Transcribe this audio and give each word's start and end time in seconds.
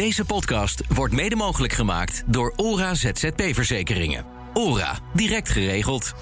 Deze 0.00 0.24
podcast 0.24 0.82
wordt 0.94 1.14
mede 1.14 1.36
mogelijk 1.36 1.72
gemaakt 1.72 2.22
door 2.26 2.52
ORA 2.56 2.94
ZZP-verzekeringen. 2.94 4.24
ORA, 4.54 4.98
direct 5.14 5.48
geregeld. 5.48 6.14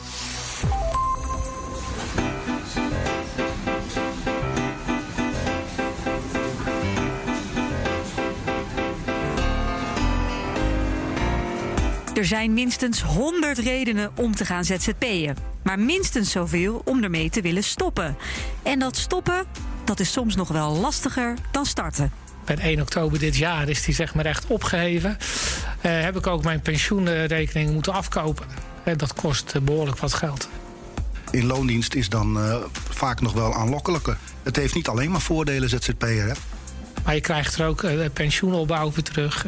Er 12.14 12.24
zijn 12.24 12.54
minstens 12.54 13.02
100 13.02 13.58
redenen 13.58 14.10
om 14.16 14.34
te 14.34 14.44
gaan 14.44 14.64
ZZP'en. 14.64 15.36
Maar 15.62 15.78
minstens 15.78 16.30
zoveel 16.30 16.82
om 16.84 17.02
ermee 17.02 17.30
te 17.30 17.40
willen 17.40 17.64
stoppen. 17.64 18.16
En 18.62 18.78
dat 18.78 18.96
stoppen, 18.96 19.46
dat 19.84 20.00
is 20.00 20.12
soms 20.12 20.36
nog 20.36 20.48
wel 20.48 20.76
lastiger 20.76 21.34
dan 21.50 21.66
starten. 21.66 22.27
Per 22.48 22.58
1 22.58 22.80
oktober 22.80 23.18
dit 23.18 23.36
jaar 23.36 23.68
is 23.68 23.82
die 23.82 23.94
zeg 23.94 24.14
maar 24.14 24.24
echt 24.24 24.46
opgeheven. 24.46 25.18
Uh, 25.82 26.00
heb 26.00 26.16
ik 26.16 26.26
ook 26.26 26.44
mijn 26.44 26.60
pensioenrekening 26.60 27.70
moeten 27.70 27.92
afkopen. 27.92 28.46
Uh, 28.84 28.94
dat 28.96 29.14
kost 29.14 29.52
uh, 29.56 29.62
behoorlijk 29.62 29.98
wat 29.98 30.14
geld. 30.14 30.48
In 31.30 31.46
loondienst 31.46 31.94
is 31.94 32.08
dan 32.08 32.38
vaak 32.90 33.20
nog 33.20 33.32
wel 33.32 33.54
aanlokkelijker. 33.54 34.16
Het 34.42 34.56
heeft 34.56 34.74
niet 34.74 34.88
alleen 34.88 35.10
maar 35.10 35.20
voordelen, 35.20 35.68
ZZP'er. 35.68 36.36
Maar 37.04 37.14
je 37.14 37.20
krijgt 37.20 37.58
er 37.58 37.66
ook 37.66 37.84
pensioenopbouw 38.12 38.90
voor 38.90 39.02
terug. 39.02 39.42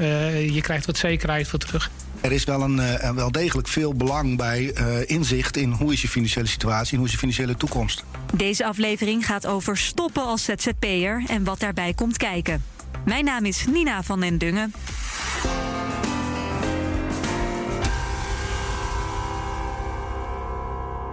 je 0.54 0.60
krijgt 0.60 0.86
wat 0.86 0.96
zekerheid 0.96 1.48
voor 1.48 1.58
terug. 1.58 1.90
Er 2.20 2.32
is 2.32 2.44
wel, 2.44 2.62
een, 2.62 2.76
uh, 2.76 3.10
wel 3.10 3.32
degelijk 3.32 3.68
veel 3.68 3.94
belang 3.94 4.36
bij 4.36 4.72
uh, 4.80 5.08
inzicht 5.08 5.56
in 5.56 5.70
hoe 5.70 5.92
is 5.92 6.02
je 6.02 6.08
financiële 6.08 6.46
situatie 6.46 6.92
en 6.92 6.96
hoe 6.96 7.06
is 7.06 7.12
je 7.12 7.18
financiële 7.18 7.56
toekomst. 7.56 8.04
Deze 8.34 8.64
aflevering 8.64 9.26
gaat 9.26 9.46
over 9.46 9.76
stoppen 9.76 10.24
als 10.24 10.44
ZZP'er 10.44 11.22
en 11.26 11.44
wat 11.44 11.60
daarbij 11.60 11.94
komt 11.94 12.16
kijken. 12.16 12.62
Mijn 13.04 13.24
naam 13.24 13.44
is 13.44 13.66
Nina 13.66 14.02
van 14.02 14.20
den 14.20 14.38
Dungen. 14.38 14.72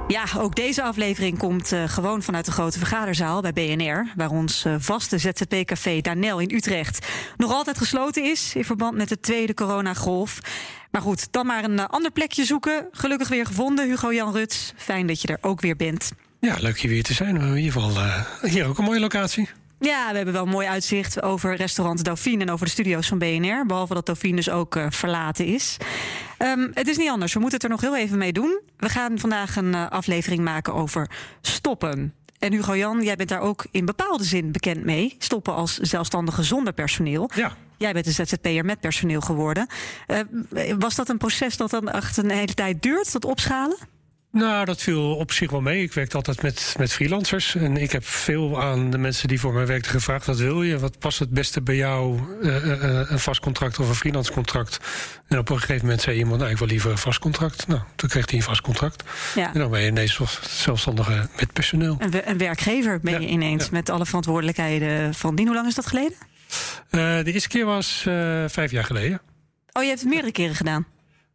Ja, 0.08 0.24
ook 0.38 0.56
deze 0.56 0.84
aflevering 0.84 1.38
komt 1.38 1.74
uh, 1.74 1.84
gewoon 1.88 2.22
vanuit 2.22 2.46
de 2.46 2.52
grote 2.52 2.78
vergaderzaal 2.78 3.42
bij 3.42 3.54
BNR, 3.54 4.12
waar 4.16 4.30
ons 4.30 4.66
uh, 4.66 4.76
vaste 4.80 5.18
ZZP-café 5.18 6.02
Danel 6.02 6.40
in 6.40 6.56
Utrecht 6.56 7.08
nog 7.38 7.52
altijd 7.52 7.78
gesloten 7.78 8.24
is 8.24 8.56
in 8.56 8.66
verband 8.66 8.96
met 8.96 9.10
de 9.10 9.20
tweede 9.20 9.54
coronagolf. 9.54 10.40
Maar 10.92 11.02
goed, 11.02 11.32
dan 11.32 11.46
maar 11.46 11.64
een 11.64 11.78
uh, 11.78 11.86
ander 11.86 12.12
plekje 12.12 12.46
zoeken. 12.46 12.88
Gelukkig 12.92 13.28
weer 13.28 13.46
gevonden, 13.46 13.88
Hugo 13.88 14.14
Jan 14.14 14.34
Ruts. 14.34 14.74
Fijn 14.76 15.08
dat 15.08 15.22
je 15.22 15.28
er 15.28 15.38
ook 15.42 15.62
weer 15.62 15.76
bent. 15.76 16.12
Ja, 16.40 16.56
leuk 16.60 16.78
je 16.78 16.88
weer 16.88 17.04
te 17.04 17.14
zijn. 17.14 17.36
In 17.36 17.58
ieder 17.58 17.72
geval 17.72 18.04
hier 18.42 18.66
ook 18.66 18.78
een 18.78 18.84
mooie 18.84 19.00
locatie. 19.00 19.50
Ja, 19.80 20.10
we 20.10 20.16
hebben 20.16 20.34
wel 20.34 20.44
een 20.44 20.50
mooi 20.50 20.68
uitzicht 20.68 21.22
over 21.22 21.56
restaurant 21.56 22.04
Dauphine 22.04 22.44
en 22.44 22.50
over 22.50 22.66
de 22.66 22.72
studio's 22.72 23.08
van 23.08 23.18
BNR. 23.18 23.66
Behalve 23.66 23.94
dat 23.94 24.06
Dauphine 24.06 24.36
dus 24.36 24.50
ook 24.50 24.76
uh, 24.76 24.86
verlaten 24.90 25.46
is. 25.46 25.78
Um, 26.40 26.72
het 26.74 26.88
is 26.88 26.98
niet 26.98 27.10
anders. 27.10 27.34
We 27.34 27.40
moeten 27.40 27.60
het 27.60 27.68
er 27.68 27.74
nog 27.74 27.82
heel 27.82 27.98
even 27.98 28.18
mee 28.18 28.34
doen. 28.34 28.62
We 28.78 28.90
gaan 28.90 29.20
vandaag 29.20 29.56
een 29.56 29.74
uh, 29.74 29.90
aflevering 29.90 30.44
maken 30.44 30.74
over 30.74 31.10
stoppen. 31.42 32.14
En 32.40 32.52
Hugo 32.52 32.76
Jan, 32.76 33.04
jij 33.04 33.16
bent 33.16 33.30
daar 33.30 33.42
ook 33.42 33.66
in 33.72 33.86
bepaalde 33.86 34.24
zin 34.24 34.52
bekend 34.52 34.84
mee. 34.84 35.16
Stoppen 35.18 35.54
als 35.54 35.78
zelfstandige 35.78 36.44
zonder 36.44 36.74
personeel. 36.74 37.30
Ja. 37.36 37.56
Jij 37.78 37.94
bent 37.94 38.06
een 38.06 38.14
ZZP'er 38.14 38.66
met 38.66 38.80
personeel 38.80 39.22
geworden. 39.22 39.68
Uh, 40.08 40.74
was 40.80 40.96
dat 40.96 41.10
een 41.10 41.18
proces 41.18 41.58
dat 41.58 41.70
dan 41.70 41.90
echt 41.90 42.18
een 42.18 42.30
hele 42.30 42.54
tijd 42.54 42.82
duurt, 42.82 43.12
dat 43.12 43.26
opschalen? 43.26 43.78
Nou, 44.38 44.66
dat 44.66 44.82
viel 44.82 45.16
op 45.16 45.32
zich 45.32 45.52
wel 45.52 45.62
mee. 45.62 45.82
Ik 45.82 45.94
werk 45.94 46.14
altijd 46.14 46.42
met, 46.42 46.76
met 46.78 46.94
freelancers. 46.94 47.56
En 47.56 47.78
ik 47.78 47.92
heb 47.92 48.06
veel 48.06 48.62
aan 48.62 48.90
de 48.90 48.98
mensen 48.98 49.28
die 49.28 49.40
voor 49.40 49.54
mij 49.54 49.68
werkten 49.68 49.92
gevraagd: 49.92 50.26
wat 50.26 50.38
wil 50.38 50.64
je? 50.64 50.80
Wat 50.80 51.00
past 51.00 51.20
het 51.20 51.30
beste 51.30 51.62
bij 51.62 51.76
jou? 51.76 52.20
Uh, 52.42 52.66
uh, 52.66 53.10
een 53.10 53.20
vast 53.20 53.40
contract 53.40 53.80
of 53.80 53.88
een 53.88 53.96
freelance 53.96 54.32
contract? 54.32 54.80
En 55.28 55.38
op 55.38 55.50
een 55.50 55.60
gegeven 55.60 55.82
moment 55.82 56.02
zei 56.02 56.18
iemand: 56.18 56.40
nou, 56.40 56.52
ik 56.52 56.58
wil 56.58 56.68
liever 56.68 56.92
een 56.92 56.98
vast 56.98 57.20
contract. 57.20 57.68
Nou, 57.68 57.82
toen 57.96 58.10
kreeg 58.10 58.30
hij 58.30 58.40
een 58.40 58.46
vast 58.46 58.62
contract. 58.62 59.04
Ja. 59.36 59.54
En 59.54 59.60
dan 59.60 59.72
ben 59.72 59.82
je 59.82 59.88
ineens 59.88 60.20
zelfstandige 60.42 61.30
met 61.38 61.54
personeel. 61.54 61.96
Een, 62.00 62.30
een 62.30 62.38
werkgever 62.38 63.00
ben 63.00 63.22
je 63.22 63.28
ineens 63.28 63.64
ja. 63.64 63.70
met 63.72 63.90
alle 63.90 64.06
verantwoordelijkheden 64.06 65.14
van 65.14 65.36
dien. 65.36 65.46
Hoe 65.46 65.56
lang 65.56 65.68
is 65.68 65.76
dat 65.76 65.88
geleden? 65.88 66.18
Uh, 66.92 67.24
de 67.24 67.34
eerste 67.34 67.50
keer 67.50 67.66
was 67.66 68.02
vijf 68.48 68.72
jaar 68.72 68.86
geleden. 68.86 69.22
Oh, 69.72 69.82
je 69.84 69.90
hebt 69.90 70.02
het 70.02 70.10
meerdere 70.10 70.32
keren 70.32 70.56
gedaan? 70.56 70.86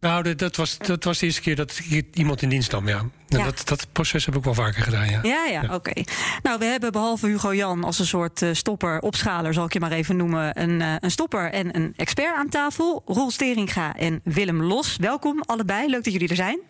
Nou, 0.03 0.35
dat 0.35 0.57
was, 0.57 0.79
dat 0.79 1.05
was 1.05 1.19
de 1.19 1.27
eerste 1.27 1.41
keer 1.41 1.57
dat 1.57 1.81
ik 1.89 2.07
iemand 2.13 2.43
in 2.43 2.49
dienst 2.49 2.73
nam, 2.73 2.89
ja. 2.89 3.05
Ja. 3.27 3.45
Dat, 3.45 3.63
dat 3.65 3.87
proces 3.93 4.27
heb 4.27 4.37
ik 4.37 4.45
wel 4.45 4.55
vaker 4.55 4.83
gedaan, 4.83 5.11
ja. 5.11 5.21
Ja, 5.23 5.45
ja, 5.45 5.63
oké. 5.63 5.75
Okay. 5.75 6.07
Nou, 6.43 6.59
we 6.59 6.65
hebben 6.65 6.93
behalve 6.93 7.27
Hugo 7.27 7.55
Jan 7.55 7.85
als 7.85 7.99
een 7.99 8.07
soort 8.07 8.43
uh, 8.43 8.51
stopper, 8.53 9.01
opschaler, 9.01 9.55
zal 9.55 9.65
ik 9.65 9.73
je 9.73 9.81
maar 9.81 9.93
even 9.93 10.17
noemen, 10.17 10.61
een, 10.61 10.81
uh, 10.81 10.95
een 11.01 11.11
stopper 11.11 11.51
en 11.53 11.77
een 11.77 11.93
expert 11.97 12.35
aan 12.35 12.49
tafel. 12.49 13.03
Roel 13.07 13.31
Steringa 13.31 13.97
en 13.97 14.21
Willem 14.25 14.63
Los. 14.63 14.97
Welkom 14.97 15.43
allebei, 15.47 15.91
leuk 15.91 16.05
dat 16.05 16.13
jullie 16.13 16.29
er 16.29 16.37
zijn. 16.37 16.61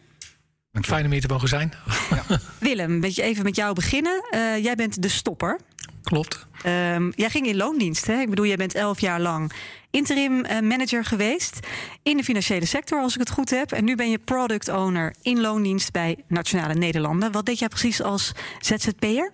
Fijn 0.81 1.05
om 1.05 1.11
hier 1.11 1.21
te 1.21 1.29
mogen 1.29 1.49
zijn. 1.49 1.73
Ja. 2.11 2.39
Willem, 2.59 3.01
weet 3.01 3.15
je 3.15 3.23
even 3.23 3.45
met 3.45 3.57
jou 3.57 3.75
beginnen. 3.75 4.25
Uh, 4.35 4.63
jij 4.63 4.75
bent 4.75 5.03
de 5.03 5.09
stopper. 5.09 5.61
Klopt. 6.03 6.47
Um, 6.67 7.13
jij 7.17 7.31
ging 7.31 7.47
in 7.47 7.57
loondienst, 7.57 8.07
hè? 8.07 8.21
Ik 8.21 8.29
bedoel, 8.29 8.47
jij 8.47 8.57
bent 8.57 8.75
elf 8.75 9.01
jaar 9.01 9.21
lang 9.21 9.53
interim 9.91 10.45
uh, 10.45 10.61
manager 10.61 11.05
geweest 11.05 11.59
in 12.03 12.17
de 12.17 12.25
financiële 12.25 12.67
sector, 12.67 13.01
als 13.01 13.15
ik 13.15 13.21
het 13.21 13.31
goed 13.31 13.51
heb. 13.51 13.73
En 13.73 13.85
nu 13.85 13.97
ben 13.97 14.11
je 14.11 14.19
product 14.19 14.69
owner 14.69 15.15
in 15.23 15.41
loondienst 15.41 15.93
bij 15.93 16.17
Nationale 16.29 16.75
Nederlanden. 16.75 17.33
Wat 17.33 17.47
deed 17.47 17.59
jij 17.59 17.69
precies 17.69 18.03
als 18.03 18.33
ZZP'er? 18.61 19.33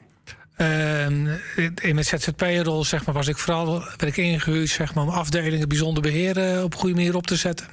Uh, 0.57 1.07
in 1.07 1.95
mijn 1.95 2.05
ZZP-rol 2.05 2.85
zeg 2.85 3.07
maar, 3.07 3.15
was 3.15 3.29
ik 3.29 3.39
vooral 3.39 3.83
ben 3.97 4.09
ik 4.09 4.17
ingehuurd 4.17 4.69
zeg 4.69 4.95
maar, 4.95 5.05
om 5.05 5.11
afdelingen 5.11 5.69
bijzonder 5.69 6.03
beheer 6.03 6.63
op 6.65 6.73
een 6.73 6.79
goede 6.79 6.95
manier 6.95 7.17
op 7.17 7.27
te 7.27 7.37
zetten. 7.37 7.67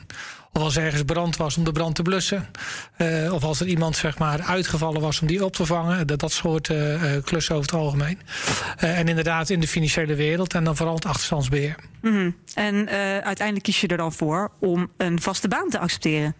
Of 0.55 0.61
als 0.61 0.77
ergens 0.77 1.03
brand 1.03 1.37
was 1.37 1.57
om 1.57 1.63
de 1.63 1.71
brand 1.71 1.95
te 1.95 2.01
blussen. 2.01 2.47
Uh, 2.97 3.33
of 3.33 3.43
als 3.43 3.59
er 3.59 3.67
iemand 3.67 3.95
zeg 3.95 4.17
maar, 4.17 4.41
uitgevallen 4.41 5.01
was 5.01 5.21
om 5.21 5.27
die 5.27 5.45
op 5.45 5.55
te 5.55 5.65
vangen. 5.65 6.07
Dat, 6.07 6.19
dat 6.19 6.31
soort 6.31 6.69
uh, 6.69 7.01
klussen 7.23 7.55
over 7.55 7.71
het 7.71 7.79
algemeen. 7.79 8.19
Uh, 8.83 8.99
en 8.99 9.07
inderdaad 9.07 9.49
in 9.49 9.59
de 9.59 9.67
financiële 9.67 10.15
wereld. 10.15 10.53
En 10.53 10.63
dan 10.63 10.75
vooral 10.75 10.95
het 10.95 11.05
achterstandsbeheer. 11.05 11.75
Mm 12.01 12.11
-hmm. 12.11 12.35
En 12.53 12.89
uiteindelijk 13.23 13.63
kies 13.63 13.81
je 13.81 13.87
er 13.87 13.97
dan 13.97 14.13
voor 14.13 14.51
om 14.59 14.91
een 14.97 15.21
vaste 15.21 15.47
baan 15.47 15.69
te 15.69 15.79
accepteren? 15.79 16.35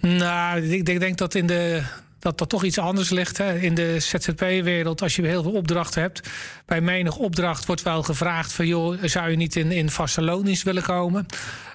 Nou, 0.00 0.62
ik, 0.62 0.88
ik 0.88 1.00
denk 1.00 1.18
dat 1.18 1.34
in 1.34 1.46
de 1.46 1.82
dat 2.22 2.38
dat 2.38 2.48
toch 2.48 2.64
iets 2.64 2.78
anders 2.78 3.10
ligt 3.10 3.38
hè. 3.38 3.58
in 3.58 3.74
de 3.74 4.00
ZZP-wereld. 4.00 5.02
Als 5.02 5.16
je 5.16 5.26
heel 5.26 5.42
veel 5.42 5.52
opdrachten 5.52 6.02
hebt. 6.02 6.28
Bij 6.66 6.80
menig 6.80 7.16
opdracht 7.16 7.66
wordt 7.66 7.82
wel 7.82 8.02
gevraagd 8.02 8.52
van... 8.52 8.66
joh, 8.66 8.98
zou 9.02 9.30
je 9.30 9.36
niet 9.36 9.56
in, 9.56 9.72
in 9.72 9.90
vaste 9.90 10.22
loondienst 10.22 10.62
willen 10.62 10.82
komen? 10.82 11.26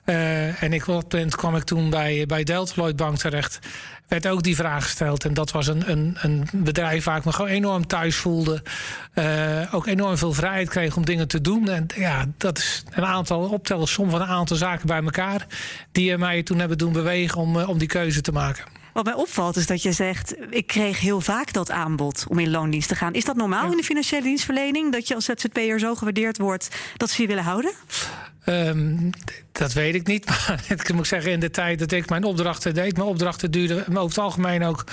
Uh, 0.05 0.63
en 0.63 0.73
ik, 0.73 0.87
op 0.87 1.11
dat 1.11 1.35
kwam 1.35 1.55
ik 1.55 1.63
toen 1.63 1.89
bij, 1.89 2.25
bij 2.25 2.43
Delta 2.43 2.73
Lloyd 2.75 2.95
Bank 2.95 3.17
terecht. 3.17 3.59
Werd 4.07 4.27
ook 4.27 4.43
die 4.43 4.55
vraag 4.55 4.83
gesteld. 4.83 5.25
En 5.25 5.33
dat 5.33 5.51
was 5.51 5.67
een, 5.67 5.91
een, 5.91 6.17
een 6.21 6.47
bedrijf 6.51 7.03
waar 7.03 7.17
ik 7.17 7.25
me 7.25 7.31
gewoon 7.31 7.51
enorm 7.51 7.87
thuis 7.87 8.15
voelde. 8.15 8.63
Uh, 9.15 9.73
ook 9.73 9.87
enorm 9.87 10.17
veel 10.17 10.33
vrijheid 10.33 10.69
kreeg 10.69 10.95
om 10.95 11.05
dingen 11.05 11.27
te 11.27 11.41
doen. 11.41 11.69
En 11.69 11.85
ja, 11.95 12.25
dat 12.37 12.57
is 12.57 12.83
een 12.89 13.05
aantal 13.05 13.39
optellen, 13.39 13.87
som 13.87 14.09
van 14.09 14.21
een 14.21 14.27
aantal 14.27 14.57
zaken 14.57 14.87
bij 14.87 15.03
elkaar. 15.03 15.47
Die 15.91 16.17
mij 16.17 16.43
toen 16.43 16.59
hebben 16.59 16.77
doen 16.77 16.93
bewegen 16.93 17.41
om, 17.41 17.57
om 17.57 17.77
die 17.77 17.87
keuze 17.87 18.21
te 18.21 18.31
maken. 18.31 18.76
Wat 18.97 19.05
mij 19.05 19.15
opvalt 19.15 19.55
is 19.55 19.67
dat 19.67 19.81
je 19.81 19.91
zegt, 19.91 20.35
ik 20.49 20.67
kreeg 20.67 20.99
heel 20.99 21.21
vaak 21.21 21.53
dat 21.53 21.71
aanbod 21.71 22.25
om 22.27 22.39
in 22.39 22.49
loondienst 22.49 22.87
te 22.87 22.95
gaan. 22.95 23.13
Is 23.13 23.25
dat 23.25 23.35
normaal 23.35 23.65
ja. 23.65 23.71
in 23.71 23.77
de 23.77 23.83
financiële 23.83 24.21
dienstverlening? 24.21 24.91
Dat 24.91 25.07
je 25.07 25.15
als 25.15 25.25
ZZP'er 25.25 25.79
zo 25.79 25.95
gewaardeerd 25.95 26.37
wordt 26.37 26.69
dat 26.95 27.09
ze 27.09 27.21
je 27.21 27.27
willen 27.27 27.43
houden? 27.43 27.71
Um, 28.45 29.09
dat 29.57 29.73
weet 29.73 29.95
ik 29.95 30.07
niet. 30.07 30.25
Maar 30.47 30.63
ik 30.67 30.93
moet 30.93 31.07
zeggen, 31.07 31.31
in 31.31 31.39
de 31.39 31.49
tijd 31.49 31.79
dat 31.79 31.91
ik 31.91 32.09
mijn 32.09 32.23
opdrachten 32.23 32.73
deed... 32.73 32.97
mijn 32.97 33.09
opdrachten 33.09 33.51
duurden 33.51 33.87
over 33.87 34.09
het 34.09 34.17
algemeen 34.17 34.63
ook 34.63 34.83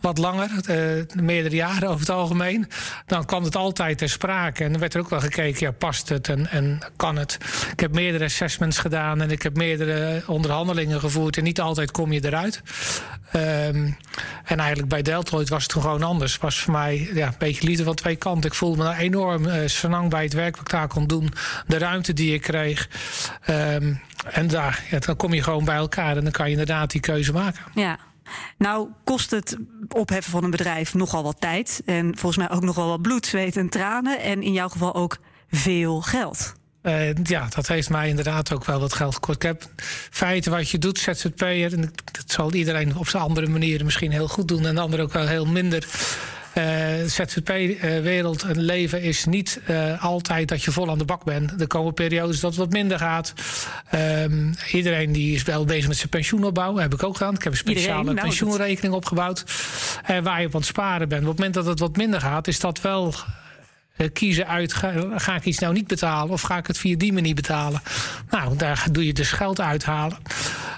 wat 0.00 0.18
langer. 0.18 0.50
Uh, 0.70 1.02
meerdere 1.14 1.56
jaren 1.56 1.88
over 1.88 2.00
het 2.00 2.10
algemeen. 2.10 2.68
Dan 3.06 3.24
kwam 3.24 3.44
het 3.44 3.56
altijd 3.56 3.98
ter 3.98 4.08
sprake. 4.08 4.64
En 4.64 4.70
dan 4.70 4.80
werd 4.80 4.94
er 4.94 5.00
ook 5.00 5.08
wel 5.08 5.20
gekeken, 5.20 5.66
ja, 5.66 5.70
past 5.72 6.08
het 6.08 6.28
en, 6.28 6.78
kan 6.96 7.16
het? 7.16 7.38
Ik 7.72 7.80
heb 7.80 7.92
meerdere 7.92 8.24
assessments 8.24 8.78
gedaan... 8.78 9.20
en 9.20 9.30
ik 9.30 9.42
heb 9.42 9.56
meerdere 9.56 10.22
onderhandelingen 10.26 11.00
gevoerd... 11.00 11.36
en 11.36 11.44
niet 11.44 11.60
altijd 11.60 11.90
kom 11.90 12.12
je 12.12 12.24
eruit. 12.24 12.62
Um, 13.36 13.96
en 14.44 14.58
eigenlijk 14.58 14.88
bij 14.88 15.02
Deltoid 15.02 15.48
was 15.48 15.62
het 15.62 15.72
gewoon 15.72 16.02
anders. 16.02 16.38
Was 16.38 16.60
voor 16.60 16.72
mij 16.72 17.10
ja, 17.14 17.26
een 17.26 17.34
beetje 17.38 17.66
liefde 17.66 17.84
van 17.84 17.94
twee 17.94 18.16
kanten. 18.16 18.50
Ik 18.50 18.56
voelde 18.56 18.82
me 18.82 18.96
enorm 18.96 19.46
uh, 19.46 20.08
bij 20.08 20.22
het 20.22 20.32
werk 20.32 20.56
wat 20.56 20.64
ik 20.64 20.72
daar 20.72 20.88
kon 20.88 21.06
doen. 21.06 21.32
De 21.66 21.78
ruimte 21.78 22.12
die 22.12 22.34
ik 22.34 22.42
kreeg... 22.42 22.88
Um, 23.50 24.00
en 24.32 24.46
daar, 24.46 24.84
ja, 24.90 24.98
dan 24.98 25.16
kom 25.16 25.34
je 25.34 25.42
gewoon 25.42 25.64
bij 25.64 25.76
elkaar 25.76 26.16
en 26.16 26.22
dan 26.22 26.32
kan 26.32 26.46
je 26.46 26.50
inderdaad 26.50 26.90
die 26.90 27.00
keuze 27.00 27.32
maken. 27.32 27.62
Ja. 27.74 27.98
Nou 28.58 28.88
kost 29.04 29.30
het 29.30 29.56
opheffen 29.88 30.32
van 30.32 30.44
een 30.44 30.50
bedrijf 30.50 30.94
nogal 30.94 31.22
wat 31.22 31.40
tijd. 31.40 31.82
En 31.84 32.18
volgens 32.18 32.36
mij 32.36 32.56
ook 32.56 32.62
nogal 32.62 32.88
wat 32.88 33.02
bloed, 33.02 33.26
zweet 33.26 33.56
en 33.56 33.68
tranen. 33.68 34.20
En 34.20 34.42
in 34.42 34.52
jouw 34.52 34.68
geval 34.68 34.94
ook 34.94 35.18
veel 35.50 36.00
geld. 36.00 36.54
Uh, 36.82 37.14
ja, 37.22 37.46
dat 37.54 37.66
heeft 37.66 37.90
mij 37.90 38.08
inderdaad 38.08 38.52
ook 38.52 38.64
wel 38.64 38.80
wat 38.80 38.92
geld 38.92 39.14
gekort. 39.14 39.36
Ik 39.36 39.42
heb 39.42 39.64
feiten 40.10 40.50
wat 40.52 40.70
je 40.70 40.78
doet, 40.78 40.98
ZZP'er. 40.98 41.72
En 41.72 41.80
dat 42.12 42.24
zal 42.26 42.52
iedereen 42.52 42.96
op 42.96 43.08
zijn 43.08 43.22
andere 43.22 43.46
manieren 43.46 43.84
misschien 43.84 44.10
heel 44.10 44.28
goed 44.28 44.48
doen. 44.48 44.66
En 44.66 44.74
de 44.74 44.80
ander 44.80 45.00
ook 45.00 45.12
wel 45.12 45.26
heel 45.26 45.46
minder. 45.46 45.86
Uh, 46.58 46.64
ZZP-wereld 47.06 48.42
en 48.42 48.60
leven 48.60 49.02
is 49.02 49.24
niet 49.24 49.60
uh, 49.70 50.04
altijd 50.04 50.48
dat 50.48 50.62
je 50.62 50.70
vol 50.70 50.90
aan 50.90 50.98
de 50.98 51.04
bak 51.04 51.24
bent. 51.24 51.60
Er 51.60 51.66
komen 51.66 51.94
periodes 51.94 52.40
dat 52.40 52.50
het 52.50 52.60
wat 52.60 52.72
minder 52.72 52.98
gaat. 52.98 53.32
Um, 53.94 54.54
iedereen 54.72 55.12
die 55.12 55.34
is 55.34 55.42
wel 55.42 55.64
bezig 55.64 55.88
met 55.88 55.96
zijn 55.96 56.08
pensioenopbouw. 56.08 56.76
heb 56.76 56.94
ik 56.94 57.02
ook 57.02 57.16
gedaan. 57.16 57.34
Ik 57.34 57.42
heb 57.42 57.52
een 57.52 57.58
speciale 57.58 58.04
nou, 58.04 58.20
pensioenrekening 58.20 58.94
opgebouwd. 58.94 59.44
Waar 60.22 60.40
je 60.40 60.46
op 60.46 60.54
aan 60.54 60.60
het 60.60 60.68
sparen 60.68 61.08
bent. 61.08 61.22
Op 61.22 61.28
het 61.28 61.36
moment 61.36 61.54
dat 61.54 61.66
het 61.66 61.78
wat 61.78 61.96
minder 61.96 62.20
gaat, 62.20 62.48
is 62.48 62.60
dat 62.60 62.80
wel 62.80 63.06
eh, 63.06 63.43
kiezen 64.12 64.46
uit, 64.46 64.72
ga, 64.72 65.34
ik 65.34 65.44
iets 65.44 65.58
nou 65.58 65.72
niet 65.72 65.86
betalen 65.86 66.32
of 66.32 66.42
ga 66.42 66.56
ik 66.56 66.66
het 66.66 66.78
via 66.78 66.96
die 66.96 67.12
manier 67.12 67.34
betalen? 67.34 67.82
Nou, 68.30 68.56
daar 68.56 68.86
doe 68.90 69.06
je 69.06 69.12
dus 69.12 69.30
geld 69.32 69.60
uithalen. 69.60 70.18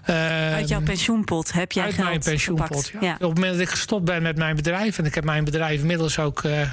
uit 0.04 0.68
jouw 0.68 0.82
pensioenpot 0.82 1.52
heb 1.52 1.72
jij 1.72 1.84
uit 1.84 1.94
geld 1.94 2.08
mijn 2.08 2.20
pensioenpot, 2.20 2.92
ja. 3.00 3.12
Op 3.12 3.20
het 3.20 3.34
moment 3.34 3.52
dat 3.52 3.60
ik 3.60 3.68
gestopt 3.68 4.04
ben 4.04 4.22
met 4.22 4.36
mijn 4.36 4.56
bedrijf... 4.56 4.98
en 4.98 5.04
ik 5.04 5.14
heb 5.14 5.24
mijn 5.24 5.44
bedrijf 5.44 5.80
inmiddels 5.80 6.18
ook... 6.18 6.42
Uh, 6.42 6.70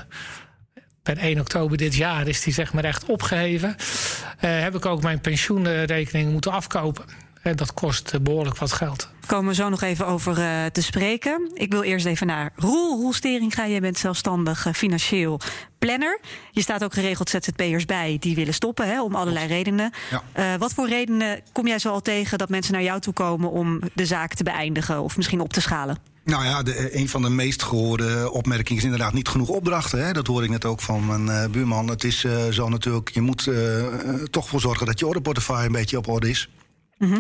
per 1.04 1.18
1 1.18 1.40
oktober 1.40 1.78
dit 1.78 1.96
jaar 1.96 2.28
is 2.28 2.42
die 2.42 2.54
zeg 2.54 2.74
maar 2.74 2.84
echt 2.84 3.06
opgeheven. 3.06 3.70
Uh, 3.70 4.60
heb 4.60 4.76
ik 4.76 4.86
ook 4.86 5.02
mijn 5.02 5.22
pensioenrekening 5.22 6.32
moeten 6.32 6.52
afkopen. 6.52 7.06
En 7.44 7.56
dat 7.56 7.74
kost 7.74 8.24
behoorlijk 8.24 8.58
wat 8.58 8.72
geld. 8.72 9.10
Komen 9.26 9.48
we 9.48 9.56
zo 9.56 9.70
nog 9.70 9.82
even 9.82 10.08
over 10.08 10.38
uh, 10.38 10.66
te 10.66 10.82
spreken. 10.82 11.52
Ik 11.54 11.72
wil 11.72 11.84
eerst 11.84 12.06
even 12.06 12.28
naar 12.28 12.52
Roel. 12.56 12.98
Roel 13.00 13.14
Steringa, 13.14 13.68
jij 13.68 13.80
bent 13.80 13.98
zelfstandig 13.98 14.66
uh, 14.66 14.74
financieel 14.74 15.40
planner. 15.78 16.20
Je 16.52 16.62
staat 16.62 16.84
ook 16.84 16.94
geregeld 16.94 17.30
ZZP'ers 17.30 17.86
bij 17.86 18.18
die 18.20 18.36
willen 18.36 18.54
stoppen, 18.54 18.88
hè, 18.88 19.02
om 19.02 19.16
allerlei 19.16 19.48
redenen. 19.48 19.92
Ja. 20.12 20.24
Uh, 20.54 20.60
wat 20.60 20.74
voor 20.74 20.88
redenen 20.88 21.42
kom 21.52 21.68
jij 21.68 21.80
zo 21.80 21.90
al 21.90 22.02
tegen 22.02 22.38
dat 22.38 22.50
mensen 22.50 22.74
naar 22.74 22.84
jou 22.84 23.00
toe 23.00 23.14
komen 23.14 23.52
om 23.52 23.80
de 23.94 24.06
zaak 24.06 24.34
te 24.34 24.44
beëindigen 24.44 25.02
of 25.02 25.18
misschien 25.18 25.42
op 25.42 25.54
te 25.54 25.62
schalen? 25.62 25.98
Nou 26.24 26.46
ja, 26.46 26.64
de, 26.64 26.98
een 26.98 27.10
van 27.10 27.22
de 27.22 27.30
meest 27.30 27.64
gehoorde 27.64 28.32
opmerkingen 28.32 28.78
is 28.78 28.84
inderdaad 28.84 29.14
niet 29.14 29.28
genoeg 29.28 29.50
opdrachten. 29.50 30.06
Hè? 30.06 30.12
Dat 30.12 30.28
hoor 30.28 30.44
ik 30.44 30.50
net 30.50 30.66
ook 30.66 30.82
van 30.82 31.06
mijn 31.06 31.26
uh, 31.26 31.52
buurman. 31.52 31.88
Het 31.88 32.04
is 32.04 32.24
uh, 32.24 32.48
zo 32.48 32.70
natuurlijk, 32.70 33.10
je 33.10 33.22
moet 33.22 33.46
uh, 33.46 33.84
toch 34.32 34.48
voor 34.48 34.60
zorgen 34.60 34.86
dat 34.86 35.00
je 35.00 35.08
orderportefeuille 35.08 35.66
een 35.66 35.72
beetje 35.72 35.98
op 35.98 36.08
orde 36.08 36.30
is. 36.30 36.50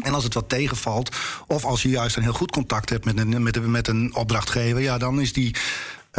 En 0.01 0.13
als 0.13 0.24
het 0.24 0.33
wat 0.33 0.50
tegenvalt, 0.50 1.15
of 1.47 1.65
als 1.65 1.81
je 1.81 1.89
juist 1.89 2.15
een 2.15 2.24
heel 2.24 2.33
goed 2.33 2.51
contact 2.51 2.89
hebt 2.89 3.06
met 3.06 3.18
een, 3.18 3.71
met, 3.71 3.88
een 3.88 4.15
opdrachtgever, 4.15 4.81
ja, 4.81 4.97
dan 4.97 5.21
is 5.21 5.33
die. 5.33 5.56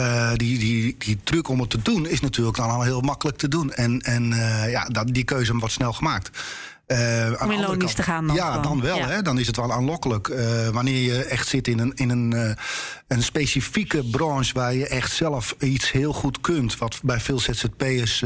Uh, 0.01 0.33
die, 0.35 0.59
die, 0.59 0.97
die 0.99 1.19
truc 1.25 1.49
om 1.49 1.61
het 1.61 1.71
te 1.71 1.83
doen 1.83 2.07
is 2.07 2.21
natuurlijk 2.21 2.57
dan 2.57 2.71
al 2.71 2.83
heel 2.83 3.01
makkelijk 3.01 3.37
te 3.37 3.49
doen. 3.49 3.73
En, 3.73 4.01
en 4.01 4.31
uh, 4.31 4.71
ja, 4.71 4.85
dat, 4.85 5.09
die 5.15 5.25
keuze 5.25 5.57
wordt 5.57 5.75
snel 5.75 5.93
gemaakt. 5.93 6.31
Uh, 6.87 7.43
Om 7.43 7.51
in 7.51 7.61
loondienst 7.61 7.97
te 7.97 8.03
gaan 8.03 8.27
dan 8.27 8.37
Ja, 8.37 8.59
dan 8.59 8.81
wel. 8.81 8.99
Hè? 8.99 9.23
Dan 9.23 9.39
is 9.39 9.47
het 9.47 9.57
wel 9.57 9.73
aanlokkelijk. 9.73 10.29
Uh, 10.29 10.69
wanneer 10.69 11.03
je 11.03 11.25
echt 11.25 11.49
zit 11.49 11.69
in 11.69 11.79
een, 11.79 11.93
in 11.95 12.11
een, 12.11 12.35
uh, 12.35 12.51
een 13.07 13.23
specifieke 13.23 14.05
branche... 14.05 14.55
waar 14.55 14.75
je 14.75 14.89
echt 14.89 15.13
zelf 15.13 15.55
iets 15.59 15.93
heel 15.93 16.13
goed 16.13 16.41
kunt... 16.41 16.79
wat 16.79 17.01
bij 17.03 17.21
veel 17.21 17.39
ZZP'ers 17.39 18.25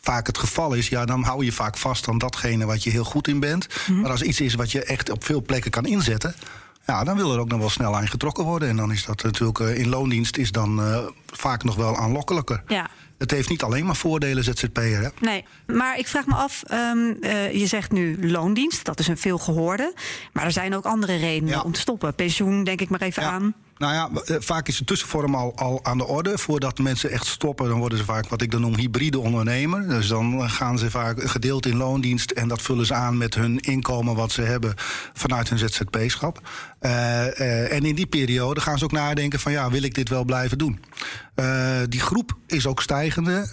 vaak 0.00 0.26
het 0.26 0.38
geval 0.38 0.74
is... 0.74 0.88
ja, 0.88 1.04
dan 1.04 1.22
hou 1.22 1.44
je 1.44 1.52
vaak 1.52 1.76
vast 1.76 2.08
aan 2.08 2.18
datgene 2.18 2.64
wat 2.64 2.82
je 2.82 2.90
heel 2.90 3.04
goed 3.04 3.28
in 3.28 3.40
bent. 3.40 3.66
Mm 3.68 3.94
-hmm. 3.94 4.02
Maar 4.02 4.10
als 4.10 4.22
iets 4.22 4.40
is 4.40 4.54
wat 4.54 4.72
je 4.72 4.84
echt 4.84 5.10
op 5.10 5.24
veel 5.24 5.42
plekken 5.42 5.70
kan 5.70 5.86
inzetten... 5.86 6.34
Ja, 6.86 7.04
dan 7.04 7.16
wil 7.16 7.32
er 7.32 7.40
ook 7.40 7.48
nog 7.48 7.58
wel 7.58 7.70
snel 7.70 7.96
aan 7.96 8.08
getrokken 8.08 8.44
worden. 8.44 8.68
En 8.68 8.76
dan 8.76 8.92
is 8.92 9.04
dat 9.04 9.22
natuurlijk 9.22 9.58
in 9.58 9.88
loondienst 9.88 10.36
is 10.36 10.52
dan 10.52 10.80
vaak 11.26 11.64
nog 11.64 11.74
wel 11.74 11.96
aanlokkelijker. 11.96 12.62
Ja 12.66 12.90
het 13.22 13.30
heeft 13.30 13.48
niet 13.48 13.62
alleen 13.62 13.86
maar 13.86 13.96
voordelen, 13.96 14.44
ZZP'er. 14.44 15.02
Hè? 15.02 15.08
Nee, 15.20 15.44
maar 15.66 15.98
ik 15.98 16.06
vraag 16.06 16.26
me 16.26 16.34
af, 16.34 16.62
um, 16.72 17.16
uh, 17.20 17.52
je 17.52 17.66
zegt 17.66 17.92
nu 17.92 18.30
loondienst, 18.30 18.84
dat 18.84 18.98
is 18.98 19.08
een 19.08 19.18
veel 19.18 19.38
gehoorde. 19.38 19.94
Maar 20.32 20.44
er 20.44 20.52
zijn 20.52 20.74
ook 20.74 20.84
andere 20.84 21.16
redenen 21.16 21.54
ja. 21.54 21.60
om 21.60 21.72
te 21.72 21.80
stoppen. 21.80 22.14
Pensioen, 22.14 22.64
denk 22.64 22.80
ik 22.80 22.88
maar 22.88 23.00
even 23.00 23.22
ja. 23.22 23.30
aan. 23.30 23.54
Nou 23.82 23.94
ja, 23.94 24.22
eh, 24.24 24.36
vaak 24.40 24.68
is 24.68 24.76
de 24.76 24.84
tussenvorm 24.84 25.34
al, 25.34 25.52
al 25.56 25.80
aan 25.82 25.98
de 25.98 26.06
orde. 26.06 26.38
Voordat 26.38 26.78
mensen 26.78 27.10
echt 27.10 27.26
stoppen, 27.26 27.68
dan 27.68 27.78
worden 27.78 27.98
ze 27.98 28.04
vaak 28.04 28.28
wat 28.28 28.42
ik 28.42 28.50
dan 28.50 28.60
noem 28.60 28.76
hybride 28.76 29.18
ondernemer. 29.18 29.88
Dus 29.88 30.08
dan 30.08 30.50
gaan 30.50 30.78
ze 30.78 30.90
vaak 30.90 31.22
gedeeld 31.30 31.66
in 31.66 31.76
loondienst 31.76 32.30
en 32.30 32.48
dat 32.48 32.62
vullen 32.62 32.86
ze 32.86 32.94
aan 32.94 33.16
met 33.16 33.34
hun 33.34 33.60
inkomen 33.60 34.14
wat 34.14 34.32
ze 34.32 34.42
hebben 34.42 34.74
vanuit 35.12 35.48
hun 35.48 35.58
ZZP-schap. 35.58 36.40
Uh, 36.80 37.72
en 37.72 37.84
in 37.84 37.94
die 37.94 38.06
periode 38.06 38.60
gaan 38.60 38.78
ze 38.78 38.84
ook 38.84 38.92
nadenken 38.92 39.40
van 39.40 39.52
ja, 39.52 39.70
wil 39.70 39.82
ik 39.82 39.94
dit 39.94 40.08
wel 40.08 40.24
blijven 40.24 40.58
doen? 40.58 40.80
Die 41.88 42.00
groep 42.00 42.36
is 42.46 42.66
ook 42.66 42.82
stijgende. 42.82 43.48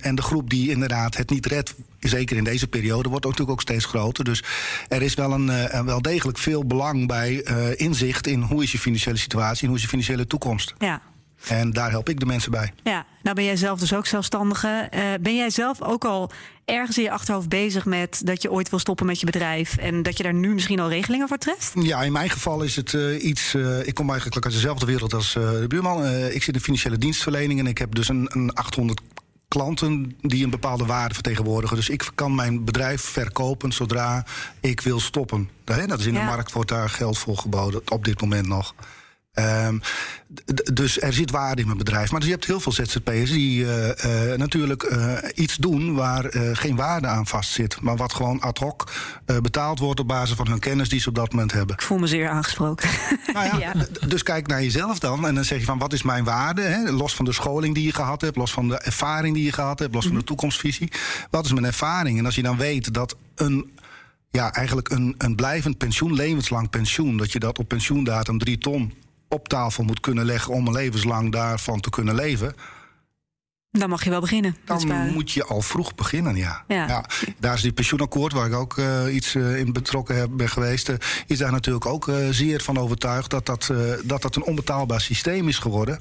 en 0.00 0.14
de 0.14 0.22
groep 0.22 0.50
die 0.50 0.70
inderdaad 0.70 1.16
het 1.16 1.30
niet 1.30 1.46
redt, 1.46 1.74
zeker 2.08 2.36
in 2.36 2.44
deze 2.44 2.66
periode, 2.66 3.08
wordt 3.08 3.24
natuurlijk 3.24 3.50
ook 3.50 3.60
steeds 3.60 3.84
groter. 3.84 4.24
Dus 4.24 4.42
er 4.88 5.02
is 5.02 5.14
wel, 5.14 5.32
een, 5.32 5.84
wel 5.84 6.02
degelijk 6.02 6.38
veel 6.38 6.64
belang 6.64 7.06
bij 7.06 7.36
inzicht 7.76 8.26
in 8.26 8.40
hoe 8.40 8.62
is 8.62 8.72
je 8.72 8.78
financiële 8.78 9.16
situatie 9.16 9.62
en 9.62 9.68
hoe 9.68 9.76
is 9.76 9.82
je 9.82 9.88
financiële 9.88 10.26
toekomst. 10.26 10.74
Ja. 10.78 11.02
En 11.48 11.70
daar 11.70 11.90
help 11.90 12.08
ik 12.08 12.20
de 12.20 12.26
mensen 12.26 12.50
bij. 12.50 12.72
Ja, 12.82 13.06
nou 13.22 13.36
ben 13.36 13.44
jij 13.44 13.56
zelf 13.56 13.78
dus 13.78 13.94
ook 13.94 14.06
zelfstandige. 14.06 14.88
Uh, 14.94 15.00
ben 15.20 15.36
jij 15.36 15.50
zelf 15.50 15.82
ook 15.82 16.04
al 16.04 16.30
ergens 16.64 16.96
in 16.98 17.02
je 17.02 17.10
achterhoofd 17.10 17.48
bezig 17.48 17.84
met 17.84 18.20
dat 18.24 18.42
je 18.42 18.50
ooit 18.50 18.70
wil 18.70 18.78
stoppen 18.78 19.06
met 19.06 19.20
je 19.20 19.26
bedrijf 19.26 19.76
en 19.76 20.02
dat 20.02 20.16
je 20.16 20.22
daar 20.22 20.34
nu 20.34 20.54
misschien 20.54 20.80
al 20.80 20.88
regelingen 20.88 21.28
voor 21.28 21.38
treft? 21.38 21.72
Ja, 21.74 22.02
in 22.02 22.12
mijn 22.12 22.30
geval 22.30 22.62
is 22.62 22.76
het 22.76 22.92
uh, 22.92 23.24
iets. 23.24 23.54
Uh, 23.54 23.86
ik 23.86 23.94
kom 23.94 24.10
eigenlijk 24.10 24.44
uit 24.44 24.54
dezelfde 24.54 24.86
wereld 24.86 25.14
als 25.14 25.32
de 25.32 25.64
buurman. 25.68 26.06
ik 26.06 26.42
zit 26.42 26.54
in 26.54 26.60
financiële 26.60 26.98
dienstverlening 26.98 27.58
en 27.58 27.66
ik 27.66 27.78
heb 27.78 27.94
dus 27.94 28.08
een, 28.08 28.28
een 28.32 28.54
800 28.54 29.00
klanten 29.54 30.16
die 30.20 30.44
een 30.44 30.50
bepaalde 30.50 30.86
waarde 30.86 31.14
vertegenwoordigen. 31.14 31.76
Dus 31.76 31.88
ik 31.88 32.10
kan 32.14 32.34
mijn 32.34 32.64
bedrijf 32.64 33.02
verkopen 33.02 33.72
zodra 33.72 34.24
ik 34.60 34.80
wil 34.80 35.00
stoppen. 35.00 35.50
Dat 35.64 35.98
is 35.98 36.06
in 36.06 36.12
ja. 36.12 36.18
de 36.18 36.24
markt 36.24 36.52
wordt 36.52 36.70
daar 36.70 36.88
geld 36.88 37.18
voor 37.18 37.36
geboden 37.36 37.82
op 37.88 38.04
dit 38.04 38.20
moment 38.20 38.46
nog. 38.46 38.74
Um, 39.34 39.80
dus 40.72 41.00
er 41.00 41.12
zit 41.12 41.30
waarde 41.30 41.60
in 41.60 41.66
mijn 41.66 41.78
bedrijf. 41.78 42.10
Maar 42.10 42.20
dus 42.20 42.28
je 42.28 42.34
hebt 42.34 42.46
heel 42.46 42.60
veel 42.60 42.72
ZZP'ers 42.72 43.30
die 43.30 43.60
uh, 43.60 43.88
uh, 43.88 44.34
natuurlijk 44.36 44.82
uh, 44.82 45.18
iets 45.34 45.56
doen 45.56 45.94
waar 45.94 46.24
geen 46.52 46.76
waarde 46.76 47.06
aan 47.06 47.26
vastzit. 47.26 47.80
Maar 47.80 47.96
wat 47.96 48.12
gewoon 48.12 48.40
ad 48.40 48.58
hoc 48.58 48.92
betaald 49.24 49.78
wordt 49.78 50.00
op 50.00 50.08
basis 50.08 50.36
van 50.36 50.48
hun 50.48 50.58
kennis 50.58 50.88
die 50.88 51.00
ze 51.00 51.08
op 51.08 51.14
dat 51.14 51.30
moment 51.30 51.52
hebben. 51.52 51.76
Ik 51.76 51.82
voel 51.82 51.98
me 51.98 52.06
zeer 52.06 52.28
aangesproken. 52.28 52.88
Nou 53.32 53.46
ja, 53.46 53.58
ja. 53.58 53.86
Dus 54.06 54.22
kijk 54.22 54.46
naar 54.46 54.62
jezelf 54.62 54.98
dan. 54.98 55.26
En 55.26 55.34
dan 55.34 55.44
zeg 55.44 55.58
je 55.58 55.64
van 55.64 55.78
wat 55.78 55.92
is 55.92 56.02
mijn 56.02 56.24
waarde? 56.24 56.62
Hè? 56.62 56.90
Los 56.90 57.14
van 57.14 57.24
de 57.24 57.32
scholing 57.32 57.74
die 57.74 57.84
je 57.84 57.92
gehad 57.92 58.20
hebt, 58.20 58.36
los 58.36 58.52
van 58.52 58.68
de 58.68 58.78
ervaring 58.78 59.34
die 59.34 59.44
je 59.44 59.52
gehad 59.52 59.78
hebt, 59.78 59.94
los 59.94 60.04
van 60.04 60.12
de 60.12 60.18
mhm. 60.18 60.26
toekomstvisie. 60.26 60.92
Wat 61.30 61.44
is 61.44 61.52
mijn 61.52 61.64
ervaring? 61.64 62.18
En 62.18 62.24
als 62.24 62.34
je 62.34 62.42
dan 62.42 62.56
weet 62.56 62.94
dat 62.94 63.16
een 63.34 63.72
ja, 64.30 64.52
eigenlijk 64.52 64.90
een, 64.90 65.14
een 65.18 65.34
blijvend 65.34 65.78
pensioen, 65.78 66.14
levenslang 66.14 66.70
pensioen, 66.70 67.16
dat 67.16 67.32
je 67.32 67.38
dat 67.38 67.58
op 67.58 67.68
pensioendatum 67.68 68.38
drie 68.38 68.58
ton 68.58 68.92
op 69.28 69.48
tafel 69.48 69.84
moet 69.84 70.00
kunnen 70.00 70.24
leggen 70.24 70.52
om 70.52 70.72
levenslang 70.72 71.32
daarvan 71.32 71.80
te 71.80 71.90
kunnen 71.90 72.14
leven. 72.14 72.54
Dan 73.70 73.88
mag 73.88 74.04
je 74.04 74.10
wel 74.10 74.20
beginnen. 74.20 74.56
Dan 74.64 75.12
moet 75.12 75.32
je 75.32 75.44
al 75.44 75.60
vroeg 75.60 75.94
beginnen, 75.94 76.36
ja. 76.36 76.64
ja. 76.68 77.04
daar 77.38 77.54
is 77.54 77.62
die 77.62 77.72
pensioenakkoord, 77.72 78.32
waar 78.32 78.46
ik 78.46 78.54
ook 78.54 78.76
uh, 78.76 79.14
iets 79.14 79.34
uh, 79.34 79.58
in 79.58 79.72
betrokken 79.72 80.16
heb, 80.16 80.28
ben 80.32 80.48
geweest, 80.48 80.88
uh, 80.88 80.96
is 81.26 81.38
daar 81.38 81.52
natuurlijk 81.52 81.86
ook 81.86 82.10
zeer 82.30 82.60
van 82.60 82.78
overtuigd 82.78 83.30
dat 83.30 83.46
dat, 83.46 83.70
dat 84.04 84.22
dat 84.22 84.36
een 84.36 84.44
onbetaalbaar 84.44 85.00
systeem 85.00 85.48
is 85.48 85.58
geworden. 85.58 85.98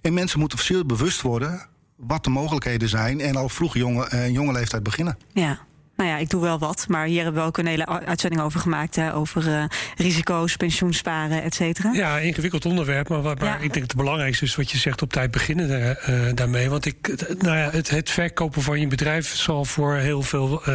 En 0.00 0.14
mensen 0.14 0.38
moeten 0.38 0.58
zeer 0.58 0.86
bewust 0.86 1.22
worden 1.22 1.66
wat 1.96 2.24
de 2.24 2.30
mogelijkheden 2.30 2.88
zijn 2.88 3.20
en 3.20 3.36
al 3.36 3.48
vroeg 3.48 3.74
jonge, 3.74 4.32
jonge 4.32 4.52
leeftijd 4.52 4.82
beginnen. 4.82 5.18
Ja 5.32 5.68
nou 6.00 6.12
ja, 6.12 6.18
ik 6.18 6.30
doe 6.30 6.40
wel 6.40 6.58
wat. 6.58 6.84
Maar 6.88 7.06
hier 7.06 7.22
hebben 7.22 7.42
we 7.42 7.48
ook 7.48 7.58
een 7.58 7.66
hele 7.66 7.86
uitzending 7.86 8.42
over 8.42 8.60
gemaakt. 8.60 8.96
Hè, 8.96 9.14
over 9.14 9.46
uh, 9.46 9.64
risico's, 9.96 10.56
pensioensparen, 10.56 11.42
et 11.42 11.54
cetera. 11.54 11.92
Ja, 11.92 12.18
ingewikkeld 12.18 12.66
onderwerp. 12.66 13.08
Maar, 13.08 13.22
maar 13.22 13.44
ja. 13.44 13.54
ik 13.54 13.60
denk 13.60 13.72
dat 13.72 13.82
het 13.82 13.96
belangrijkste 13.96 14.44
is 14.44 14.56
wat 14.56 14.70
je 14.70 14.78
zegt 14.78 15.02
op 15.02 15.12
tijd 15.12 15.30
beginnen 15.30 15.98
uh, 16.08 16.20
daarmee. 16.34 16.70
Want 16.70 16.86
ik, 16.86 17.24
nou 17.38 17.56
ja, 17.56 17.70
het, 17.70 17.90
het, 17.90 18.10
verkopen 18.10 18.62
van 18.62 18.80
je 18.80 18.86
bedrijf 18.86 19.34
zal 19.36 19.64
voor 19.64 19.94
heel 19.94 20.22
veel 20.22 20.62
uh, 20.68 20.74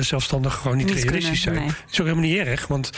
zelfstandigen 0.00 0.60
gewoon 0.60 0.76
niet, 0.76 0.86
niet 0.86 1.02
realistisch 1.02 1.44
kunnen, 1.44 1.62
zijn. 1.62 1.72
Nee. 1.72 1.84
is 1.90 2.00
ook 2.00 2.06
helemaal 2.06 2.30
niet 2.30 2.46
erg. 2.46 2.66
Want 2.66 2.90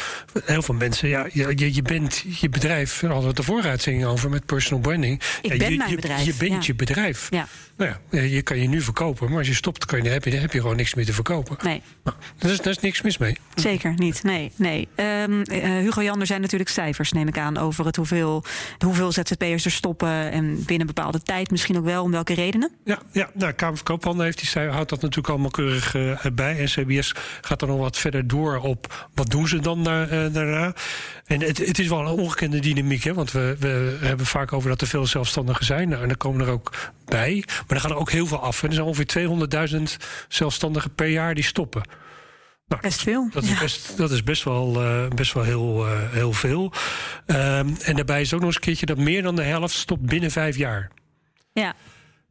heel 0.45 0.63
veel 0.63 0.75
mensen, 0.75 1.09
ja, 1.09 1.27
je, 1.33 1.75
je 1.75 1.83
bent 1.83 2.25
je 2.41 2.49
bedrijf. 2.49 3.01
We 3.01 3.07
hadden 3.07 3.27
het 3.27 3.37
de 3.37 3.43
vooruitzending 3.43 4.05
over 4.05 4.31
met 4.31 4.47
personal 4.47 4.81
branding. 4.81 5.23
Ik 5.43 5.53
ja, 5.53 5.59
ben 5.59 5.71
je, 5.71 5.77
mijn 5.77 5.95
bedrijf. 5.95 6.25
Je, 6.25 6.35
bent 6.39 6.67
je 6.67 6.75
bedrijf. 6.75 7.27
Ja. 7.31 7.47
Nou 7.77 7.93
ja, 8.11 8.21
je 8.21 8.43
kan 8.43 8.59
je 8.59 8.69
nu 8.69 8.81
verkopen, 8.81 9.29
maar 9.29 9.39
als 9.39 9.47
je 9.47 9.55
stopt, 9.55 9.85
kan 9.85 10.03
je, 10.03 10.09
heb, 10.09 10.25
je, 10.25 10.37
heb 10.37 10.53
je 10.53 10.61
gewoon 10.61 10.77
niks 10.77 10.95
meer 10.95 11.05
te 11.05 11.13
verkopen. 11.13 11.57
Nee. 11.63 11.83
Nou, 12.05 12.17
daar, 12.39 12.51
is, 12.51 12.61
daar 12.61 12.73
is 12.73 12.79
niks 12.79 13.03
mis 13.03 13.19
mee. 13.19 13.37
Zeker 13.55 13.95
niet, 13.97 14.23
nee. 14.23 14.53
nee. 14.57 14.89
Um, 14.97 15.43
uh, 15.53 15.65
Hugo 15.65 16.03
Jan, 16.03 16.21
er 16.21 16.27
zijn 16.27 16.41
natuurlijk 16.41 16.71
cijfers, 16.71 17.13
neem 17.13 17.29
ik 17.29 17.39
aan, 17.39 17.57
over 17.57 17.87
het 17.87 17.97
hoeveel, 17.97 18.45
hoeveel 18.79 19.13
ZZP'ers 19.13 19.65
er 19.65 19.71
stoppen 19.71 20.31
en 20.31 20.55
binnen 20.55 20.81
een 20.81 20.95
bepaalde 20.95 21.23
tijd 21.23 21.51
misschien 21.51 21.77
ook 21.79 21.85
wel, 21.85 22.03
om 22.03 22.11
welke 22.11 22.35
redenen? 22.35 22.71
Ja, 22.85 22.99
ja 23.13 23.31
nou, 23.35 23.53
Kamer 23.53 23.77
van 23.77 23.85
Koophandel 23.85 24.25
heeft 24.25 24.39
die 24.39 24.49
cijfer, 24.49 24.73
houdt 24.73 24.91
dat 24.91 25.01
natuurlijk 25.01 25.29
allemaal 25.29 25.51
keurig 25.51 25.95
uh, 25.95 26.27
bij. 26.33 26.59
En 26.59 26.67
CBS 26.67 27.15
gaat 27.41 27.63
er 27.63 27.69
nog 27.69 27.79
wat 27.79 27.99
verder 27.99 28.27
door 28.27 28.57
op 28.57 29.09
wat 29.15 29.31
doen 29.31 29.49
ze 29.49 29.59
dan 29.59 29.85
daar, 29.85 30.13
uh, 30.13 30.33
daarna. 30.33 30.75
En 31.31 31.41
het, 31.41 31.59
het, 31.59 31.79
is 31.79 31.89
wel 31.89 32.01
een 32.01 32.07
ongekende 32.07 32.59
dynamiek, 32.59 33.05
hè, 33.05 33.15
want 33.15 33.33
we, 33.33 33.57
we 33.59 33.97
hebben 34.01 34.27
vaak 34.27 34.53
over 34.53 34.69
dat 34.69 34.81
er 34.81 34.87
veel 34.87 35.07
zelfstandigen 35.07 35.65
zijn. 35.65 35.89
Nou, 35.89 36.03
en 36.03 36.09
dan 36.09 36.17
komen 36.17 36.47
er 36.47 36.53
ook 36.53 36.73
bij. 37.05 37.45
Maar 37.47 37.77
er 37.77 37.81
gaan 37.81 37.91
er 37.91 37.97
ook 37.97 38.11
heel 38.11 38.27
veel 38.27 38.41
af. 38.41 38.63
En 38.63 38.69
er 38.69 38.75
zijn 38.75 38.87
ongeveer 38.87 39.29
200.000 39.71 39.83
zelfstandigen 40.29 40.95
per 40.95 41.07
jaar 41.07 41.35
die 41.35 41.45
stoppen. 41.45 41.83
Nou, 42.67 42.83
Best 42.83 43.03
veel. 43.03 43.29
Dat 43.33 43.43
is 43.43 43.49
Ja. 43.51 43.59
best, 43.59 43.97
dat 43.97 44.11
is 44.11 44.23
best 44.23 44.45
wel, 44.45 44.83
eh, 44.83 45.09
best 45.09 45.33
wel 45.33 45.43
heel, 45.43 45.87
eh, 45.87 45.93
heel 46.11 46.33
veel. 46.33 46.73
Ehm, 47.27 47.69
en 47.83 47.97
daarbij 47.97 48.21
is 48.21 48.33
ook 48.35 48.39
nog 48.41 48.49
eens 48.49 48.57
een 48.57 48.63
keertje 48.63 48.87
dat 48.87 48.99
meer 48.99 49.23
dan 49.23 49.37
de 49.37 49.43
helft 49.43 49.75
stopt 49.75 50.03
binnen 50.03 50.31
vijf 50.31 50.57
jaar. 50.57 50.91
Ja. 51.53 51.75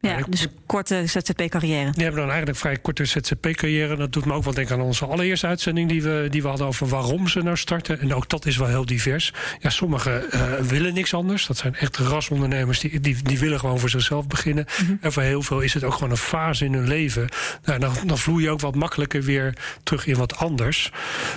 Ja, 0.00 0.16
ik- 0.16 0.30
dus 0.30 0.46
korte 0.66 1.02
ZZP-carrière. 1.06 1.90
Die 1.90 2.02
hebben 2.02 2.20
dan 2.20 2.28
eigenlijk 2.30 2.58
vrij 2.58 2.76
korte 2.76 3.04
ZZP-carrière. 3.04 3.96
Dat 3.96 4.12
doet 4.12 4.24
me 4.24 4.32
ook 4.32 4.44
wel 4.44 4.54
denken 4.54 4.74
aan 4.76 4.82
onze 4.82 5.06
allereerste 5.06 5.46
uitzending 5.46 5.88
die 5.88 6.02
we, 6.02 6.26
die 6.30 6.42
we 6.42 6.48
hadden 6.48 6.66
over 6.66 6.88
waarom 6.88 7.28
ze 7.28 7.42
nou 7.42 7.56
starten. 7.56 8.00
En 8.00 8.14
ook 8.14 8.28
dat 8.28 8.46
is 8.46 8.56
wel 8.56 8.68
heel 8.68 8.86
divers. 8.86 9.32
Ja, 9.58 9.70
sommigen 9.70 10.30
eh, 10.30 10.52
willen 10.54 10.94
niks 10.94 11.14
anders. 11.14 11.46
Dat 11.46 11.56
zijn 11.56 11.74
echt 11.74 11.96
rasondernemers 11.96 12.80
die, 12.80 13.00
die, 13.00 13.22
die 13.22 13.38
willen 13.38 13.58
gewoon 13.58 13.78
voor 13.78 13.90
zichzelf 13.90 14.26
beginnen. 14.26 14.66
En 15.00 15.12
voor 15.12 15.22
heel 15.22 15.42
veel 15.42 15.60
is 15.60 15.74
het 15.74 15.84
ook 15.84 15.94
gewoon 15.94 16.10
een 16.10 16.16
fase 16.16 16.64
in 16.64 16.72
hun 16.74 16.88
leven. 16.88 17.28
Nou, 17.64 17.78
dan, 17.78 17.92
dan 18.06 18.18
vloei 18.18 18.44
je 18.44 18.50
ook 18.50 18.60
wat 18.60 18.74
makkelijker 18.74 19.22
weer 19.22 19.54
terug 19.82 20.06
in 20.06 20.16
wat 20.16 20.36
anders. 20.36 20.90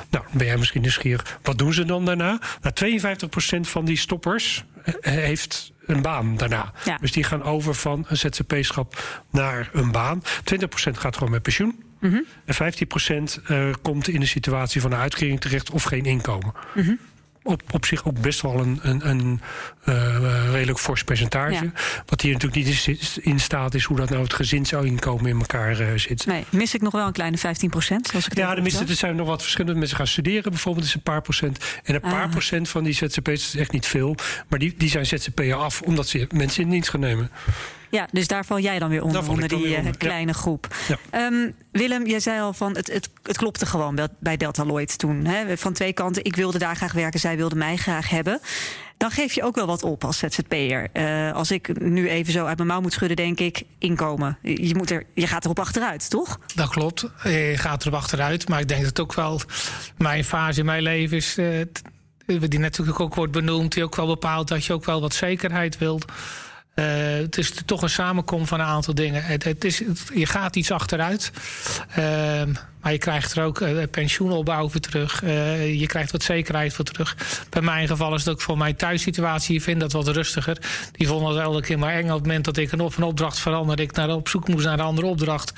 Nou, 0.10 0.26
ben 0.32 0.48
jij 0.48 0.58
misschien 0.58 0.82
nieuwsgierig. 0.82 1.40
Wat 1.42 1.58
doen 1.58 1.74
ze 1.74 1.86
dan 1.86 2.06
daarna? 2.06 2.40
Nou, 2.62 2.74
52% 2.76 3.68
van 3.68 3.86
die 3.86 3.98
stoppers 3.98 4.64
eh, 4.84 5.14
heeft 5.14 5.73
een 5.86 6.02
baan 6.02 6.38
daarna. 6.38 6.72
Ja. 6.86 6.98
Dus 6.98 7.12
die 7.12 7.24
gaan 7.24 7.44
over 7.44 7.76
van 7.76 8.06
een 8.08 8.18
ZZP-schap 8.18 9.22
naar 9.32 9.70
een 9.74 9.92
baan. 9.92 10.24
20% 10.24 10.26
gaat 10.92 11.16
gewoon 11.18 11.32
met 11.32 11.42
pensioen. 11.42 11.84
En 12.46 12.56
15% 13.38 13.44
eh, 13.48 13.70
komt 13.82 14.08
in 14.08 14.20
de 14.20 14.26
situatie 14.26 14.82
van 14.82 14.92
een 14.92 15.00
uitkering 15.00 15.40
terecht 15.42 15.72
of 15.72 15.84
geen 15.84 16.06
inkomen. 16.06 16.54
Op, 17.44 17.62
op 17.72 17.86
zich 17.86 18.06
ook 18.06 18.20
best 18.22 18.42
wel 18.42 18.60
een, 18.60 18.80
een, 18.82 19.10
een 19.10 19.42
eh, 19.84 20.52
redelijk 20.52 20.80
fors 20.80 21.04
percentage. 21.04 21.64
Ja. 21.64 21.72
Wat 22.06 22.22
hier 22.22 22.34
natuurlijk 22.34 22.66
niet 22.66 22.88
is- 22.88 23.18
in 23.18 23.40
staat 23.40 23.74
is 23.74 23.84
hoe 23.84 23.98
dat 23.98 24.10
nou 24.10 24.24
het 24.24 24.34
gezinsinkomen 24.34 25.26
in 25.30 25.40
elkaar 25.40 25.80
eh, 25.80 25.88
zit. 25.96 26.26
Nee, 26.26 26.46
mis 26.50 26.74
ik 26.74 26.82
nog 26.82 26.92
wel 26.94 27.06
een 27.08 27.12
kleine 27.14 27.38
15 27.38 27.70
procent. 27.70 28.08
Zoals 28.08 28.28
ik 28.28 28.38
Ja, 28.38 28.56
er 28.58 28.72
zijn 28.96 29.16
nog 29.16 29.28
wat 29.28 29.42
verschillende 29.42 29.80
mensen 29.80 29.98
gaan 29.98 30.08
studeren. 30.08 30.52
Bijvoorbeeld 30.52 30.86
is 30.86 30.94
een 30.94 31.02
paar 31.02 31.22
procent. 31.22 31.66
En 31.84 31.96
een 31.96 32.02
paar 32.02 32.24
Ah. 32.24 32.30
procent 32.32 32.70
van 32.70 32.84
die 32.84 32.94
ZZP'ers 32.94 33.48
is 33.54 33.56
echt 33.56 33.72
niet 33.72 33.86
veel. 33.86 34.16
Maar 34.48 34.60
die, 34.60 34.74
die 34.78 34.90
zijn 34.90 35.06
ZZP'er 35.06 35.54
af 35.56 35.82
omdat 35.82 36.08
ze 36.08 36.28
mensen 36.34 36.64
in 36.64 36.70
dienst 36.70 36.90
gaan 36.90 37.00
nemen. 37.00 37.30
Ja, 37.94 38.08
dus 38.12 38.28
daar 38.28 38.46
val 38.46 38.60
jij 38.60 38.80
dan 38.80 38.90
weer 38.90 39.04
onder, 39.04 39.48
die 39.48 39.58
weer 39.58 39.78
eh, 39.78 39.84
ja. 39.86 39.92
kleine 39.98 40.34
groep. 40.34 40.76
Ja. 40.88 40.98
Ehm, 41.10 41.52
Willem, 41.72 42.08
jij 42.08 42.20
zei 42.20 42.42
al 42.42 42.54
van 42.54 42.76
het, 42.76 42.94
het, 42.94 43.10
het 43.24 43.38
klopte 43.38 43.66
gewoon 43.66 44.00
bij 44.20 44.38
Deltaloid 44.38 44.98
toen. 44.98 45.26
Hè? 45.26 45.58
Van 45.58 45.74
twee 45.74 45.94
kanten. 45.94 46.24
Ik 46.24 46.36
wilde 46.36 46.58
daar 46.58 46.76
graag 46.76 46.94
werken, 46.94 47.20
zij 47.20 47.38
wilde 47.38 47.56
mij 47.56 47.76
graag 47.76 48.10
hebben. 48.10 48.40
Dan 48.98 49.12
geef 49.12 49.34
je 49.34 49.44
ook 49.44 49.56
wel 49.56 49.66
wat 49.66 49.84
op 49.84 50.04
als 50.04 50.18
ZZP'er. 50.18 50.90
Eh 50.94 51.32
als 51.32 51.52
ik 51.52 51.80
nu 51.80 52.10
even 52.10 52.34
zo 52.34 52.46
uit 52.46 52.58
mijn 52.58 52.70
mouw 52.70 52.82
moet 52.82 52.94
schudden, 52.94 53.18
denk 53.18 53.40
ik, 53.40 53.64
inkomen. 53.78 54.38
Je, 54.42 54.76
moet 54.76 54.92
er, 54.92 55.06
je 55.14 55.28
gaat 55.28 55.46
erop 55.46 55.60
achteruit, 55.60 56.10
toch? 56.10 56.40
Dat 56.56 56.70
klopt. 56.70 57.06
Je 57.24 57.54
gaat 57.56 57.82
erop 57.82 57.94
achteruit. 58.00 58.50
Maar 58.50 58.60
ik 58.60 58.68
denk 58.68 58.80
dat 58.80 58.90
het 58.90 59.00
ook 59.00 59.14
wel 59.14 59.42
mijn 59.98 60.24
fase 60.24 60.60
in 60.60 60.66
mijn 60.66 60.84
leven 60.84 61.18
is. 61.18 61.34
t- 61.72 61.82
die 62.26 62.60
natuurlijk 62.60 63.00
ook 63.00 63.16
wordt 63.16 63.32
benoemd. 63.32 63.74
Die 63.74 63.84
ook 63.84 63.96
wel 63.96 64.08
bepaalt 64.08 64.48
dat 64.48 64.66
je 64.66 64.74
ook 64.74 64.86
wel 64.86 65.02
wat 65.02 65.14
zekerheid 65.14 65.78
wilt. 65.78 66.06
Eh, 66.74 66.86
het 67.22 67.38
is 67.38 67.54
toch 67.66 67.82
een 67.82 67.90
samenkomst 67.90 68.50
van 68.50 68.60
een 68.60 68.66
aantal 68.66 68.96
dingen. 68.96 69.24
Het, 69.24 69.44
het 69.44 69.64
is, 69.64 69.82
je 70.14 70.26
gaat 70.26 70.56
iets 70.56 70.72
achteruit. 70.72 71.32
Ehm, 71.96 72.54
maar 72.82 72.92
je 72.92 72.98
krijgt 72.98 73.36
er 73.36 73.44
ook 73.44 73.62
eh, 73.62 73.84
pensioenopbouw 73.92 74.70
voor 74.70 74.80
terug. 74.80 75.24
Eh, 75.24 75.80
je 75.80 75.88
krijgt 75.88 76.12
wat 76.12 76.24
zekerheid 76.24 76.74
voor 76.74 76.86
terug. 76.86 77.18
Bij 77.50 77.62
mijn 77.62 77.88
geval 77.88 78.14
is 78.14 78.24
het 78.24 78.34
ook 78.34 78.42
voor 78.42 78.58
mijn 78.58 78.76
thuissituatie. 78.76 79.54
Je 79.54 79.62
vindt 79.62 79.80
dat 79.80 79.92
wat 79.92 80.08
rustiger. 80.08 80.58
Die 80.92 81.08
vonden 81.08 81.30
het 81.30 81.40
elke 81.40 81.62
keer 81.62 81.80
maar 81.80 81.94
eng. 81.94 82.10
Op 82.10 82.14
het 82.14 82.26
moment 82.26 82.46
dat 82.46 82.58
ik 82.58 82.72
een, 82.72 82.80
een 82.80 83.04
opdracht 83.04 83.40
verander. 83.40 83.80
Ik 83.80 83.92
naar, 83.92 84.10
op 84.10 84.28
zoek 84.28 84.48
moest 84.48 84.66
naar 84.66 84.74
een 84.74 84.86
andere 84.86 85.08
opdracht. 85.08 85.54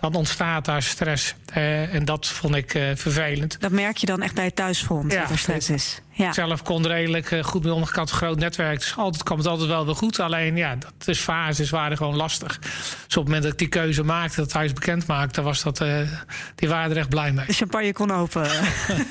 Dan 0.00 0.14
ontstaat 0.14 0.64
daar 0.64 0.82
stress. 0.82 1.34
Eh, 1.52 1.94
en 1.94 2.04
dat 2.04 2.26
vond 2.26 2.54
ik 2.54 2.74
eh, 2.74 2.82
vervelend. 2.94 3.60
Dat 3.60 3.70
merk 3.70 3.96
je 3.96 4.06
dan 4.06 4.22
echt 4.22 4.34
bij 4.34 4.44
het 4.44 4.56
thuisfront, 4.56 5.12
Ja, 5.12 5.20
dat 5.20 5.30
er 5.30 5.38
stress 5.38 5.70
is. 5.70 6.00
Ja. 6.20 6.28
Ik 6.28 6.34
zelf 6.34 6.62
kon 6.62 6.84
er 6.84 6.90
redelijk 6.90 7.30
eh, 7.30 7.44
goed 7.44 7.64
mee 7.64 7.74
een 7.74 7.86
groot 7.86 8.38
netwerk. 8.38 8.78
Dus 8.78 8.96
altijd 8.96 9.22
kwam 9.22 9.38
het 9.38 9.46
altijd 9.46 9.68
wel 9.68 9.86
weer 9.86 9.94
goed. 9.94 10.20
Alleen 10.20 10.56
ja, 10.56 10.76
dat 10.76 11.08
is 11.08 11.18
fases 11.18 11.70
waren 11.70 11.96
gewoon 11.96 12.16
lastig. 12.16 12.58
Dus 12.58 12.68
op 13.06 13.08
het 13.08 13.24
moment 13.24 13.42
dat 13.42 13.52
ik 13.52 13.58
die 13.58 13.68
keuze 13.68 14.02
maakte, 14.02 14.40
dat 14.40 14.52
huis 14.52 14.72
bekend 14.72 15.06
maakte, 15.06 15.42
was 15.42 15.62
dat. 15.62 15.80
eh, 15.80 15.98
die 16.54 16.68
waren 16.68 16.90
er 16.90 16.96
echt 16.96 17.08
blij 17.08 17.32
mee. 17.32 17.46
De 17.46 17.52
champagne 17.52 17.92
kon 17.92 18.10
open. 18.10 18.50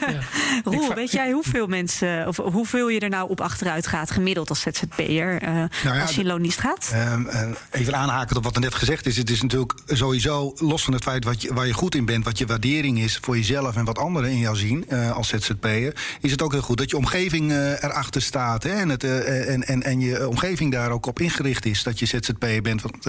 Roel, 0.64 0.94
weet 0.94 1.12
jij 1.12 1.32
hoeveel 1.32 1.68
mensen, 1.68 2.28
of 2.28 2.38
hoeveel 2.38 2.88
je 2.88 3.00
er 3.00 3.10
nou 3.10 3.30
op 3.30 3.42
achteruit 3.42 3.88
gaat, 3.88 4.12
gemiddeld 4.12 4.50
als 4.50 4.62
ZZP'er, 4.62 5.42
eh 5.42 5.64
ja, 5.84 6.02
als 6.02 6.16
je 6.16 6.22
in 6.22 6.28
loondienst 6.28 6.60
gaat? 6.60 6.90
Ehm, 6.94 7.28
eh, 7.28 7.50
even 7.72 7.96
aanhakend 7.96 8.38
op 8.38 8.44
wat 8.44 8.56
er 8.56 8.62
net 8.62 8.76
gezegd 8.76 9.06
is. 9.06 9.18
Het 9.18 9.30
is 9.30 9.42
natuurlijk 9.42 9.74
sowieso, 9.86 10.54
los 10.56 10.79
van 10.84 10.94
het 10.94 11.04
feit 11.04 11.24
wat 11.24 11.42
je, 11.42 11.54
waar 11.54 11.68
je 11.68 11.74
goed 11.74 11.96
in 11.96 12.06
bent, 12.06 12.26
wat 12.26 12.38
je 12.38 12.46
waardering 12.46 13.00
is 13.00 13.18
voor 13.22 13.36
jezelf 13.36 13.76
en 13.76 13.86
wat 13.86 13.98
anderen 13.98 14.30
in 14.30 14.40
jou 14.40 14.56
zien 14.56 14.86
eh, 14.90 15.12
als 15.12 15.28
ZZP'er, 15.28 16.18
is 16.22 16.32
het 16.32 16.42
ook 16.42 16.52
heel 16.52 16.62
goed 16.62 16.78
dat 16.78 16.90
je 16.90 16.98
omgeving 16.98 17.52
eh, 17.52 17.84
erachter 17.84 18.22
staat. 18.22 18.64
Hè, 18.64 18.70
en, 18.70 18.90
het, 18.90 19.04
eh, 19.04 19.50
en, 19.54 19.64
en, 19.64 19.84
en 19.84 20.00
je 20.00 20.28
omgeving 20.28 20.72
daar 20.72 20.92
ook 20.92 21.06
op 21.06 21.20
ingericht 21.20 21.66
is 21.66 21.84
dat 21.84 22.00
je 22.00 22.06
ZZP'er 22.06 22.62
bent. 22.62 22.82
Want 22.82 23.04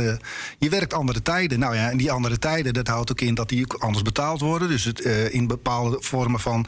je 0.59 0.69
werkt 0.69 0.95
andere 0.95 1.23
tijden. 1.23 1.59
Nou 1.59 1.75
ja, 1.75 1.91
en 1.91 1.97
die 1.97 2.12
andere 2.12 2.39
tijden, 2.39 2.73
dat 2.73 2.87
houdt 2.87 3.11
ook 3.11 3.21
in 3.21 3.35
dat 3.35 3.49
die 3.49 3.65
ook 3.65 3.83
anders 3.83 4.03
betaald 4.03 4.41
worden. 4.41 4.69
Dus 4.69 4.85
het, 4.85 5.00
in 5.31 5.47
bepaalde 5.47 5.97
vormen 6.00 6.41
van 6.41 6.67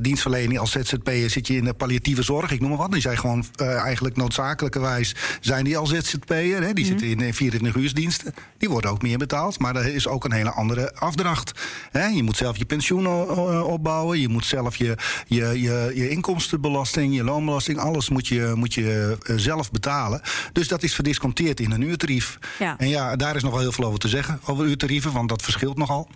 dienstverlening 0.00 0.58
als 0.58 0.70
ZZP'er 0.70 1.30
zit 1.30 1.46
je 1.46 1.56
in 1.56 1.64
de 1.64 1.74
palliatieve 1.74 2.22
zorg, 2.22 2.50
ik 2.50 2.60
noem 2.60 2.68
maar 2.68 2.78
wat. 2.78 2.92
Die 2.92 3.00
zijn 3.00 3.18
gewoon 3.18 3.44
eigenlijk 3.56 4.16
noodzakelijkerwijs 4.16 5.14
zijn 5.40 5.64
die 5.64 5.78
al 5.78 5.86
ZZP'er. 5.86 6.62
Hè? 6.62 6.72
Die 6.72 6.84
zitten 6.84 7.06
in 7.06 7.20
eh, 7.20 7.32
24 7.32 7.82
uursdiensten. 7.82 8.34
Die 8.58 8.68
worden 8.68 8.90
ook 8.90 9.02
meer 9.02 9.18
betaald, 9.18 9.58
maar 9.58 9.76
er 9.76 9.94
is 9.94 10.08
ook 10.08 10.17
een 10.24 10.32
hele 10.32 10.50
andere 10.50 10.94
afdracht. 10.94 11.52
Je 12.14 12.22
moet 12.22 12.36
zelf 12.36 12.56
je 12.56 12.64
pensioen 12.64 13.08
o- 13.08 13.60
opbouwen. 13.60 14.20
Je 14.20 14.28
moet 14.28 14.46
zelf 14.46 14.76
je, 14.76 14.94
je, 15.26 15.60
je, 15.60 15.92
je 15.94 16.08
inkomstenbelasting, 16.08 17.14
je 17.14 17.24
loonbelasting, 17.24 17.78
alles 17.78 18.08
moet 18.08 18.26
je, 18.28 18.52
moet 18.54 18.74
je 18.74 19.16
eh, 19.22 19.34
zelf 19.36 19.70
betalen. 19.70 20.20
Dus 20.52 20.68
dat 20.68 20.82
is 20.82 20.94
verdisconteerd 20.94 21.60
in 21.60 21.70
een 21.70 21.82
uurtarief. 21.82 22.38
Ja. 22.58 22.78
En 22.78 22.88
ja, 22.88 23.16
daar 23.16 23.36
is 23.36 23.42
nog 23.42 23.52
wel 23.52 23.60
heel 23.60 23.72
veel 23.72 23.84
over 23.84 23.98
te 23.98 24.08
zeggen, 24.08 24.40
over 24.46 24.64
uurtarieven, 24.66 25.12
want 25.12 25.28
dat 25.28 25.42
verschilt 25.42 25.76
nogal. 25.76 26.08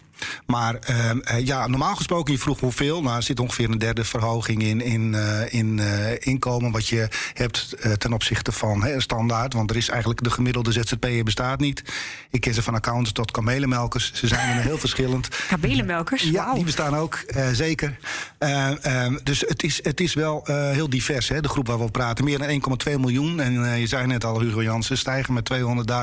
Maar 0.47 0.75
ehm, 0.75 1.19
eh, 1.19 1.47
ja, 1.47 1.67
normaal 1.67 1.97
gesproken, 1.97 2.33
je 2.33 2.39
vroeg 2.39 2.61
hoeveel. 2.61 3.03
Nou, 3.03 3.17
er 3.17 3.23
zit 3.23 3.41
ongeveer 3.41 3.71
een 3.71 3.79
derde 3.79 4.05
verhoging 4.05 4.63
in, 4.63 4.81
in, 4.81 5.15
eh, 5.15 5.53
in 5.53 5.79
eh, 5.79 6.17
inkomen 6.19 6.71
wat 6.71 6.87
je 6.87 7.09
hebt 7.35 7.77
ten 7.99 8.13
opzichte 8.13 8.53
van 8.53 8.83
hè, 8.83 9.01
standaard. 9.01 9.53
Want 9.53 9.71
er 9.71 9.77
is 9.77 9.89
eigenlijk 9.89 10.23
de 10.23 10.31
gemiddelde 10.31 10.73
ZZP'er 10.73 11.25
bestaat 11.25 11.61
niet. 11.61 11.83
Ik 12.31 12.41
ken 12.41 12.55
ze 12.55 12.63
van 12.63 12.75
accountants 12.75 13.13
tot 13.13 13.31
kamelenmelkers. 13.31 14.13
Ze 14.15 14.27
zijn 14.27 14.57
er 14.57 14.63
heel 14.63 14.79
verschillend. 14.87 15.29
Kabelenmelkers? 15.49 16.23
Ja, 16.23 16.55
die 16.55 16.65
bestaan 16.65 16.97
ook, 16.97 17.25
zeker. 17.53 17.99
Eh, 18.39 18.85
ehm, 18.85 19.19
dus 19.23 19.45
het 19.47 19.63
is, 19.63 19.81
het 19.83 20.01
is 20.01 20.15
wel 20.15 20.45
heel 20.47 20.91
divers, 20.91 21.29
hè, 21.29 21.41
de 21.41 21.49
groep 21.49 21.67
waar 21.67 21.77
we 21.77 21.83
over 21.83 21.95
praten. 21.95 22.25
Meer 22.25 22.39
dan 22.39 22.49
1,2 22.49 22.99
miljoen. 22.99 23.41
En 23.41 23.79
je 23.81 23.87
zei 23.87 24.07
net 24.07 24.25
al, 24.25 24.41
Hugo 24.41 24.63
Jansen, 24.63 24.99
stijgen 24.99 25.35
met 25.35 25.51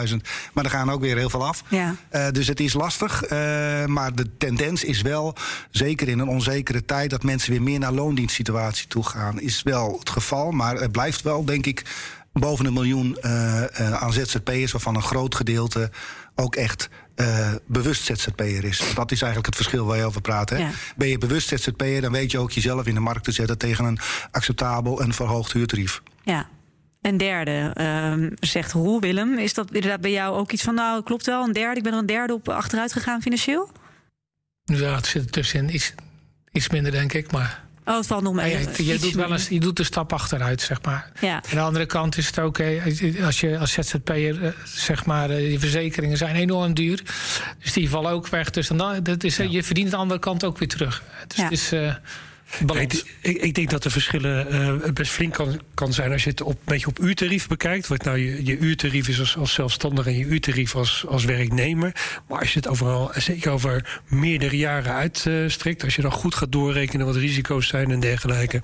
200.000. 0.10 0.16
Maar 0.54 0.64
er 0.64 0.72
gaan 0.72 0.92
ook 0.92 1.02
weer 1.02 1.18
heel 1.18 1.30
veel 1.30 1.48
af. 1.48 1.64
Ja. 1.68 1.96
Dus 2.32 2.48
het 2.48 2.60
is 2.60 2.74
lastig. 2.74 3.24
eh, 3.24 3.86
maar 4.16 4.25
de 4.25 4.38
tendens 4.38 4.84
is 4.84 5.01
wel, 5.01 5.36
zeker 5.72 6.08
in 6.08 6.20
een 6.20 6.28
onzekere 6.28 6.86
tijd... 6.86 7.10
dat 7.10 7.24
mensen 7.24 7.51
weer 7.51 7.62
meer 7.62 7.80
naar 7.80 7.92
loondienstsituatie 7.92 8.88
toe 8.88 9.04
gaan. 9.04 9.39
Is 9.39 9.63
wel 9.63 9.96
het 10.00 10.10
geval, 10.10 10.51
maar 10.51 10.75
het 10.75 10.92
blijft 10.92 11.22
wel, 11.22 11.46
denk 11.46 11.66
ik... 11.66 11.84
boven 12.34 12.66
een 12.66 12.74
miljoen 12.74 13.18
eh, 13.18 13.94
aan 13.94 14.13
ZZP'ers... 14.13 14.72
waarvan 14.72 14.96
een 14.96 15.01
groot 15.01 15.36
gedeelte 15.36 15.92
ook 16.36 16.56
echt 16.56 16.89
eh, 17.16 17.54
bewust 17.66 18.04
ZZP'er 18.04 18.63
is. 18.63 18.80
Want 18.80 18.96
Dat 18.96 19.12
is 19.12 19.22
eigenlijk 19.22 19.46
het 19.46 19.56
verschil 19.56 19.86
waar 19.86 19.98
je 19.98 20.06
over 20.06 20.22
praat. 20.22 20.50
Hè? 20.50 20.58
Ja. 20.58 20.70
Ben 20.98 21.08
je 21.08 21.18
bewust 21.18 21.48
ZZP'er, 21.48 22.01
dan 22.01 22.12
weet 22.12 22.32
je 22.32 22.38
ook 22.38 22.51
jezelf 22.51 22.86
in 22.86 22.94
de 22.94 23.00
markt 23.00 23.24
te 23.24 23.32
zetten... 23.32 23.58
tegen 23.58 23.86
een 23.86 24.00
acceptabel 24.32 25.01
en 25.01 25.13
verhoogd 25.13 25.54
huurtarief. 25.54 26.01
Ja. 26.24 26.48
Een 27.01 27.18
derde, 27.18 27.72
ehm, 27.74 28.30
zegt 28.39 28.72
Roel 28.72 29.00
Willem. 29.00 29.38
Is 29.38 29.54
dat 29.54 29.72
inderdaad 29.72 30.01
bij 30.01 30.12
jou 30.12 30.36
ook 30.36 30.51
iets 30.51 30.63
van, 30.63 30.75
nou 30.75 31.04
klopt 31.04 31.25
wel, 31.25 31.44
een 31.44 31.54
derde. 31.54 31.78
Ik 31.78 31.84
ben 31.84 31.94
er 31.94 32.00
een 32.00 32.06
derde 32.06 32.34
op 32.34 32.50
achteruit 32.50 32.94
gegaan 32.94 33.22
financieel? 33.22 33.70
Ja, 34.78 34.96
het 34.96 35.06
zit 35.06 35.24
er 35.24 35.30
tussenin 35.32 35.76
iets, 35.76 35.94
iets 36.52 36.70
minder, 36.70 36.92
denk 36.92 37.14
ik. 37.14 37.32
Maar 37.32 37.68
Oh, 37.86 37.96
het 37.98 38.08
valt 38.08 38.24
nog 38.24 38.36
ja, 38.36 38.42
mee. 38.42 38.68
je, 38.78 38.86
je 38.86 39.00
doet 39.00 39.14
wel 39.14 39.32
eens, 39.32 39.48
je 39.48 39.60
doet 39.60 39.78
de 39.78 39.84
stap 39.84 40.14
achteruit, 40.14 40.62
zeg 40.62 40.82
maar. 40.82 41.12
Ja. 41.22 41.34
Aan 41.36 41.42
de 41.50 41.60
andere 41.60 41.86
kant 41.86 42.18
is 42.18 42.28
het 42.28 42.40
ook, 42.40 42.60
als 43.26 43.40
je 43.40 43.58
als 43.58 43.72
ZZP'er, 43.72 44.44
eh, 44.46 44.52
zeg 44.64 45.06
maar, 45.06 45.30
eh, 45.30 45.52
je 45.52 45.60
verzekeringen 45.60 46.18
zijn 46.18 46.36
enorm 46.36 46.74
duur. 46.74 47.02
Dus 47.64 47.74
die 47.74 47.90
vallen 47.90 48.12
ook 48.12 48.28
weg. 48.28 48.50
Dus 48.50 48.68
dan, 48.68 49.04
dat 49.04 49.24
is, 49.24 49.38
je 49.38 49.64
verdient 49.64 49.88
aan 49.88 49.92
de 49.94 49.98
andere 49.98 50.20
kant 50.20 50.44
ook 50.44 50.58
weer 50.58 50.68
terug. 50.68 51.04
Dus 51.28 51.38
Ja. 51.38 51.44
het 51.44 51.52
is 51.52 51.72
eh. 51.72 51.96
Ik, 52.79 53.03
ik, 53.22 53.38
ik 53.38 53.53
denk 53.53 53.70
dat 53.70 53.84
de 53.84 53.89
verschillen 53.89 54.51
eh, 54.51 54.91
best 54.91 55.12
flink 55.12 55.34
kan, 55.34 55.62
kan 55.74 55.94
zijn 55.94 56.12
als 56.12 56.24
je 56.24 56.29
het 56.29 56.41
op, 56.41 56.53
een 56.53 56.60
beetje 56.65 56.88
op 56.88 57.00
uurtarief 57.00 57.48
bekijkt. 57.48 57.88
Wat 57.88 58.03
nou 58.03 58.18
je, 58.18 58.46
je 58.46 58.58
uurtarief 58.58 59.08
is 59.08 59.20
als, 59.20 59.38
als 59.38 59.53
zelfstandige 59.53 60.10
en 60.10 60.18
je 60.18 60.25
uurtarief 60.25 60.75
als, 60.75 61.06
als 61.08 61.25
werknemer. 61.25 61.91
Maar 62.27 62.39
als 62.39 62.53
je 62.53 62.60
het 62.60 62.68
overal, 62.68 63.12
zeker 63.15 63.51
over 63.51 64.01
meerdere 64.08 64.58
jaren 64.58 64.94
uitstrekt, 64.94 65.84
als 65.84 65.96
je 65.96 66.01
dan 66.01 66.12
goed 66.12 66.36
gaat 66.36 66.51
doorrekenen 66.51 67.06
wat 67.06 67.15
risico's 67.15 67.68
zijn 67.68 67.91
en 67.91 68.00
dergelijke. 68.00 68.62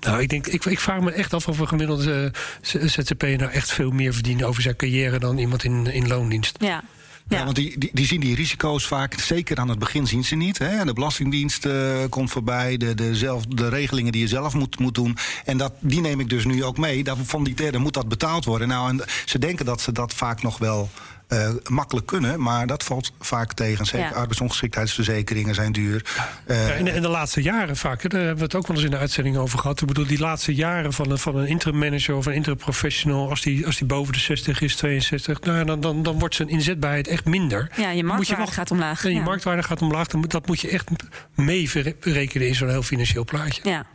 Nou, 0.00 0.20
ik 0.20 0.28
denk, 0.28 0.46
ik, 0.46 0.64
ik 0.64 0.80
vraag 0.80 1.00
me 1.00 1.10
echt 1.10 1.34
af 1.34 1.48
of 1.48 1.58
een 1.58 1.68
gemiddelde 1.68 2.32
eh, 2.62 2.82
ZZP 2.86 3.22
nou 3.22 3.50
echt 3.50 3.72
veel 3.72 3.90
meer 3.90 4.14
verdient 4.14 4.42
over 4.42 4.62
zijn 4.62 4.76
carrière 4.76 5.18
dan 5.18 5.38
iemand 5.38 5.64
in, 5.64 5.86
in 5.86 6.08
loondienst. 6.08 6.56
Ja. 6.60 6.84
Ja, 7.28 7.44
want 7.44 7.56
die, 7.56 7.78
die, 7.78 7.90
die, 7.92 8.06
zien 8.06 8.20
die 8.20 8.34
risico's 8.34 8.86
vaak, 8.86 9.20
zeker 9.20 9.56
aan 9.56 9.68
het 9.68 9.78
begin 9.78 10.06
zien 10.06 10.24
ze 10.24 10.34
niet. 10.34 10.58
Hè. 10.58 10.84
De 10.84 10.92
Belastingdienst 10.92 11.64
uh, 11.64 11.96
komt 12.08 12.30
voorbij, 12.30 12.76
de, 12.76 12.94
de, 12.94 13.16
zelf, 13.16 13.46
de 13.46 13.68
regelingen 13.68 14.12
die 14.12 14.20
je 14.20 14.28
zelf 14.28 14.54
moet, 14.54 14.78
moet 14.78 14.94
doen. 14.94 15.16
En 15.44 15.56
dat, 15.56 15.72
die 15.80 16.00
neem 16.00 16.20
ik 16.20 16.28
dus 16.28 16.44
nu 16.44 16.64
ook 16.64 16.78
mee. 16.78 17.04
Van 17.22 17.44
die 17.44 17.54
derde 17.54 17.78
moet 17.78 17.94
dat 17.94 18.08
betaald 18.08 18.44
worden. 18.44 18.68
Nou, 18.68 18.88
en 18.88 19.04
ze 19.24 19.38
denken 19.38 19.64
dat 19.64 19.80
ze 19.80 19.92
dat 19.92 20.14
vaak 20.14 20.42
nog 20.42 20.58
wel 20.58 20.90
uh, 21.28 21.48
makkelijk 21.66 22.06
kunnen, 22.06 22.42
maar 22.42 22.66
dat 22.66 22.84
valt 22.84 23.12
vaak 23.20 23.52
tegen. 23.52 23.86
Zeker 23.86 24.08
ja. 24.08 24.14
arbeidsongeschiktheidsverzekeringen 24.14 25.54
zijn 25.54 25.72
duur. 25.72 26.04
Uh, 26.46 26.78
in, 26.78 27.02
de 27.02 27.08
laatste 27.08 27.42
jaren 27.42 27.76
vaak, 27.76 28.10
daar 28.10 28.20
hebben 28.20 28.38
we 28.38 28.44
het 28.44 28.54
ook 28.54 28.66
wel 28.66 28.76
eens 28.76 28.84
in 28.84 28.90
de 28.90 28.98
uitzending 28.98 29.36
over 29.36 29.58
gehad. 29.58 29.80
Ik 29.80 29.86
bedoel, 29.86 30.06
die 30.06 30.18
laatste 30.18 30.54
jaren 30.54 30.92
van 30.92 31.10
een, 31.10 31.18
van 31.18 31.36
een 31.36 31.46
interim 31.46 31.78
manager 31.78 32.14
of 32.16 32.26
een 32.26 32.32
interim 32.32 32.58
professional, 32.58 33.28
als 33.30 33.40
die, 33.40 33.66
als 33.66 33.76
die 33.76 33.86
boven 33.86 34.12
de 34.12 34.18
60 34.18 34.60
is, 34.60 34.76
62, 34.76 35.40
nou, 35.40 35.64
dan, 35.64 35.80
dan, 35.80 36.02
dan 36.02 36.18
wordt 36.18 36.34
zijn 36.34 36.48
inzetbaarheid 36.48 37.08
echt 37.08 37.24
minder. 37.24 37.70
Ja, 37.76 37.90
je 37.90 38.04
marktwaarde 38.04 38.44
je 38.44 38.52
gaat 38.52 38.70
omlaag. 38.70 39.02
Ja, 39.02 39.08
je 39.08 39.20
marktwaarde 39.20 39.62
gaat 39.62 39.82
omlaag. 39.82 40.06
Dat 40.06 40.46
moet 40.46 40.60
je 40.60 40.68
echt 40.68 40.90
mee 41.34 41.70
rekenen 42.00 42.48
in 42.48 42.54
zo'n 42.54 42.68
heel 42.68 42.82
financieel 42.82 43.24
plaatje. 43.24 43.60
Ja. 43.64 43.86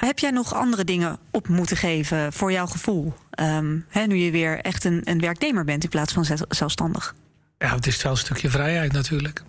Heb 0.00 0.18
jij 0.18 0.30
nog 0.30 0.54
andere 0.54 0.84
dingen 0.84 1.18
op 1.30 1.48
moeten 1.48 1.76
geven 1.76 2.32
voor 2.32 2.52
jouw 2.52 2.66
gevoel? 2.66 3.14
Hè, 3.88 4.06
nu 4.06 4.16
je 4.16 4.30
weer 4.30 4.60
echt 4.60 4.84
een, 4.84 5.00
een 5.04 5.20
werknemer 5.20 5.64
bent 5.64 5.82
in 5.82 5.90
plaats 5.90 6.12
van 6.12 6.26
zelfstandig. 6.48 7.14
Ja, 7.58 7.74
het 7.74 7.86
is 7.86 8.02
wel 8.02 8.12
een 8.12 8.18
stukje 8.18 8.50
vrijheid 8.50 8.92
natuurlijk. 8.92 9.42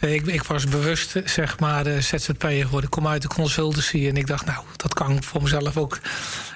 Ik, 0.00 0.26
ik, 0.26 0.42
was 0.42 0.64
bewust, 0.64 1.20
zeg 1.24 1.58
maar, 1.58 1.86
uh, 1.86 1.98
ZZP'er 1.98 2.64
geworden. 2.64 2.82
Ik 2.82 2.90
kom 2.90 3.06
uit 3.06 3.22
de 3.22 3.28
consultancy 3.28 4.08
en 4.08 4.16
ik 4.16 4.26
dacht, 4.26 4.46
nou, 4.46 4.64
dat 4.76 4.94
kan 4.94 5.22
voor 5.22 5.42
mezelf 5.42 5.76
ook. 5.76 6.00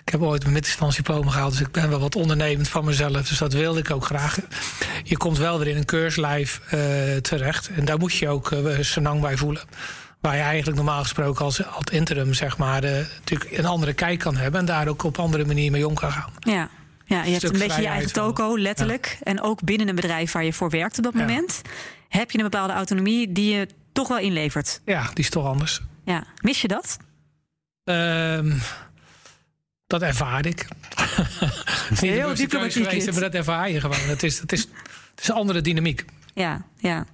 Ik 0.04 0.12
heb 0.12 0.22
ooit 0.22 0.44
een 0.44 0.52
middenstandsdiploma 0.52 1.30
gehaald, 1.30 1.52
dus 1.52 1.60
ik 1.60 1.70
ben 1.70 1.90
wel 1.90 2.00
wat 2.00 2.16
ondernemend 2.16 2.68
van 2.68 2.84
mezelf. 2.84 3.28
Dus 3.28 3.38
dat 3.38 3.52
wilde 3.52 3.78
ik 3.78 3.90
ook 3.90 4.04
graag. 4.04 4.38
Je 5.02 5.16
komt 5.16 5.38
wel 5.38 5.58
weer 5.58 5.68
in 5.68 5.76
een 5.76 5.84
keurslijf 5.84 6.60
uh, 6.64 7.16
terecht. 7.16 7.70
En 7.76 7.84
daar 7.84 7.98
moet 7.98 8.14
je 8.14 8.28
ook 8.28 8.50
uh, 8.50 8.78
senang 8.80 9.20
bij 9.20 9.36
voelen. 9.36 9.62
Waar 10.20 10.36
je 10.36 10.42
eigenlijk 10.42 10.76
normaal 10.76 11.02
gesproken 11.02 11.44
als, 11.44 11.66
als 11.66 11.84
interim 11.90 12.34
zeg 12.34 12.58
maar, 12.58 12.80
de, 12.80 13.06
natuurlijk 13.18 13.58
een 13.58 13.66
andere 13.66 13.92
kijk 13.92 14.18
kan 14.18 14.36
hebben 14.36 14.60
en 14.60 14.66
daar 14.66 14.88
ook 14.88 15.02
op 15.02 15.18
andere 15.18 15.44
manier 15.44 15.70
mee 15.70 15.86
om 15.86 15.94
kan 15.94 16.12
gaan. 16.12 16.32
Ja. 16.40 16.68
Ja, 17.04 17.22
je 17.24 17.30
hebt 17.30 17.44
een 17.44 17.58
beetje 17.58 17.82
je 17.82 17.88
eigen 17.88 18.12
toko, 18.12 18.58
letterlijk. 18.58 19.18
En 19.22 19.40
ook 19.40 19.62
binnen 19.62 19.88
een 19.88 19.94
bedrijf 19.94 20.32
waar 20.32 20.44
je 20.44 20.52
voor 20.52 20.70
werkt 20.70 20.98
op 20.98 21.04
dat 21.04 21.14
moment, 21.14 21.62
heb 22.08 22.30
je 22.30 22.38
een 22.38 22.44
bepaalde 22.44 22.72
autonomie 22.72 23.32
die 23.32 23.54
je 23.54 23.68
toch 23.92 24.08
wel 24.08 24.18
inlevert. 24.18 24.80
Ja, 24.84 25.02
die 25.02 25.24
is 25.24 25.30
toch 25.30 25.46
anders. 25.46 25.80
Ja. 26.04 26.24
Mis 26.40 26.62
je 26.62 26.68
dat? 26.68 26.96
Um, 27.84 28.60
dat 29.86 30.02
ervaar 30.02 30.46
ik. 30.46 30.66
Heel 31.94 32.34
diplomatiek. 32.34 33.10
Maar 33.12 33.20
dat 33.20 33.34
ervaar 33.34 33.70
je 33.70 33.80
gewoon. 33.80 34.00
Het 34.00 34.22
is, 34.22 34.38
het, 34.38 34.52
is, 34.52 34.60
het 35.10 35.20
is 35.20 35.28
een 35.28 35.34
andere 35.34 35.60
dynamiek. 35.60 36.04
Ja, 36.34 36.64
ja. 36.76 37.06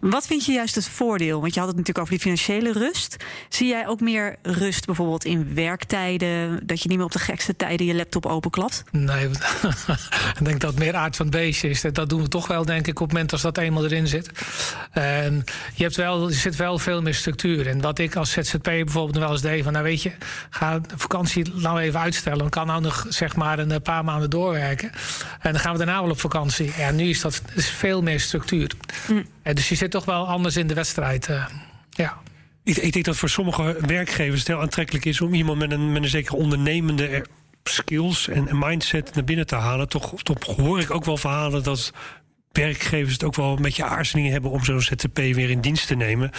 Wat 0.00 0.26
vind 0.26 0.44
je 0.44 0.52
juist 0.52 0.74
het 0.74 0.88
voordeel? 0.88 1.40
Want 1.40 1.54
je 1.54 1.60
had 1.60 1.68
het 1.68 1.78
natuurlijk 1.78 2.06
over 2.06 2.18
die 2.18 2.22
financiële 2.22 2.72
rust. 2.72 3.16
Zie 3.48 3.68
jij 3.68 3.86
ook 3.86 4.00
meer 4.00 4.36
rust 4.42 4.86
bijvoorbeeld 4.86 5.24
in 5.24 5.54
werktijden? 5.54 6.60
Dat 6.66 6.82
je 6.82 6.88
niet 6.88 6.96
meer 6.96 7.06
op 7.06 7.12
de 7.12 7.18
gekste 7.18 7.56
tijden 7.56 7.86
je 7.86 7.94
laptop 7.94 8.26
openklapt? 8.26 8.84
Nee, 8.90 9.28
ik 10.38 10.44
denk 10.44 10.60
dat 10.60 10.70
het 10.70 10.78
meer 10.78 10.94
aard 10.94 11.16
van 11.16 11.26
het 11.26 11.34
beestje 11.34 11.68
is. 11.68 11.80
Dat 11.80 12.08
doen 12.08 12.22
we 12.22 12.28
toch 12.28 12.46
wel, 12.46 12.64
denk 12.64 12.86
ik, 12.86 13.00
op 13.00 13.06
het 13.06 13.12
moment 13.12 13.32
als 13.32 13.42
dat 13.42 13.58
eenmaal 13.58 13.84
erin 13.84 14.06
zit. 14.06 14.30
En 14.92 15.44
je, 15.74 15.82
hebt 15.82 15.96
wel, 15.96 16.28
je 16.28 16.34
zit 16.34 16.56
wel 16.56 16.78
veel 16.78 17.02
meer 17.02 17.14
structuur. 17.14 17.66
En 17.66 17.80
wat 17.80 17.98
ik 17.98 18.16
als 18.16 18.30
ZZP 18.30 18.62
bijvoorbeeld 18.62 19.18
wel 19.18 19.30
eens 19.30 19.42
deed... 19.42 19.64
van 19.64 19.72
nou 19.72 19.84
weet 19.84 20.02
je, 20.02 20.12
ga 20.50 20.78
de 20.78 20.88
vakantie 20.96 21.52
nou 21.54 21.80
even 21.80 22.00
uitstellen. 22.00 22.38
Dan 22.38 22.48
kan 22.48 22.66
nou 22.66 22.80
nog 22.80 23.06
zeg 23.08 23.36
maar 23.36 23.58
een 23.58 23.82
paar 23.82 24.04
maanden 24.04 24.30
doorwerken. 24.30 24.90
En 25.40 25.52
dan 25.52 25.60
gaan 25.60 25.72
we 25.72 25.78
daarna 25.78 26.00
wel 26.00 26.10
op 26.10 26.20
vakantie. 26.20 26.72
Ja, 26.76 26.90
nu 26.90 27.08
is 27.08 27.20
dat 27.20 27.42
is 27.54 27.68
veel 27.68 28.02
meer 28.02 28.20
structuur. 28.20 28.70
Hm. 29.06 29.22
Dus 29.52 29.68
je 29.68 29.74
zit 29.74 29.90
toch 29.90 30.04
wel 30.04 30.26
anders 30.26 30.56
in 30.56 30.66
de 30.66 30.74
wedstrijd. 30.74 31.28
Uh, 31.28 31.46
ja. 31.90 32.18
Ik, 32.64 32.76
ik, 32.76 32.92
denk 32.92 33.04
dat 33.04 33.16
voor 33.16 33.28
sommige 33.28 33.76
werkgevers 33.80 34.38
het 34.38 34.48
heel 34.48 34.60
aantrekkelijk 34.60 35.04
is 35.04 35.20
om 35.20 35.34
iemand 35.34 35.58
met 35.58 35.72
een, 35.72 35.92
met 35.92 36.02
een 36.02 36.08
zekere 36.08 36.36
ondernemende 36.36 37.24
skills 37.64 38.28
en 38.28 38.48
mindset 38.52 39.14
naar 39.14 39.24
binnen 39.24 39.46
te 39.46 39.54
halen. 39.54 39.88
Toch, 39.88 40.22
toch 40.22 40.56
hoor 40.56 40.80
ik 40.80 40.90
ook 40.90 41.04
wel 41.04 41.16
verhalen 41.16 41.62
dat 41.62 41.92
werkgevers 42.52 43.12
het 43.12 43.24
ook 43.24 43.34
wel 43.34 43.56
een 43.56 43.62
beetje 43.62 43.84
aarzelingen 43.84 44.32
hebben 44.32 44.50
om 44.50 44.64
zo'n 44.64 44.82
ZTP 44.82 45.16
weer 45.16 45.50
in 45.50 45.60
dienst 45.60 45.86
te 45.86 45.94
nemen. 45.94 46.30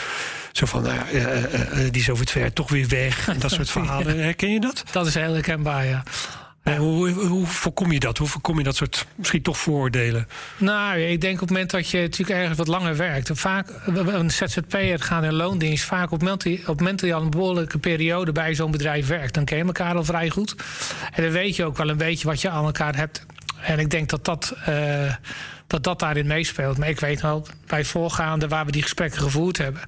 Zo 0.51 0.65
van, 0.65 0.83
nou 0.83 0.95
ja, 0.95 1.05
uh, 1.11 1.43
uh, 1.43 1.91
die 1.91 2.01
is 2.01 2.09
over 2.09 2.23
het 2.23 2.31
ver 2.31 2.53
toch 2.53 2.69
weer 2.69 2.87
weg. 2.87 3.27
En 3.27 3.39
dat 3.39 3.51
soort 3.51 3.69
verhalen. 3.79 4.19
Herken 4.19 4.53
je 4.53 4.59
dat? 4.59 4.83
Dat 4.91 5.07
is 5.07 5.13
heel 5.13 5.33
herkenbaar, 5.33 5.85
ja. 5.85 6.03
Hoe, 6.63 7.09
hoe, 7.09 7.45
voorkom 7.45 7.91
je 7.91 7.99
dat? 7.99 8.17
Hoe 8.17 8.27
voorkom 8.27 8.57
je 8.57 8.63
dat 8.63 8.75
soort 8.75 9.05
misschien 9.15 9.41
toch 9.41 9.57
vooroordelen? 9.57 10.27
Nou, 10.57 10.99
ik 10.99 11.21
denk 11.21 11.33
op 11.33 11.39
het 11.39 11.49
moment 11.49 11.69
dat 11.71 11.89
je 11.89 11.99
natuurlijk 11.99 12.39
ergens 12.39 12.57
wat 12.57 12.67
langer 12.67 12.95
werkt. 12.95 13.29
Vaak, 13.33 13.69
een 13.85 14.31
ZZP'er 14.31 14.99
gaat 14.99 15.23
in 15.23 15.33
loondienst. 15.33 15.83
Vaak 15.83 16.11
op 16.11 16.21
op 16.21 16.67
het 16.67 16.77
moment 16.77 16.99
dat 16.99 17.09
je 17.09 17.15
al 17.15 17.21
een 17.21 17.29
behoorlijke 17.29 17.77
periode 17.77 18.31
bij 18.31 18.55
zo'n 18.55 18.71
bedrijf 18.71 19.07
werkt, 19.07 19.33
dan 19.33 19.45
ken 19.45 19.57
je 19.57 19.63
elkaar 19.63 19.95
al 19.95 20.03
vrij 20.03 20.29
goed. 20.29 20.55
En 21.11 21.23
dan 21.23 21.31
weet 21.31 21.55
je 21.55 21.65
ook 21.65 21.77
wel 21.77 21.89
een 21.89 21.97
beetje 21.97 22.27
wat 22.27 22.41
je 22.41 22.49
aan 22.49 22.65
elkaar 22.65 22.95
hebt. 22.95 23.25
En 23.61 23.79
ik 23.79 23.89
denk 23.89 24.09
dat 24.09 24.25
dat. 24.25 24.55
Uh, 24.69 25.13
dat 25.69 25.83
dat 25.83 25.99
daarin 25.99 26.27
meespeelt. 26.27 26.77
Maar 26.77 26.89
ik 26.89 26.99
weet 26.99 27.21
wel, 27.21 27.47
bij 27.67 27.77
het 27.77 27.87
voorgaande 27.87 28.47
waar 28.47 28.65
we 28.65 28.71
die 28.71 28.81
gesprekken 28.81 29.21
gevoerd 29.21 29.57
hebben, 29.57 29.81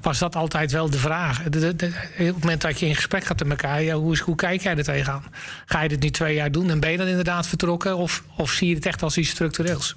was 0.00 0.18
dat 0.18 0.36
altijd 0.36 0.72
wel 0.72 0.90
de 0.90 0.98
vraag. 0.98 1.46
op 1.46 1.52
het 1.52 2.40
moment 2.40 2.60
dat 2.60 2.80
je 2.80 2.86
in 2.86 2.94
gesprek 2.94 3.24
gaat 3.24 3.38
met 3.38 3.50
elkaar, 3.50 3.82
ja, 3.82 3.94
hoe, 3.94 4.12
is, 4.12 4.20
hoe 4.20 4.34
kijk 4.34 4.62
jij 4.62 4.76
er 4.76 4.84
tegenaan? 4.84 5.24
Ga 5.66 5.82
je 5.82 5.88
dit 5.88 6.00
nu 6.00 6.10
twee 6.10 6.34
jaar 6.34 6.52
doen 6.52 6.70
en 6.70 6.80
ben 6.80 6.90
je 6.90 6.96
dan 6.96 7.06
inderdaad 7.06 7.46
vertrokken? 7.46 7.96
Of, 7.96 8.22
of 8.36 8.50
zie 8.50 8.68
je 8.68 8.74
het 8.74 8.86
echt 8.86 9.02
als 9.02 9.16
iets 9.16 9.30
structureels? 9.30 9.96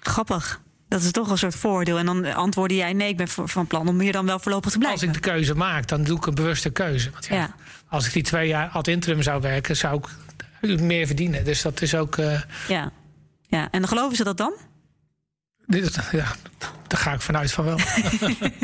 Grappig. 0.00 0.60
Dat 0.88 1.02
is 1.02 1.10
toch 1.10 1.30
een 1.30 1.38
soort 1.38 1.54
voordeel. 1.54 1.98
En 1.98 2.06
dan 2.06 2.34
antwoordde 2.34 2.76
jij: 2.76 2.92
nee, 2.92 3.08
ik 3.08 3.16
ben 3.16 3.28
van 3.28 3.66
plan 3.66 3.88
om 3.88 4.00
hier 4.00 4.12
dan 4.12 4.26
wel 4.26 4.38
voorlopig 4.38 4.70
te 4.70 4.78
blijven. 4.78 5.00
Als 5.00 5.16
ik 5.16 5.22
de 5.22 5.30
keuze 5.30 5.54
maak, 5.54 5.88
dan 5.88 6.04
doe 6.04 6.16
ik 6.16 6.26
een 6.26 6.34
bewuste 6.34 6.70
keuze. 6.70 7.10
Want 7.10 7.26
ja, 7.26 7.54
Als 7.88 8.06
ik 8.06 8.12
die 8.12 8.22
twee 8.22 8.48
jaar 8.48 8.68
ad 8.68 8.88
interim 8.88 9.22
zou 9.22 9.40
werken, 9.40 9.76
zou 9.76 9.96
ik 9.96 10.08
meer 10.62 11.06
verdienen. 11.06 11.44
Dus 11.44 11.62
dat 11.62 11.82
is 11.82 11.94
ook. 11.94 12.16
Uh... 12.16 12.40
Ja. 12.68 12.92
Ja, 13.46 13.68
en 13.70 13.88
geloven 13.88 14.16
ze 14.16 14.24
dat 14.24 14.36
dan? 14.36 14.52
Ja, 16.10 16.32
daar 16.86 17.00
ga 17.00 17.12
ik 17.12 17.20
vanuit 17.20 17.52
van 17.52 17.64
wel. 17.64 17.78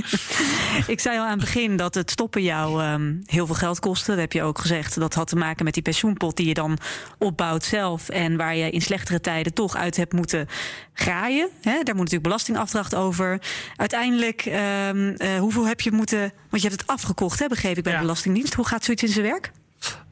ik 0.94 1.00
zei 1.00 1.18
al 1.18 1.24
aan 1.24 1.30
het 1.30 1.40
begin 1.40 1.76
dat 1.76 1.94
het 1.94 2.10
stoppen 2.10 2.42
jou 2.42 2.84
um, 2.84 3.22
heel 3.24 3.46
veel 3.46 3.54
geld 3.54 3.78
kostte. 3.78 4.10
Dat 4.10 4.20
heb 4.20 4.32
je 4.32 4.42
ook 4.42 4.58
gezegd. 4.58 4.94
Dat 4.94 5.14
had 5.14 5.28
te 5.28 5.36
maken 5.36 5.64
met 5.64 5.74
die 5.74 5.82
pensioenpot 5.82 6.36
die 6.36 6.46
je 6.46 6.54
dan 6.54 6.78
opbouwt 7.18 7.64
zelf. 7.64 8.08
En 8.08 8.36
waar 8.36 8.56
je 8.56 8.70
in 8.70 8.80
slechtere 8.80 9.20
tijden 9.20 9.54
toch 9.54 9.76
uit 9.76 9.96
hebt 9.96 10.12
moeten 10.12 10.46
graaien. 10.92 11.48
He, 11.60 11.70
daar 11.70 11.94
moet 11.94 12.04
natuurlijk 12.04 12.22
belastingafdracht 12.22 12.94
over. 12.94 13.40
Uiteindelijk, 13.76 14.44
um, 14.46 15.14
uh, 15.18 15.38
hoeveel 15.38 15.66
heb 15.66 15.80
je 15.80 15.92
moeten. 15.92 16.32
Want 16.50 16.62
je 16.62 16.68
hebt 16.68 16.80
het 16.80 16.90
afgekocht, 16.90 17.38
hè, 17.38 17.46
begreep 17.46 17.76
ik 17.76 17.82
bij 17.82 17.92
de 17.92 17.98
Belastingdienst. 17.98 18.54
Hoe 18.54 18.66
gaat 18.66 18.84
zoiets 18.84 19.02
in 19.02 19.08
zijn 19.08 19.26
werk? 19.26 19.52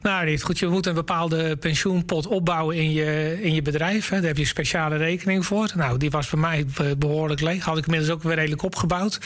Nou, 0.01 0.25
niet 0.25 0.43
goed. 0.43 0.59
Je 0.59 0.67
moet 0.67 0.85
een 0.85 0.93
bepaalde 0.93 1.57
pensioenpot 1.57 2.27
opbouwen 2.27 2.75
in 2.75 2.91
je, 2.91 3.37
in 3.41 3.53
je 3.53 3.61
bedrijf. 3.61 4.09
Hè. 4.09 4.15
Daar 4.15 4.27
heb 4.27 4.35
je 4.35 4.41
een 4.41 4.47
speciale 4.47 4.97
rekening 4.97 5.45
voor. 5.45 5.71
Nou, 5.75 5.97
die 5.97 6.09
was 6.09 6.29
bij 6.29 6.39
mij 6.39 6.65
behoorlijk 6.97 7.41
leeg. 7.41 7.63
Had 7.63 7.77
ik 7.77 7.85
inmiddels 7.85 8.11
ook 8.11 8.23
weer 8.23 8.35
redelijk 8.35 8.63
opgebouwd. 8.63 9.19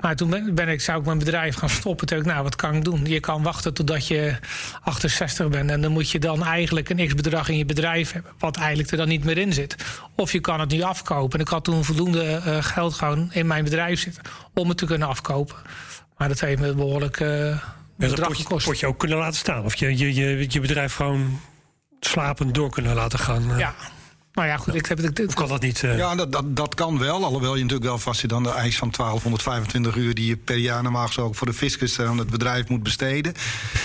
Maar 0.00 0.16
toen 0.16 0.54
ben, 0.54 0.68
ik, 0.68 0.80
zou 0.80 1.00
ik 1.00 1.06
mijn 1.06 1.18
bedrijf 1.18 1.56
gaan 1.56 1.68
stoppen. 1.68 2.06
Toen 2.06 2.18
ik, 2.18 2.24
nou, 2.24 2.42
wat 2.42 2.56
kan 2.56 2.74
ik 2.74 2.84
doen? 2.84 3.04
Je 3.04 3.20
kan 3.20 3.42
wachten 3.42 3.74
totdat 3.74 4.06
je 4.06 4.36
68 4.82 5.48
bent. 5.48 5.70
En 5.70 5.80
dan 5.80 5.92
moet 5.92 6.10
je 6.10 6.18
dan 6.18 6.44
eigenlijk 6.44 6.88
een 6.88 7.06
x-bedrag 7.06 7.48
in 7.48 7.56
je 7.56 7.64
bedrijf 7.64 8.12
hebben. 8.12 8.32
Wat 8.38 8.56
eigenlijk 8.56 8.90
er 8.90 8.96
dan 8.96 9.08
niet 9.08 9.24
meer 9.24 9.38
in 9.38 9.52
zit. 9.52 9.76
Of 10.14 10.32
je 10.32 10.40
kan 10.40 10.60
het 10.60 10.70
nu 10.70 10.82
afkopen. 10.82 11.38
En 11.38 11.44
ik 11.44 11.50
had 11.50 11.64
toen 11.64 11.84
voldoende 11.84 12.40
uh, 12.46 12.62
geld 12.62 12.94
gewoon 12.94 13.28
in 13.32 13.46
mijn 13.46 13.64
bedrijf 13.64 14.00
zitten. 14.00 14.22
Om 14.54 14.68
het 14.68 14.78
te 14.78 14.86
kunnen 14.86 15.08
afkopen. 15.08 15.56
Maar 16.16 16.28
dat 16.28 16.40
heeft 16.40 16.60
me 16.60 16.74
behoorlijk... 16.74 17.20
Uh, 17.20 17.56
ja, 17.98 18.08
dat 18.08 18.28
potje, 18.28 18.44
potje 18.44 18.86
ook 18.86 18.98
kunnen 18.98 19.18
laten 19.18 19.38
staan. 19.38 19.64
Of 19.64 19.74
je, 19.74 19.98
je, 19.98 20.14
je, 20.14 20.46
je 20.48 20.60
bedrijf 20.60 20.94
gewoon 20.94 21.40
slapend 22.00 22.54
door 22.54 22.70
kunnen 22.70 22.94
laten 22.94 23.18
gaan. 23.18 23.50
Eh. 23.50 23.58
Ja, 23.58 23.74
maar 24.38 24.46
ja, 24.46 24.56
goed, 24.56 24.74
ik 24.74 24.86
heb 24.86 24.98
het. 24.98 25.34
Kan 25.34 25.48
dat 25.48 25.60
niet? 25.60 25.82
Uh... 25.82 25.96
Ja, 25.96 26.14
dat, 26.14 26.32
dat, 26.32 26.56
dat 26.56 26.74
kan 26.74 26.98
wel. 26.98 27.24
Alhoewel 27.24 27.54
je 27.54 27.62
natuurlijk 27.62 27.88
wel 27.88 27.98
vast 27.98 28.20
zit 28.20 28.32
aan 28.32 28.42
de 28.42 28.52
eis 28.52 28.78
van 28.78 28.90
1225 28.96 29.96
uur 29.96 30.14
die 30.14 30.26
je 30.26 30.36
per 30.36 30.56
jaar 30.56 30.82
normaal 30.82 31.06
gesproken 31.06 31.34
voor 31.34 31.46
de 31.46 31.52
fiscus 31.52 32.00
aan 32.00 32.18
het 32.18 32.30
bedrijf 32.30 32.68
moet 32.68 32.82
besteden. 32.82 33.34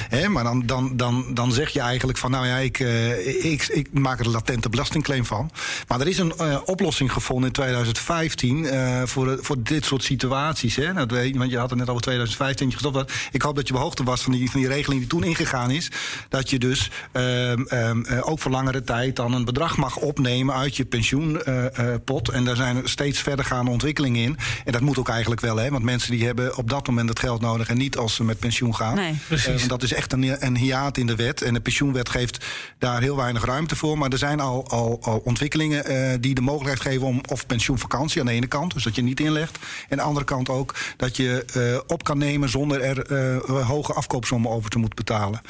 Hè, 0.10 0.28
maar 0.28 0.44
dan, 0.44 0.66
dan, 0.66 0.98
dan, 0.98 1.34
dan 1.34 1.52
zeg 1.52 1.70
je 1.70 1.80
eigenlijk 1.80 2.18
van 2.18 2.32
nou 2.32 2.48
ja, 2.48 2.58
ik, 2.58 2.80
uh, 2.80 3.52
ik, 3.52 3.68
ik 3.68 3.94
maak 3.94 4.20
er 4.20 4.26
een 4.26 4.32
latente 4.32 4.70
belastingclaim 4.70 5.26
van. 5.26 5.52
Maar 5.88 6.00
er 6.00 6.08
is 6.08 6.18
een 6.18 6.34
uh, 6.42 6.58
oplossing 6.66 7.12
gevonden 7.12 7.48
in 7.48 7.54
2015 7.54 8.68
voor, 9.06 9.38
voor 9.42 9.64
dit 9.64 9.86
soort 9.86 10.04
situaties. 10.04 10.76
Hè. 10.76 10.94
Dat 10.94 11.12
weet, 11.12 11.38
want 11.38 11.52
je 11.52 11.58
had 11.58 11.70
het 11.70 11.80
net 11.80 11.90
over 11.90 12.02
2015 12.02 12.72
gestopt. 12.72 13.14
Ik 13.32 13.42
hoop 13.42 13.56
dat 13.56 13.68
je 13.68 13.74
op 13.74 13.80
hoogte 13.80 14.04
was 14.04 14.22
van 14.22 14.32
die, 14.32 14.52
van 14.52 14.60
die 14.60 14.70
regeling 14.70 15.00
die 15.02 15.10
toen 15.10 15.24
ingegaan 15.24 15.72
is. 15.72 15.92
Dat 16.30 16.50
je 16.50 16.60
dus 16.60 16.92
ehm, 17.12 17.62
ehm, 17.62 18.22
ook 18.22 18.40
voor 18.40 18.52
langere 18.52 18.84
tijd 18.84 19.16
dan 19.16 19.34
een 19.34 19.46
bedrag 19.46 19.78
mag 19.78 19.98
opnemen 19.98 20.43
nemen 20.44 20.62
uit 20.62 20.76
je 20.76 20.86
pensioenpot. 20.86 22.30
en 22.30 22.44
daar 22.44 22.56
zijn 22.56 22.82
steeds 22.84 23.20
verdergaande 23.20 23.72
ontwikkelingen 23.72 24.22
in. 24.24 24.38
En 24.66 24.72
dat 24.72 24.82
moet 24.82 24.98
ook 24.98 25.10
eigenlijk 25.10 25.42
wel, 25.42 25.56
hè? 25.58 25.70
Want 25.70 25.84
mensen 25.84 26.12
die 26.12 26.26
hebben 26.26 26.58
op 26.58 26.70
dat 26.70 26.88
moment 26.88 27.10
het 27.10 27.20
geld 27.20 27.42
nodig 27.42 27.68
en 27.70 27.78
niet 27.78 27.98
als 27.98 28.16
ze 28.16 28.24
met 28.24 28.40
pensioen 28.40 28.76
gaan. 28.76 28.96
Nee. 28.96 29.16
Precies. 29.28 29.56
want 29.58 29.70
dat 29.70 29.84
is 29.84 29.94
echt 29.94 30.14
een, 30.14 30.46
een 30.46 30.58
hiaat 30.58 30.98
in 30.98 31.08
de 31.08 31.16
wet. 31.16 31.42
En 31.42 31.54
de 31.54 31.60
pensioenwet 31.62 32.10
geeft 32.10 32.46
daar 32.80 33.02
heel 33.02 33.16
weinig 33.16 33.46
ruimte 33.46 33.76
voor. 33.76 33.98
Maar 33.98 34.10
er 34.10 34.18
zijn 34.18 34.40
al, 34.40 34.68
al, 34.70 34.98
al 35.02 35.18
ontwikkelingen 35.24 35.86
eh, 35.86 36.18
die 36.20 36.36
de 36.36 36.42
mogelijkheid 36.42 36.82
geven 36.94 37.08
om 37.08 37.22
of 37.30 37.46
pensioenvakantie 37.46 38.20
aan 38.22 38.26
de 38.28 38.32
ene 38.34 38.48
kant, 38.48 38.74
dus 38.74 38.84
dat 38.84 38.96
je 38.96 39.02
niet 39.04 39.20
inlegt. 39.20 39.58
En 39.58 39.90
aan 39.90 39.98
de 39.98 40.04
andere 40.04 40.26
kant 40.26 40.50
ook 40.50 40.76
dat 40.98 41.18
je 41.18 41.46
eh, 41.54 41.80
op 41.88 42.04
kan 42.04 42.18
nemen 42.18 42.50
zonder 42.50 42.82
er 42.82 43.02
eh, 43.02 43.66
hoge 43.68 43.94
afkoopsommen 43.94 44.52
over 44.52 44.70
te 44.70 44.78
moeten 44.78 45.06
betalen. 45.06 45.42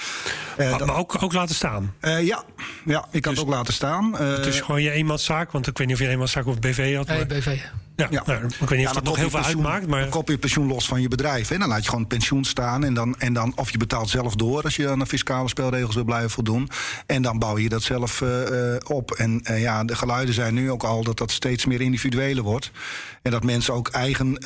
Eh, 0.58 0.70
Maar, 0.70 0.78
dat- 0.80 0.88
maar 0.88 0.98
ook, 0.98 1.24
ook 1.24 1.34
laten 1.34 1.56
staan. 1.56 1.94
eh, 2.00 2.26
ja. 2.26 2.44
ja, 2.86 3.08
ik 3.12 3.22
kan 3.22 3.32
Dus- 3.34 3.42
het 3.42 3.50
ook 3.50 3.56
laten 3.56 3.74
staan. 3.74 4.18
Eh, 4.18 4.30
Het 4.32 4.46
is 4.46 4.62
gewoon 4.62 4.82
je 4.84 4.92
eenmanszaak. 4.92 5.52
Want 5.52 5.68
ik 5.68 5.78
weet 5.78 5.88
niet 5.88 5.96
of 5.96 6.02
je 6.02 6.08
een 6.08 6.14
eenmanszaak 6.14 6.46
of 6.48 6.60
BV 6.60 6.96
had. 6.96 7.08
Nee, 7.08 7.26
BV. 7.26 7.46
ja, 7.96 8.08
Ja. 8.10 8.24
Nou, 8.26 8.46
ik 8.46 8.70
weet 8.70 8.80
niet 8.80 8.88
of 8.88 8.94
dat 8.94 9.04
nog 9.04 9.16
heel 9.16 9.24
je 9.24 9.30
veel 9.30 9.40
pensioen- 9.40 9.62
uitmaakt. 9.66 9.88
Maar 9.88 10.02
Dan 10.02 10.10
kop 10.10 10.28
je 10.30 10.38
pensioen 10.38 10.68
los 10.68 10.88
van 10.88 11.02
je 11.02 11.08
bedrijf. 11.08 11.52
En 11.52 11.60
dan 11.60 11.70
laat 11.70 11.84
je 11.84 11.90
gewoon 11.90 12.08
pensioen 12.08 12.44
staan. 12.44 12.84
En 12.84 12.94
dan, 12.94 13.20
en 13.20 13.34
dan, 13.34 13.54
of 13.56 13.72
je 13.72 13.78
betaalt 13.78 14.10
zelf 14.10 14.36
door 14.36 14.64
als 14.64 14.76
je 14.76 14.90
aan 14.90 15.00
de 15.00 15.06
fiscale 15.06 15.50
spelregels 15.50 15.96
wil 15.96 16.04
blijven 16.04 16.30
voldoen. 16.30 16.70
En 17.06 17.22
dan 17.22 17.40
bouw 17.40 17.58
je 17.58 17.70
dat 17.70 17.84
zelf 17.84 18.22
eh, 18.22 18.74
eh, 18.76 18.80
op. 18.88 19.12
En 19.12 19.40
eh, 19.44 19.62
ja, 19.62 19.84
de 19.84 19.96
geluiden 19.96 20.34
zijn 20.34 20.54
nu 20.54 20.72
ook 20.72 20.84
al 20.84 21.04
dat 21.04 21.18
dat 21.18 21.32
steeds 21.32 21.66
meer 21.66 21.82
individueler 21.82 22.44
wordt. 22.44 22.72
En 23.22 23.32
dat 23.32 23.44
mensen 23.44 23.74
ook 23.74 23.88
eigen 23.90 24.38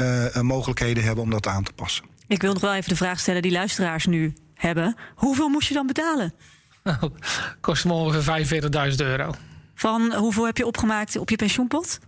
mogelijkheden 0.42 1.04
hebben 1.04 1.24
om 1.24 1.30
dat 1.30 1.48
aan 1.48 1.64
te 1.64 1.74
passen. 1.74 2.04
Ik 2.28 2.42
wil 2.42 2.54
nog 2.54 2.62
wel 2.62 2.76
even 2.76 2.90
de 2.90 2.96
vraag 2.96 3.20
stellen 3.20 3.42
die 3.42 3.52
luisteraars 3.52 4.06
nu 4.06 4.34
hebben. 4.54 4.96
Hoeveel 5.16 5.50
moest 5.50 5.68
je 5.68 5.74
dan 5.74 5.88
betalen? 5.88 6.34
Nou, 6.84 7.12
kost 7.62 7.86
me 7.86 7.94
ongeveer 7.94 8.62
45.000 8.92 8.96
euro. 8.96 9.34
Van 9.78 10.14
hoeveel 10.14 10.46
heb 10.46 10.58
je 10.58 10.66
opgemaakt 10.66 11.18
op 11.18 11.30
je 11.30 11.36
pensioenpot? 11.36 12.00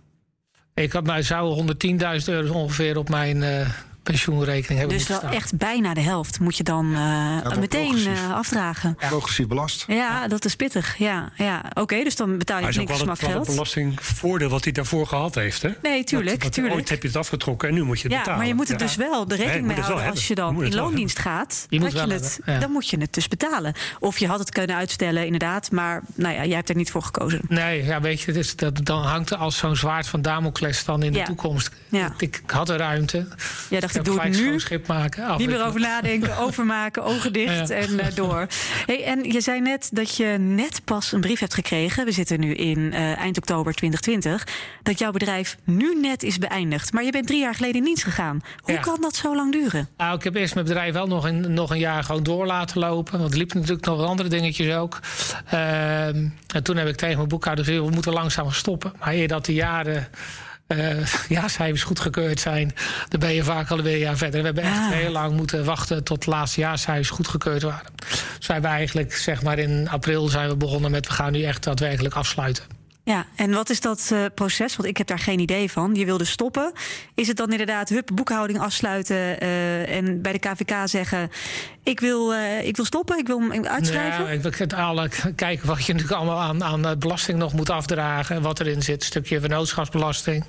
Ik 0.74 0.92
had 0.92 1.04
mij 1.04 1.22
zou 1.22 1.74
110.000 2.20 2.24
euro 2.24 2.54
ongeveer 2.54 2.96
op 2.96 3.08
mijn 3.08 3.42
eh, 3.42 3.68
pensioenrekening 4.10 4.78
hebben 4.80 4.98
Dus 4.98 5.06
wel 5.08 5.18
staan. 5.18 5.32
echt 5.32 5.56
bijna 5.56 5.94
de 5.94 6.00
helft 6.00 6.40
moet 6.40 6.56
je 6.56 6.62
dan 6.62 6.94
eh, 6.94 7.56
meteen 7.58 7.86
progressief. 7.88 8.22
eh, 8.28 8.34
afdragen. 8.34 8.94
Progressief 8.96 9.46
belast. 9.46 9.84
Ja, 9.88 10.28
dat 10.28 10.44
is 10.44 10.56
pittig. 10.56 10.96
Ja, 10.98 11.30
ja. 11.36 11.62
oké, 11.74 12.02
dus 12.04 12.16
dan 12.16 12.38
betaal 12.38 12.58
je 12.60 12.66
ook 12.66 12.74
niks 12.74 12.84
wel 12.88 12.96
het, 12.96 13.06
smak 13.06 13.20
wel 13.20 13.28
het 13.28 13.36
geld. 13.38 13.46
belastingvoordeel 13.56 14.48
wat 14.48 14.64
hij 14.64 14.72
daarvoor 14.72 15.06
gehad 15.06 15.34
heeft. 15.34 15.62
Hè? 15.62 15.70
Nee, 15.82 16.04
tuurlijk, 16.04 16.44
tuurlijk. 16.44 16.74
Ooit 16.74 16.88
heb 16.88 17.02
je 17.02 17.08
het 17.08 17.16
afgetrokken 17.16 17.68
en 17.68 17.74
nu 17.74 17.82
moet 17.82 17.96
je 18.00 18.02
het 18.02 18.12
Ja, 18.12 18.18
betalen. 18.18 18.38
maar 18.38 18.48
je 18.48 18.54
moet 18.54 18.68
Ja. 18.68 18.76
dus 18.76 18.96
wel 18.96 19.28
de 19.28 19.34
rekening 19.34 19.66
mee 19.66 19.76
het 19.76 19.84
houden 19.84 20.10
als 20.10 20.28
je 20.28 20.34
dan 20.34 20.56
in 20.56 20.62
het 20.64 20.74
loondienst 20.74 21.18
gaat. 21.18 21.66
Je 21.68 21.80
moet 21.80 21.92
je 21.92 21.98
het, 22.12 22.38
ja. 22.44 22.58
Dan 22.58 22.70
moet 22.70 22.88
je 22.88 22.98
het 22.98 23.12
dus 23.14 23.28
betalen. 23.28 23.74
Of 23.98 24.18
je 24.18 24.26
had 24.26 24.38
het 24.38 24.50
kunnen 24.50 24.76
uitstellen, 24.76 25.24
inderdaad. 25.24 25.70
Maar 25.70 26.02
nou 26.14 26.34
ja, 26.34 26.44
jij 26.44 26.56
hebt 26.56 26.68
er 26.68 26.76
niet 26.76 26.90
voor 26.90 27.02
gekozen. 27.02 27.40
Nee, 27.48 27.84
ja, 27.84 28.00
weet 28.00 28.20
je, 28.20 28.26
het 28.26 28.36
is, 28.36 28.56
dat, 28.56 28.84
dan 28.86 29.02
hangt 29.02 29.30
er 29.30 29.36
als 29.36 29.56
zo'n 29.56 29.76
zwaard 29.76 30.06
van 30.06 30.22
Damocles 30.22 30.84
dan 30.84 31.02
in 31.02 31.12
Ja. 31.12 31.18
de 31.20 31.24
toekomst. 31.26 31.70
Ja. 31.88 32.12
Ik, 32.18 32.36
ik 32.44 32.50
had 32.50 32.66
de 32.66 32.76
ruimte. 32.76 33.28
Jij 33.70 33.80
dacht, 33.80 33.94
ik 34.00 34.06
doe 34.06 34.20
het 34.20 34.32
nu. 34.52 34.60
schip 34.60 34.86
maken. 34.86 35.36
Niet 35.38 35.48
meer 35.48 35.64
over 35.66 35.80
nadenken, 35.80 36.36
overmaken, 36.46 37.04
ogen 37.04 37.32
dicht 37.32 37.68
Ja. 37.68 37.74
en 37.74 37.98
eh, 38.00 38.14
door. 38.14 38.46
Hey, 38.86 39.04
en 39.04 39.24
je 39.32 39.40
zei 39.40 39.60
net 39.60 39.88
dat 39.92 40.16
je 40.16 40.24
net 40.38 40.80
pas 40.84 41.12
een 41.12 41.20
brief 41.20 41.38
hebt 41.40 41.54
gekregen. 41.54 42.04
We 42.04 42.12
zitten 42.12 42.40
nu 42.40 42.54
in 42.54 42.92
eh, 42.92 43.18
eind 43.18 43.36
oktober 43.36 43.74
2020. 43.74 44.46
Dat 44.82 44.98
jouw 44.98 45.10
bedrijf 45.10 45.56
nu 45.64 45.94
net 46.00 46.22
is 46.22 46.38
beëindigd. 46.38 46.92
Maar 46.92 47.04
je 47.04 47.10
bent 47.10 47.26
drie 47.26 47.40
jaar 47.40 47.54
geleden 47.54 47.76
in 47.76 47.84
dienst 47.84 48.04
gegaan. 48.04 48.40
Hoe 48.60 48.74
Ja. 48.74 48.80
kan 48.80 49.00
dat 49.00 49.16
zo 49.16 49.34
lang 49.36 49.52
duren? 49.52 49.88
Nou, 49.96 50.16
ik 50.16 50.24
heb 50.24 50.34
eerst 50.34 50.54
mijn 50.54 50.66
bedrijf 50.66 50.92
wel 50.92 51.06
nog 51.06 51.24
een, 51.24 51.54
nog 51.54 51.70
een 51.70 51.78
jaar 51.78 52.04
gewoon 52.04 52.22
door 52.22 52.46
laten 52.46 52.78
lopen. 52.80 53.18
Want 53.18 53.30
er 53.30 53.36
liepen 53.38 53.56
natuurlijk 53.60 53.86
nog 53.86 53.96
wat 53.98 54.06
andere 54.08 54.28
dingetjes 54.28 54.74
ook. 54.74 54.98
Ehm, 55.50 56.28
en 56.54 56.62
toen 56.62 56.76
heb 56.76 56.88
ik 56.88 56.96
tegen 56.96 57.16
mijn 57.16 57.28
boekhouder 57.28 57.64
gezegd... 57.64 57.84
we 57.84 57.90
moeten 57.90 58.12
langzaam 58.12 58.50
stoppen. 58.52 58.92
Maar 58.98 59.12
eer 59.14 59.28
dat 59.28 59.44
de 59.44 59.54
jaren... 59.54 60.08
eh 60.70 61.04
jaarcijfers 61.28 61.82
goedgekeurd 61.82 62.40
zijn, 62.40 62.74
dan 63.08 63.20
ben 63.20 63.32
je 63.34 63.44
vaak 63.44 63.70
alweer 63.70 63.92
een 63.92 63.98
jaar 63.98 64.16
verder. 64.16 64.40
We 64.40 64.46
hebben 64.46 64.64
echt 64.64 64.78
Ah. 64.78 64.90
heel 64.90 65.10
lang 65.10 65.36
moeten 65.36 65.64
wachten 65.64 66.04
tot 66.04 66.24
de 66.24 66.30
laatste 66.30 66.60
jaarcijfers 66.60 67.10
goedgekeurd 67.10 67.62
waren. 67.62 67.92
Dus 68.38 68.46
wij 68.46 68.56
hebben 68.56 68.70
eigenlijk, 68.70 69.14
zeg 69.14 69.42
maar 69.42 69.58
in 69.58 69.88
april 69.88 70.28
zijn 70.28 70.48
we 70.48 70.56
begonnen 70.56 70.90
met... 70.90 71.06
we 71.06 71.12
gaan 71.12 71.32
nu 71.32 71.42
echt 71.42 71.64
daadwerkelijk 71.64 72.14
afsluiten. 72.14 72.79
Ja, 73.04 73.26
en 73.36 73.52
wat 73.52 73.70
is 73.70 73.80
dat 73.80 74.10
eh, 74.12 74.24
proces? 74.34 74.76
Want 74.76 74.88
ik 74.88 74.96
heb 74.96 75.06
daar 75.06 75.18
geen 75.18 75.38
idee 75.38 75.70
van. 75.70 75.94
Je 75.94 76.04
wilde 76.04 76.24
stoppen. 76.24 76.72
Is 77.14 77.28
het 77.28 77.36
dan 77.36 77.50
inderdaad 77.50 77.88
hup, 77.88 78.10
boekhouding 78.14 78.60
afsluiten 78.60 79.40
eh, 79.40 79.96
en 79.96 80.22
bij 80.22 80.32
de 80.32 80.38
KVK 80.38 80.74
zeggen: 80.84 81.30
ik 81.82 82.00
wil, 82.00 82.34
eh, 82.34 82.66
ik 82.66 82.76
wil 82.76 82.84
stoppen, 82.84 83.18
ik 83.18 83.26
wil 83.26 83.50
uitschrijven? 83.50 84.24
Ja, 84.24 84.30
ik 84.30 84.42
wil 84.42 84.92
het 84.96 85.34
kijken 85.36 85.66
wat 85.66 85.86
je 85.86 85.92
natuurlijk 85.92 86.20
allemaal 86.20 86.40
aan, 86.40 86.64
aan 86.64 86.98
belasting 86.98 87.38
nog 87.38 87.52
moet 87.52 87.70
afdragen. 87.70 88.36
En 88.36 88.42
wat 88.42 88.60
erin 88.60 88.82
zit. 88.82 89.04
Stukje 89.04 89.40
vennootschapsbelasting. 89.40 90.44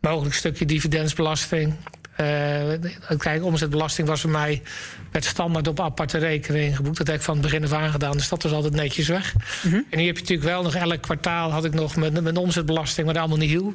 Mogelijk 0.00 0.34
stukje 0.34 0.66
dividendsbelasting. 0.66 1.74
Eh, 2.16 3.18
kijk, 3.18 3.44
omzetbelasting 3.44 4.08
was 4.08 4.20
voor 4.20 4.30
mij 4.30 4.62
werd 5.10 5.24
standaard 5.24 5.68
op 5.68 5.80
aparte 5.80 6.18
rekening 6.18 6.76
geboekt. 6.76 6.98
Dat 6.98 7.06
heb 7.06 7.16
ik 7.16 7.22
van 7.22 7.34
het 7.34 7.42
begin 7.42 7.64
af 7.64 7.72
aan 7.72 7.90
gedaan. 7.90 8.12
Dus 8.12 8.28
dat 8.28 8.42
was 8.42 8.52
altijd 8.52 8.74
netjes 8.74 9.08
weg. 9.08 9.34
En 9.90 9.98
hier 9.98 10.06
heb 10.06 10.16
je 10.16 10.22
natuurlijk 10.22 10.48
wel 10.48 10.62
nog 10.62 10.74
elk 10.74 11.02
kwartaal 11.02 11.50
had 11.50 11.64
ik 11.64 11.74
nog 11.74 11.96
mijn, 11.96 12.22
mijn 12.22 12.36
omzetbelasting, 12.36 13.06
maar 13.06 13.18
allemaal 13.18 13.38
niet 13.38 13.50
hiel. 13.50 13.74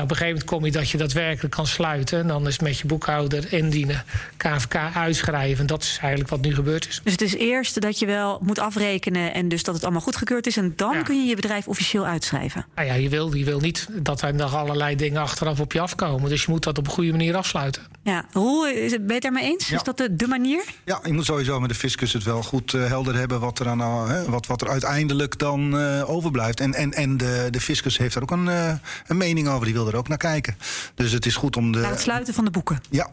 Ja, 0.00 0.06
op 0.06 0.10
een 0.12 0.16
gegeven 0.16 0.38
moment 0.40 0.56
kom 0.56 0.64
je 0.64 0.78
dat 0.80 0.90
je 0.90 0.98
daadwerkelijk 0.98 1.54
kan 1.54 1.66
sluiten. 1.66 2.18
En 2.18 2.26
dan 2.26 2.46
is 2.46 2.58
met 2.58 2.78
je 2.78 2.86
boekhouder 2.86 3.52
indienen, 3.52 4.04
KVK 4.36 4.74
uitschrijven. 4.94 5.58
En 5.60 5.66
dat 5.66 5.82
is 5.82 5.98
eigenlijk 6.00 6.30
wat 6.30 6.40
nu 6.40 6.54
gebeurd 6.54 6.88
is. 6.88 7.00
Dus 7.04 7.12
het 7.12 7.20
is 7.22 7.34
eerst 7.34 7.80
dat 7.80 7.98
je 7.98 8.06
wel 8.06 8.38
moet 8.42 8.58
afrekenen 8.58 9.34
en 9.34 9.48
dus 9.48 9.62
dat 9.62 9.74
het 9.74 9.82
allemaal 9.82 10.00
goedgekeurd 10.00 10.46
is. 10.46 10.56
En 10.56 10.72
dan 10.76 10.92
Ja. 10.94 11.02
kun 11.02 11.16
je 11.22 11.28
je 11.28 11.34
bedrijf 11.34 11.68
officieel 11.68 12.06
uitschrijven. 12.06 12.66
Nou 12.74 12.86
ja, 12.88 12.94
je 12.94 13.08
wil, 13.08 13.34
je 13.34 13.44
wil 13.44 13.60
niet 13.60 13.88
dat 13.92 14.22
er 14.22 14.34
nog 14.34 14.54
allerlei 14.54 14.96
dingen 14.96 15.20
achteraf 15.20 15.60
op 15.60 15.72
je 15.72 15.80
afkomen. 15.80 16.30
Dus 16.30 16.44
je 16.44 16.50
moet 16.50 16.64
dat 16.64 16.78
op 16.78 16.86
een 16.86 16.92
goede 16.92 17.10
manier 17.10 17.36
afsluiten. 17.36 17.82
Ja, 18.02 18.24
Roel, 18.32 18.66
is 18.68 18.90
het- 18.92 19.00
ben 19.00 19.06
je 19.08 19.12
het 19.14 19.22
daarmee 19.22 19.44
eens? 19.44 19.68
Ja. 19.68 19.76
Is 19.76 19.82
dat 19.82 19.96
de, 19.96 20.16
de 20.16 20.26
manier? 20.26 20.62
Ja, 20.84 21.00
je 21.04 21.12
moet 21.12 21.24
sowieso 21.24 21.60
met 21.60 21.68
de 21.68 21.74
fiscus 21.74 22.12
het 22.12 22.22
wel 22.24 22.42
goed 22.42 22.74
eh, 22.74 22.86
helder 22.86 23.14
hebben 23.14 23.40
wat 23.40 23.58
er, 23.58 23.68
aan, 23.68 23.80
eh, 23.80 24.08
hè, 24.08 24.24
wat, 24.30 24.46
wat 24.46 24.60
er 24.62 24.68
uiteindelijk 24.68 25.38
dan 25.38 25.78
eh, 25.78 26.10
overblijft. 26.10 26.60
En, 26.60 26.74
en, 26.74 26.92
en 26.92 27.16
de, 27.16 27.48
de 27.50 27.60
fiscus 27.60 27.98
heeft 27.98 28.14
daar 28.14 28.22
ook 28.22 28.30
een, 28.30 28.48
eh, 28.48 28.72
een 29.06 29.16
mening 29.16 29.48
over, 29.48 29.64
die 29.64 29.74
wil 29.74 29.84
er 29.90 29.96
ook 29.96 30.08
naar 30.08 30.18
kijken. 30.18 30.56
Dus 30.94 31.12
het 31.12 31.26
is 31.26 31.36
goed 31.36 31.56
om 31.56 31.72
de. 31.72 31.78
Na 31.78 31.90
het 31.90 32.00
sluiten 32.00 32.34
van 32.34 32.44
de 32.44 32.50
boeken. 32.50 32.80
Ja, 32.90 33.10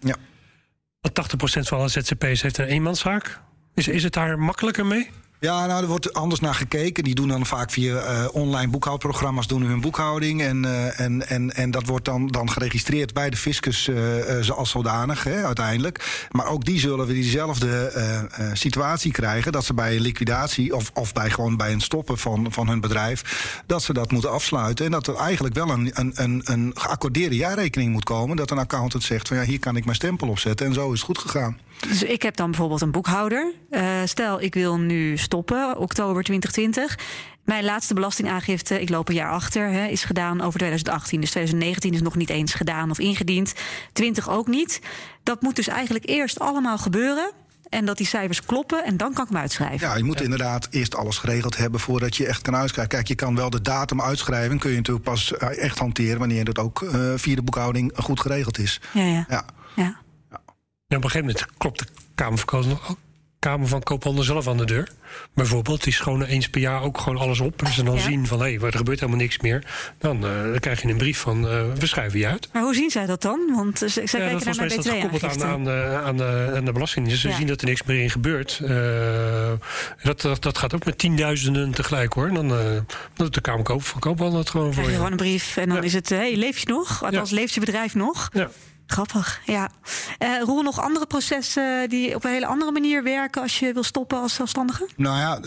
ja. 0.00 0.16
Want 1.00 1.32
80% 1.34 1.60
van 1.60 1.78
alle 1.78 1.88
ZZP'ers 1.88 2.42
heeft 2.42 2.58
een 2.58 2.66
eenmanszaak. 2.66 3.40
Is, 3.74 3.88
is 3.88 4.02
het 4.02 4.12
daar 4.12 4.38
makkelijker 4.38 4.86
mee? 4.86 5.10
Ja, 5.40 5.66
nou, 5.66 5.82
er 5.82 5.88
wordt 5.88 6.12
anders 6.12 6.40
naar 6.40 6.54
gekeken. 6.54 7.04
Die 7.04 7.14
doen 7.14 7.28
dan 7.28 7.46
vaak 7.46 7.70
via 7.70 7.96
eh, 7.96 8.28
online 8.32 8.70
boekhoudprogramma's 8.70 9.46
doen 9.46 9.62
hun 9.62 9.80
boekhouding. 9.80 10.42
En, 10.42 10.64
eh, 10.64 11.00
en, 11.00 11.28
en, 11.28 11.54
en 11.54 11.70
dat 11.70 11.86
wordt 11.86 12.04
dan, 12.04 12.26
dan 12.26 12.50
geregistreerd 12.50 13.14
bij 13.14 13.30
de 13.30 13.36
fiscus 13.36 13.88
eh, 13.88 14.40
eh, 14.40 14.50
als 14.50 14.70
zodanig, 14.70 15.24
hè, 15.24 15.44
uiteindelijk. 15.44 16.26
Maar 16.30 16.46
ook 16.46 16.64
die 16.64 16.78
zullen 16.78 17.06
weer 17.06 17.14
diezelfde 17.14 17.74
situatie 18.52 19.12
krijgen. 19.12 19.52
Dat 19.52 19.64
ze 19.64 19.74
bij 19.74 19.96
een 19.96 20.02
liquidatie 20.02 20.74
of, 20.74 20.90
of 20.94 21.12
bij, 21.12 21.30
gewoon 21.30 21.56
bij 21.56 21.72
een 21.72 21.80
stoppen 21.80 22.18
van, 22.18 22.52
van 22.52 22.68
hun 22.68 22.80
bedrijf... 22.80 23.60
dat 23.66 23.82
ze 23.82 23.92
dat 23.92 24.12
moeten 24.12 24.30
afsluiten. 24.30 24.84
En 24.84 24.90
dat 24.90 25.06
er 25.06 25.16
eigenlijk 25.16 25.54
wel 25.54 25.70
een, 25.70 25.90
een, 25.94 26.12
een, 26.14 26.40
een 26.44 26.72
geaccordeerde 26.74 27.36
jaarrekening 27.36 27.92
moet 27.92 28.04
komen. 28.04 28.36
Dat 28.36 28.50
een 28.50 28.58
accountant 28.58 29.02
zegt 29.04 29.28
van 29.28 29.36
ja, 29.36 29.42
hier 29.42 29.58
kan 29.58 29.76
ik 29.76 29.84
mijn 29.84 29.96
stempel 29.96 30.28
op 30.28 30.38
zetten. 30.38 30.66
En 30.66 30.74
zo 30.74 30.92
is 30.92 30.98
het 30.98 31.06
goed 31.06 31.18
gegaan. 31.18 31.58
Dus 31.80 32.02
ik 32.02 32.22
heb 32.22 32.36
dan 32.36 32.50
bijvoorbeeld 32.50 32.80
een 32.80 32.90
boekhouder. 32.90 33.52
Eh, 33.70 34.00
stel, 34.04 34.42
ik 34.42 34.54
wil 34.54 34.78
nu 34.78 35.16
stoppen, 35.16 35.78
oktober 35.78 36.22
2020. 36.22 36.98
Mijn 37.44 37.64
laatste 37.64 37.94
belastingaangifte, 37.94 38.80
ik 38.80 38.88
loop 38.88 39.08
een 39.08 39.14
jaar 39.14 39.30
achter, 39.30 39.70
hè, 39.70 39.86
is 39.86 40.04
gedaan 40.04 40.40
over 40.40 40.58
2018. 40.58 41.20
Dus 41.20 41.30
2019 41.30 41.94
is 41.94 42.02
nog 42.02 42.16
niet 42.16 42.30
eens 42.30 42.54
gedaan 42.54 42.90
of 42.90 42.98
ingediend. 42.98 43.54
20 43.92 44.28
ook 44.30 44.46
niet. 44.46 44.80
Dat 45.22 45.42
moet 45.42 45.56
dus 45.56 45.68
eigenlijk 45.68 46.08
eerst 46.08 46.38
allemaal 46.38 46.78
gebeuren. 46.78 47.30
En 47.68 47.84
dat 47.84 47.96
die 47.96 48.06
cijfers 48.06 48.44
kloppen 48.44 48.84
en 48.84 48.96
dan 48.96 49.12
kan 49.12 49.24
ik 49.24 49.30
hem 49.30 49.40
uitschrijven. 49.40 49.88
Ja, 49.88 49.96
je 49.96 50.04
moet 50.04 50.20
inderdaad 50.20 50.68
eerst 50.70 50.96
alles 50.96 51.18
geregeld 51.18 51.56
hebben 51.56 51.80
voordat 51.80 52.16
je 52.16 52.26
echt 52.26 52.42
kan 52.42 52.56
uitschrijven. 52.56 52.94
Kijk, 52.94 53.08
je 53.08 53.14
kan 53.14 53.36
wel 53.36 53.50
de 53.50 53.60
datum 53.60 54.02
uitschrijven. 54.02 54.58
Kun 54.58 54.70
je 54.70 54.76
natuurlijk 54.76 55.04
pas 55.04 55.36
eh, 55.36 55.58
echt 55.58 55.78
hanteren 55.78 56.18
wanneer 56.18 56.44
dat 56.44 56.58
ook 56.58 56.82
eh, 56.82 57.12
via 57.16 57.34
de 57.34 57.42
boekhouding 57.42 57.92
goed 57.94 58.20
geregeld 58.20 58.58
is. 58.58 58.80
Ja, 58.92 59.02
ja. 59.02 59.26
Ja. 59.28 59.44
ja. 59.74 59.96
Op 60.88 60.94
een 61.04 61.10
gegeven 61.10 61.26
moment 61.26 61.46
klopt 61.58 61.78
de 61.78 61.86
Kamer 62.14 62.38
van, 62.38 62.78
Kamer 63.38 63.68
van 63.68 63.82
Koophandel 63.82 64.24
zelf 64.24 64.48
aan 64.48 64.56
de 64.56 64.64
deur. 64.64 64.88
Bijvoorbeeld, 65.34 65.84
die 65.84 65.92
schonen 65.92 66.28
eens 66.28 66.48
per 66.48 66.60
jaar 66.60 66.82
ook 66.82 66.98
gewoon 66.98 67.18
alles 67.18 67.40
op. 67.40 67.62
En 67.62 67.72
ze 67.72 67.82
dan 67.82 67.94
Ja. 67.94 68.00
zien 68.00 68.26
van, 68.26 68.40
hé, 68.40 68.54
hey, 68.56 68.66
er 68.66 68.76
gebeurt 68.76 69.00
helemaal 69.00 69.20
niks 69.20 69.38
meer. 69.38 69.64
Dan, 69.98 70.26
eh, 70.26 70.42
dan 70.42 70.58
krijg 70.58 70.82
je 70.82 70.88
een 70.88 70.96
brief 70.96 71.18
van, 71.18 71.48
eh, 71.48 71.72
we 71.78 71.86
schrijven 71.86 72.18
je 72.18 72.26
uit. 72.26 72.48
Maar 72.52 72.62
hoe 72.62 72.74
zien 72.74 72.90
zij 72.90 73.06
dat 73.06 73.22
dan? 73.22 73.40
Want 73.54 73.78
ze, 73.78 73.88
zij 73.88 74.02
Ja, 74.02 74.08
kijken 74.08 74.20
naar 74.30 74.30
volgens 74.30 74.56
mijn 74.56 74.68
mij 74.68 74.76
is 74.78 74.84
dat 74.84 74.94
gekoppeld 74.94 75.42
aan, 75.42 75.50
aan, 75.50 75.64
de, 75.64 76.00
aan, 76.04 76.16
de, 76.16 76.52
aan 76.56 76.64
de 76.64 76.72
belasting. 76.72 77.12
Ze 77.12 77.28
Ja. 77.28 77.36
zien 77.36 77.46
dat 77.46 77.60
er 77.60 77.66
niks 77.66 77.82
meer 77.82 78.02
in 78.02 78.10
gebeurt. 78.10 78.60
Eh, 78.64 79.52
dat, 80.02 80.20
dat, 80.20 80.42
dat 80.42 80.58
gaat 80.58 80.74
ook 80.74 80.84
met 80.84 80.98
tienduizenden 80.98 81.70
tegelijk 81.70 82.12
hoor. 82.12 82.32
Dan 82.34 82.52
doet 83.14 83.34
de 83.34 83.40
Kamer 83.40 83.62
Koop 83.64 83.82
van 83.84 84.00
Koophandel 84.00 84.38
het 84.38 84.50
gewoon 84.50 84.74
voor 84.74 84.84
je 84.84 84.94
gewoon 84.94 85.10
een 85.10 85.16
brief 85.16 85.56
en 85.56 85.68
dan 85.68 85.84
is 85.84 85.92
het... 85.92 86.08
hey, 86.08 86.36
leef 86.36 86.58
je 86.58 86.68
nog? 86.68 87.04
Althans, 87.04 87.30
leeft 87.30 87.54
je 87.54 87.60
bedrijf 87.60 87.94
nog? 87.94 88.28
Ja. 88.32 88.50
Grappig, 88.86 89.40
ja. 89.44 89.70
Eh 90.18 90.40
Roel, 90.40 90.62
nog 90.62 90.80
andere 90.80 91.06
processen 91.06 91.88
die 91.88 92.14
op 92.14 92.24
een 92.24 92.30
hele 92.30 92.46
andere 92.46 92.72
manier 92.72 93.02
werken... 93.02 93.42
als 93.42 93.58
je 93.58 93.72
wil 93.72 93.82
stoppen 93.82 94.18
als 94.20 94.34
zelfstandige? 94.34 94.88
Nou 94.96 95.18
ja, 95.18 95.40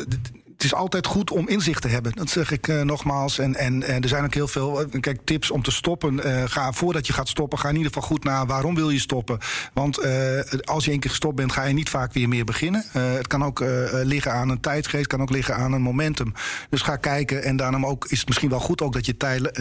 het 0.60 0.72
is 0.72 0.78
altijd 0.78 1.06
goed 1.06 1.32
om 1.32 1.48
inzicht 1.48 1.82
te 1.82 1.88
hebben. 1.88 2.12
Dat 2.16 2.30
zeg 2.30 2.52
ik 2.52 2.68
uh, 2.68 2.82
nogmaals. 2.82 3.40
En, 3.40 3.56
en, 3.56 3.84
er 3.84 4.08
zijn 4.08 4.24
ook 4.24 4.34
heel 4.34 4.48
veel 4.48 4.82
uh, 4.82 5.02
kijk, 5.02 5.20
tips 5.24 5.52
om 5.52 5.62
te 5.62 5.72
stoppen. 5.72 6.28
Uh, 6.28 6.44
ga, 6.46 6.72
voordat 6.72 7.08
je 7.08 7.14
gaat 7.14 7.30
stoppen, 7.30 7.60
ga 7.60 7.70
in 7.70 7.76
ieder 7.76 7.92
geval 7.94 8.08
goed 8.08 8.24
naar 8.24 8.46
waarom 8.46 8.76
wil 8.76 8.90
je 8.90 9.00
stoppen. 9.00 9.38
Want 9.74 9.98
als 10.66 10.86
je 10.86 10.92
één 10.92 11.00
keer 11.00 11.10
gestopt 11.10 11.36
bent, 11.36 11.52
ga 11.52 11.64
je 11.64 11.74
niet 11.74 11.90
vaak 11.90 12.14
weer 12.14 12.28
meer 12.28 12.46
beginnen. 12.46 12.86
het 12.92 13.28
kan 13.28 13.44
ook 13.44 13.64
liggen 14.04 14.34
aan 14.34 14.50
een 14.50 14.60
tijdsgeest, 14.60 15.08
kan 15.08 15.22
ook 15.22 15.30
liggen 15.30 15.56
aan 15.56 15.74
een 15.74 15.82
momentum. 15.82 16.34
Dus 16.70 16.82
ga 16.82 16.96
kijken. 16.96 17.44
En 17.44 17.56
daarom 17.56 17.86
ook, 17.86 18.06
is 18.06 18.20
het 18.20 18.28
misschien 18.28 18.50
wel 18.50 18.60
goed 18.60 18.82
ook 18.82 18.94
dat 18.94 19.06
je 19.06 19.18
tijl, 19.18 19.52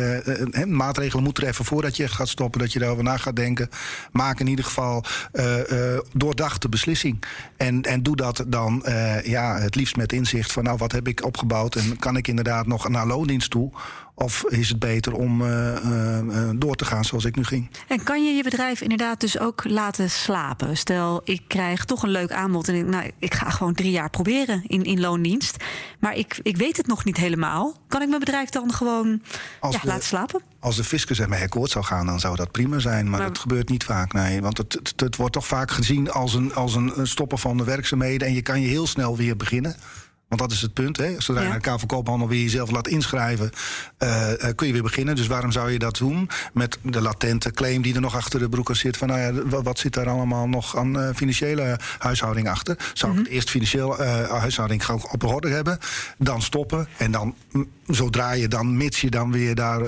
maatregelen 0.67 1.25
moet 1.25 1.35
treffen 1.35 1.65
voordat 1.65 1.97
je 1.97 2.09
gaat 2.09 2.29
stoppen. 2.29 2.61
Dat 2.61 2.73
je 2.73 2.79
daarover 2.79 3.05
na 3.05 3.17
gaat 3.17 3.37
denken. 3.37 3.69
Maak 4.13 4.41
in 4.41 4.47
ieder 4.47 4.65
geval 4.65 5.05
doordachte 6.13 6.69
beslissing. 6.69 7.23
En, 7.57 7.83
en 7.83 8.03
doe 8.03 8.17
dat 8.17 8.45
dan 8.47 8.85
ja, 9.25 9.59
het 9.59 9.75
liefst 9.75 9.97
met 9.97 10.13
inzicht 10.13 10.53
van 10.53 10.65
nou 10.65 10.77
wat 10.77 10.88
heb 10.93 11.09
ik 11.09 11.25
opgebouwd 11.25 11.75
en 11.75 11.97
kan 11.99 12.17
ik 12.17 12.29
inderdaad 12.29 12.67
nog 12.67 12.89
naar 12.89 13.07
loondienst 13.07 13.51
toe? 13.51 13.71
Of 14.19 14.45
is 14.49 14.69
het 14.69 14.79
beter 14.79 15.13
om 15.13 15.43
uh, 15.43 15.75
uh, 15.85 16.51
door 16.57 16.75
te 16.75 16.85
gaan 16.85 17.05
zoals 17.05 17.25
ik 17.25 17.37
nu 17.37 17.45
ging? 17.45 17.71
En 17.89 18.03
kan 18.03 18.25
je 18.25 18.33
je 18.33 18.43
bedrijf 18.43 18.81
inderdaad 18.81 19.21
dus 19.21 19.39
ook 19.39 19.65
laten 19.65 20.11
slapen? 20.11 20.77
Stel, 20.77 21.21
ik 21.25 21.43
krijg 21.47 21.85
toch 21.85 22.03
een 22.03 22.11
leuk 22.11 22.33
aanbod 22.33 22.69
en 22.69 22.75
ik, 22.75 22.87
nou, 22.87 23.11
ik 23.19 23.35
ga 23.35 23.51
gewoon 23.51 23.75
drie 23.75 23.91
jaar 23.91 24.11
proberen 24.11 24.63
in, 24.67 24.85
in 24.85 25.01
loondienst. 25.01 25.57
Maar 25.99 26.17
ik, 26.17 26.39
ik 26.43 26.57
weet 26.57 26.77
het 26.77 26.87
nog 26.87 27.05
niet 27.05 27.17
helemaal. 27.17 27.77
Kan 27.89 28.03
ik 28.03 28.09
mijn 28.09 28.21
bedrijf 28.21 28.49
dan 28.49 28.73
gewoon 28.73 29.23
ja, 29.61 29.81
laten 29.83 30.05
slapen? 30.05 30.43
Als 30.61 30.77
de 30.77 30.85
fiscus 30.85 31.21
ermee 31.21 31.43
akkoord 31.43 31.71
zou 31.71 31.85
gaan, 31.85 32.07
dan 32.07 32.21
zou 32.21 32.37
dat 32.37 32.51
prima 32.51 32.79
zijn. 32.79 33.11
Maar, 33.11 33.21
dat 33.21 33.39
gebeurt 33.39 33.69
niet 33.69 33.85
vaak, 33.85 34.13
nee. 34.13 34.41
Want 34.41 34.59
het, 34.59 34.73
het, 34.73 35.01
het, 35.01 35.17
wordt 35.17 35.33
toch 35.33 35.47
vaak 35.47 35.71
gezien 35.71 36.11
als 36.11 36.35
een, 36.35 36.55
als 36.55 36.75
een 36.75 37.07
stoppen 37.07 37.39
van 37.39 37.57
de 37.57 37.65
werkzaamheden. 37.65 38.29
En 38.29 38.35
je 38.35 38.43
kan 38.43 38.61
je 38.61 38.69
heel 38.69 38.87
snel 38.87 39.17
weer 39.17 39.37
beginnen. 39.37 39.77
Want 40.29 40.41
dat 40.41 40.53
is 40.53 40.63
het 40.63 40.73
punt. 40.73 40.97
Hè? 40.97 41.15
Zodra 41.19 41.43
je 41.43 41.49
naar 41.49 41.79
de 41.79 41.87
Koophandel 41.87 42.29
weer 42.29 42.43
jezelf 42.43 42.71
laat 42.71 42.89
inschrijven, 42.89 43.51
uh, 43.99 44.31
uh, 44.31 44.49
kun 44.55 44.67
je 44.67 44.73
weer 44.73 44.83
beginnen. 44.83 45.17
Dus 45.17 45.27
waarom 45.27 45.53
zou 45.53 45.71
je 45.71 45.79
dat 45.79 45.97
doen? 45.97 46.29
Met 46.53 46.79
de 46.83 47.01
latente 47.01 47.51
claim 47.51 47.83
die 47.83 47.95
er 47.95 48.01
nog 48.01 48.17
achter 48.17 48.41
de 48.41 48.49
broeker 48.49 48.77
zit. 48.77 48.97
Van 48.97 49.09
nou 49.09 49.21
ja, 49.21 49.63
wat 49.63 49.79
zit 49.79 49.95
daar 49.95 50.09
allemaal 50.09 50.49
nog 50.49 50.77
aan 50.77 50.99
uh, 50.99 51.09
financiële 51.15 51.79
huishouding 51.99 52.49
achter? 52.49 52.79
Zou 52.95 53.13
mm 53.13 53.19
-hmm. 53.19 53.27
ik 53.27 53.33
eerst 53.33 53.51
financieel 53.51 53.97
huishouding 54.29 54.87
op 54.89 55.25
orde 55.25 55.49
hebben, 55.49 55.79
dan 56.19 56.43
stoppen 56.43 56.89
en 56.97 57.11
dan 57.11 57.35
zodra 57.87 58.33
je 58.33 58.49
dan, 58.49 58.77
mits 58.77 59.01
je 59.01 59.11
dan 59.11 59.33
weer 59.33 59.55
daar 59.55 59.81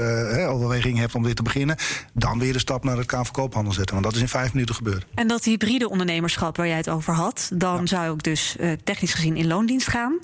overweging 0.46 0.98
hebt 0.98 1.14
om 1.14 1.22
weer 1.22 1.34
te 1.34 1.42
beginnen, 1.42 1.76
dan 2.12 2.38
weer 2.38 2.52
de 2.52 2.58
stap 2.58 2.84
naar 2.84 2.96
het 2.96 3.06
KVK-handel 3.06 3.72
zetten. 3.72 3.94
Want 3.94 4.04
dat 4.06 4.14
is 4.14 4.20
in 4.20 4.28
vijf 4.28 4.52
minuten 4.52 4.74
gebeurd. 4.74 5.06
En 5.14 5.26
dat 5.26 5.44
hybride 5.44 5.88
ondernemerschap 5.88 6.56
waar 6.56 6.66
jij 6.66 6.76
het 6.76 6.88
over 6.88 7.14
had, 7.14 7.50
dan 7.54 7.80
ja. 7.80 7.86
zou 7.86 8.14
ik 8.14 8.22
dus 8.22 8.56
technisch 8.84 9.14
gezien 9.14 9.36
in 9.36 9.46
loondienst 9.46 9.88
gaan. 9.88 10.18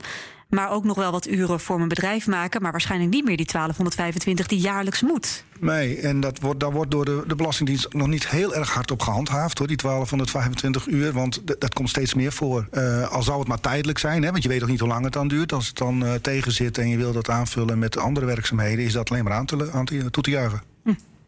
Maar 0.49 0.71
ook 0.71 0.85
nog 0.85 0.97
wel 0.97 1.11
wat 1.11 1.29
uren 1.29 1.61
voor 1.61 1.77
mijn 1.77 1.88
bedrijf 1.88 2.27
maken. 2.27 2.62
Maar 2.62 2.71
waarschijnlijk 2.71 3.11
niet 3.11 3.25
meer 3.25 3.37
die 3.37 3.47
1225 3.47 4.47
die 4.47 4.59
jaarlijks 4.59 5.03
moet. 5.03 5.45
Nee, 5.61 5.99
en 6.01 6.21
dat 6.21 6.40
wordt, 6.40 6.61
daar 6.61 6.73
wordt 6.73 6.90
door 6.90 7.05
de, 7.05 7.25
de 7.27 7.35
Belastingdienst 7.35 7.92
nog 7.92 8.07
niet 8.07 8.29
heel 8.29 8.55
erg 8.55 8.71
hard 8.71 8.90
op 8.90 9.01
gehandhaafd, 9.01 9.59
hoor, 9.59 9.66
die 9.66 9.77
1225 9.77 10.87
uur. 10.87 11.12
Want 11.12 11.61
dat 11.61 11.75
komt 11.75 11.88
steeds 11.88 12.14
meer 12.14 12.33
voor. 12.33 12.69
Uh, 12.73 13.09
al 13.09 13.23
zou 13.23 13.38
het 13.38 13.49
maar 13.49 13.61
tijdelijk 13.61 13.99
zijn, 13.99 14.23
hè, 14.23 14.31
want 14.31 14.42
je 14.42 14.49
weet 14.49 14.61
nog 14.61 14.69
niet 14.69 14.81
hoe 14.81 14.88
lang 14.88 15.05
het 15.05 15.12
dan 15.12 15.29
duurt. 15.29 15.53
Als 15.53 15.66
het 15.66 15.77
dan 15.77 16.05
uh, 16.05 16.14
tegen 16.14 16.53
zit 16.53 16.79
en 16.79 16.88
je 16.88 16.97
wil 16.97 17.12
dat 17.12 17.31
aanvullen 17.31 17.79
met 17.79 17.97
andere 17.97 18.27
werkzaamheden, 18.27 18.85
is 18.85 18.92
dat 18.92 19.11
alleen 19.11 19.25
maar 19.25 19.33
aan 19.33 19.47
te, 19.47 19.71
aan 19.73 19.85
te, 19.85 20.11
toe 20.11 20.23
te 20.23 20.31
juichen. 20.31 20.76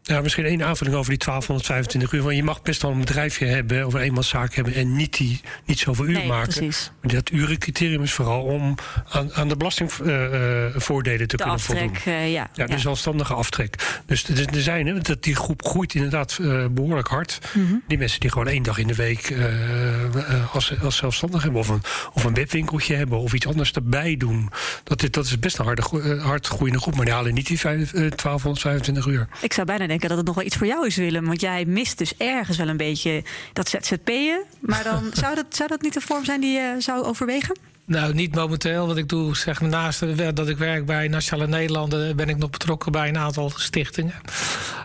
Ja, 0.08 0.20
misschien 0.20 0.44
één 0.44 0.62
aanvulling 0.62 0.96
over 0.96 1.10
die 1.10 1.18
1225 1.18 2.12
uur. 2.12 2.22
Want 2.22 2.36
je 2.36 2.42
mag 2.42 2.62
best 2.62 2.82
wel 2.82 2.90
een 2.90 2.98
bedrijfje 2.98 3.46
hebben 3.46 3.86
of 3.86 3.94
een 3.94 4.00
eenmanszaak 4.00 4.54
hebben 4.54 4.74
en 4.74 4.96
niet, 4.96 5.16
die, 5.16 5.40
niet 5.64 5.78
zoveel 5.78 6.04
uur 6.04 6.12
nee, 6.12 6.26
maken. 6.26 6.54
Precies. 6.54 6.90
Dat 7.02 7.30
urencriterium 7.30 8.02
is 8.02 8.12
vooral 8.12 8.42
om 8.42 8.74
aan, 9.08 9.34
aan 9.34 9.48
de 9.48 9.56
belastingvoordelen 9.56 11.20
uh, 11.20 11.26
te 11.26 11.36
de 11.36 11.36
kunnen 11.36 11.54
aftrek, 11.54 11.78
voldoen. 11.78 12.14
Uh, 12.14 12.32
ja, 12.32 12.50
ja, 12.54 12.66
de 12.66 12.72
ja. 12.72 12.78
zelfstandige 12.78 13.34
aftrek. 13.34 14.02
Dus 14.06 14.28
er 14.28 14.60
zijn, 14.62 14.86
hè, 14.86 15.00
dat 15.00 15.22
die 15.22 15.36
groep 15.36 15.64
groeit 15.64 15.94
inderdaad 15.94 16.38
uh, 16.40 16.66
behoorlijk 16.70 17.08
hard. 17.08 17.38
Mm 17.54 17.66
-hmm. 17.66 17.82
Die 17.86 17.98
mensen 17.98 18.20
die 18.20 18.30
gewoon 18.30 18.48
één 18.48 18.62
dag 18.62 18.78
in 18.78 18.86
de 18.86 18.94
week 18.94 19.30
uh, 19.30 20.54
als, 20.54 20.80
als 20.80 20.96
zelfstandig 20.96 21.42
hebben, 21.42 21.60
of 21.60 21.68
een, 21.68 21.82
of 22.12 22.24
een 22.24 22.34
webwinkeltje 22.34 22.94
hebben, 22.94 23.18
of 23.18 23.32
iets 23.32 23.46
anders 23.46 23.72
erbij 23.72 24.16
doen. 24.16 24.50
Dat, 24.84 25.04
dat 25.10 25.24
is 25.24 25.38
best 25.38 25.58
een 25.58 25.64
harde, 25.64 26.18
hard 26.20 26.46
groeiende 26.46 26.80
groep. 26.80 26.96
Maar 26.96 27.04
die 27.04 27.14
halen 27.14 27.34
niet 27.34 27.46
die 27.46 27.58
5, 27.58 27.90
1225 27.90 29.06
uur. 29.06 29.28
Ik 29.40 29.52
zou 29.52 29.66
bijna 29.66 29.86
denken 29.86 29.97
dat 30.06 30.16
het 30.16 30.26
nog 30.26 30.34
wel 30.34 30.44
iets 30.44 30.56
voor 30.56 30.66
jou 30.66 30.86
is, 30.86 30.96
Willem. 30.96 31.26
Want 31.26 31.40
jij 31.40 31.64
mist 31.64 31.98
dus 31.98 32.16
ergens 32.16 32.56
wel 32.56 32.68
een 32.68 32.76
beetje 32.76 33.22
dat 33.52 33.68
ZZP'en. 33.68 34.42
Maar 34.60 34.84
dan 34.84 35.10
zou 35.22 35.34
dat, 35.34 35.46
zou 35.48 35.68
dat 35.68 35.82
niet 35.82 35.96
een 35.96 36.02
vorm 36.02 36.24
zijn 36.24 36.40
die 36.40 36.52
je 36.52 36.74
zou 36.78 37.04
overwegen? 37.04 37.56
Nou, 37.88 38.14
niet 38.14 38.34
momenteel. 38.34 38.86
Want 38.86 38.98
ik 38.98 39.08
doe, 39.08 39.36
zeg 39.36 39.60
maar, 39.60 39.70
naast 39.70 40.00
dat 40.34 40.48
ik 40.48 40.58
werk 40.58 40.86
bij 40.86 41.08
Nationale 41.08 41.48
Nederlanden, 41.48 42.16
ben 42.16 42.28
ik 42.28 42.36
nog 42.36 42.50
betrokken 42.50 42.92
bij 42.92 43.08
een 43.08 43.18
aantal 43.18 43.50
stichtingen. 43.54 44.14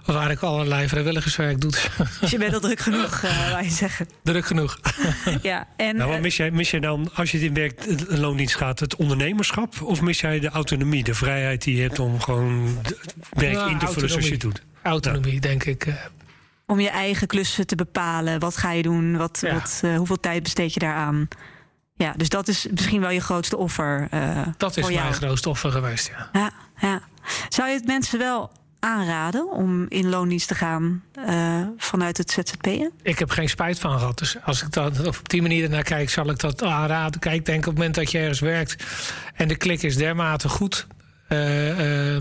Waar 0.05 0.31
ik 0.31 0.39
allerlei 0.39 0.87
vrijwilligerswerk 0.87 1.61
doe. 1.61 1.71
Dus 2.21 2.31
je 2.31 2.37
bent 2.37 2.53
al 2.53 2.59
druk 2.59 2.79
genoeg, 2.79 3.23
uh, 3.23 3.51
wou 3.51 3.63
je 3.63 3.69
zeggen. 3.69 4.07
Druk 4.23 4.45
genoeg. 4.45 4.79
ja, 5.41 5.67
en, 5.77 5.95
nou, 5.95 6.11
wat 6.11 6.21
mis 6.21 6.37
jij, 6.37 6.51
mis 6.51 6.71
jij 6.71 6.79
dan, 6.79 7.09
als 7.13 7.31
je 7.31 7.39
in 7.39 7.53
werk, 7.53 7.85
een 8.07 8.19
loondienst 8.19 8.55
gaat, 8.55 8.79
het 8.79 8.95
ondernemerschap? 8.95 9.81
Of 9.81 10.01
mis 10.01 10.19
jij 10.19 10.39
de 10.39 10.49
autonomie, 10.49 11.03
de 11.03 11.13
vrijheid 11.13 11.63
die 11.63 11.75
je 11.75 11.81
hebt 11.81 11.99
om 11.99 12.19
gewoon 12.19 12.77
werk 13.29 13.53
nou, 13.53 13.71
in 13.71 13.79
te 13.79 13.87
vullen 13.87 14.09
zoals 14.09 14.25
je 14.25 14.31
het 14.31 14.41
doet? 14.41 14.63
Autonomie, 14.83 15.33
ja. 15.33 15.39
denk 15.39 15.63
ik. 15.63 15.85
Uh, 15.85 15.95
om 16.65 16.79
je 16.79 16.89
eigen 16.89 17.27
klussen 17.27 17.67
te 17.67 17.75
bepalen. 17.75 18.39
Wat 18.39 18.57
ga 18.57 18.71
je 18.71 18.81
doen? 18.81 19.17
Wat, 19.17 19.39
ja. 19.41 19.53
wat, 19.53 19.81
uh, 19.85 19.97
hoeveel 19.97 20.19
tijd 20.19 20.43
besteed 20.43 20.73
je 20.73 20.79
daaraan? 20.79 21.27
Ja, 21.95 22.13
dus 22.17 22.29
dat 22.29 22.47
is 22.47 22.67
misschien 22.71 23.01
wel 23.01 23.09
je 23.09 23.19
grootste 23.21 23.57
offer. 23.57 24.07
Uh, 24.13 24.47
dat 24.57 24.77
is 24.77 24.83
voor 24.83 24.93
mijn 24.93 25.05
jou. 25.05 25.15
grootste 25.15 25.49
offer 25.49 25.71
geweest, 25.71 26.07
ja. 26.07 26.29
ja. 26.33 26.51
Ja, 26.79 27.01
Zou 27.49 27.69
je 27.69 27.75
het 27.75 27.85
mensen 27.85 28.19
wel 28.19 28.51
aanraden 28.79 29.51
om 29.51 29.85
in 29.89 30.09
loondienst 30.09 30.47
te 30.47 30.55
gaan 30.55 31.03
uh, 31.27 31.67
vanuit 31.77 32.17
het 32.17 32.31
ZZP'en? 32.31 32.91
Ik 33.01 33.19
heb 33.19 33.29
geen 33.29 33.49
spijt 33.49 33.79
van 33.79 33.99
gehad. 33.99 34.17
Dus 34.17 34.37
als 34.43 34.61
ik 34.61 34.71
dat 34.71 35.07
op 35.07 35.29
die 35.29 35.41
manier 35.41 35.69
naar 35.69 35.83
kijk, 35.83 36.09
zal 36.09 36.29
ik 36.29 36.39
dat 36.39 36.63
aanraden. 36.63 37.19
Kijk, 37.19 37.45
denk 37.45 37.59
op 37.59 37.65
het 37.65 37.73
moment 37.75 37.95
dat 37.95 38.11
je 38.11 38.17
ergens 38.17 38.39
werkt 38.39 38.83
en 39.35 39.47
de 39.47 39.55
klik 39.55 39.83
is 39.83 39.95
dermate 39.95 40.49
goed. 40.49 40.87
Uh, 41.33 41.79
uh, 41.79 42.15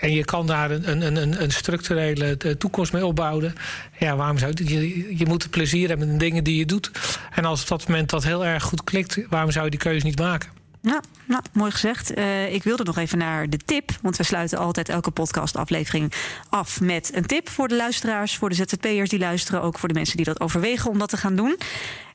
en 0.00 0.12
je 0.12 0.24
kan 0.24 0.46
daar 0.46 0.70
een, 0.70 0.90
een, 0.90 1.16
een, 1.16 1.42
een 1.42 1.50
structurele 1.50 2.56
toekomst 2.58 2.92
mee 2.92 3.06
opbouwen. 3.06 3.54
Ja, 3.98 4.16
waarom 4.16 4.38
zou 4.38 4.52
je, 4.54 5.18
je, 5.18 5.26
moet 5.26 5.50
plezier 5.50 5.88
hebben 5.88 6.06
in 6.06 6.12
de 6.12 6.24
dingen 6.24 6.44
die 6.44 6.56
je 6.56 6.66
doet. 6.66 6.90
En 7.34 7.44
als 7.44 7.62
op 7.62 7.68
dat 7.68 7.88
moment 7.88 8.10
dat 8.10 8.24
heel 8.24 8.44
erg 8.44 8.62
goed 8.62 8.84
klikt, 8.84 9.18
waarom 9.28 9.50
zou 9.50 9.64
je 9.64 9.70
die 9.70 9.80
keuze 9.80 10.06
niet 10.06 10.18
maken? 10.18 10.48
Ja, 10.82 11.00
nou, 11.24 11.42
mooi 11.52 11.70
gezegd. 11.70 12.18
Uh, 12.18 12.52
ik 12.54 12.62
wilde 12.62 12.84
nog 12.84 12.96
even 12.96 13.18
naar 13.18 13.48
de 13.48 13.56
tip. 13.56 13.90
Want 14.02 14.16
we 14.16 14.22
sluiten 14.22 14.58
altijd 14.58 14.88
elke 14.88 15.10
podcastaflevering 15.10 16.12
af 16.48 16.80
met 16.80 17.10
een 17.14 17.26
tip 17.26 17.48
voor 17.48 17.68
de 17.68 17.76
luisteraars, 17.76 18.36
voor 18.36 18.48
de 18.48 18.54
ZZP'ers 18.54 19.10
die 19.10 19.18
luisteren, 19.18 19.62
ook 19.62 19.78
voor 19.78 19.88
de 19.88 19.94
mensen 19.94 20.16
die 20.16 20.26
dat 20.26 20.40
overwegen 20.40 20.90
om 20.90 20.98
dat 20.98 21.08
te 21.08 21.16
gaan 21.16 21.36
doen. 21.36 21.58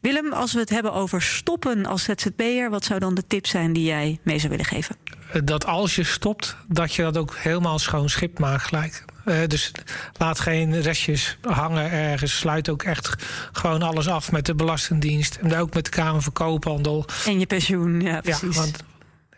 Willem, 0.06 0.34
als 0.34 0.54
we 0.54 0.60
het 0.60 0.70
hebben 0.70 0.94
over 0.94 1.22
stoppen 1.22 1.86
als 1.86 2.04
ZZP'er, 2.04 2.70
wat 2.70 2.86
zou 2.86 3.00
dan 3.00 3.16
de 3.16 3.28
tip 3.28 3.48
zijn 3.48 3.74
die 3.74 3.84
jij 3.84 4.20
mee 4.24 4.38
zou 4.38 4.50
willen 4.50 4.66
geven? 4.66 4.96
Dat 5.44 5.66
als 5.66 5.96
je 5.96 6.04
stopt, 6.04 6.56
dat 6.68 6.94
je 6.94 7.02
dat 7.02 7.18
ook 7.18 7.36
helemaal 7.36 7.80
schoon 7.80 8.10
schip 8.10 8.40
maakt 8.40 8.64
gelijk. 8.64 9.06
Uh, 9.26 9.38
dus 9.48 9.72
laat 10.18 10.40
geen 10.40 10.82
restjes 10.82 11.38
hangen 11.42 11.92
ergens. 11.92 12.38
Sluit 12.38 12.70
ook 12.70 12.84
echt 12.84 13.16
gewoon 13.52 13.82
alles 13.82 14.08
af 14.08 14.32
met 14.32 14.46
de 14.46 14.56
Belastingdienst. 14.56 15.36
En 15.36 15.56
ook 15.56 15.74
met 15.74 15.86
de 15.86 15.92
Kamer 15.92 16.22
van 16.22 16.34
Koophandel. 16.34 17.06
En 17.26 17.40
je 17.40 17.46
pensioen, 17.46 18.02
ja 18.02 18.22
precies. 18.22 18.56
Ja, 18.56 18.62
want 18.62 18.84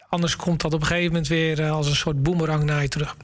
anders 0.09 0.35
komt 0.35 0.61
dat 0.61 0.73
op 0.73 0.81
een 0.81 0.87
gegeven 0.87 1.07
moment 1.07 1.27
weer 1.27 1.59
uh, 1.59 1.71
als 1.71 1.87
een 1.87 1.95
soort 1.95 2.23
boemerang 2.23 2.63
naar 2.63 2.81
je 2.81 2.87
terug. 2.87 3.15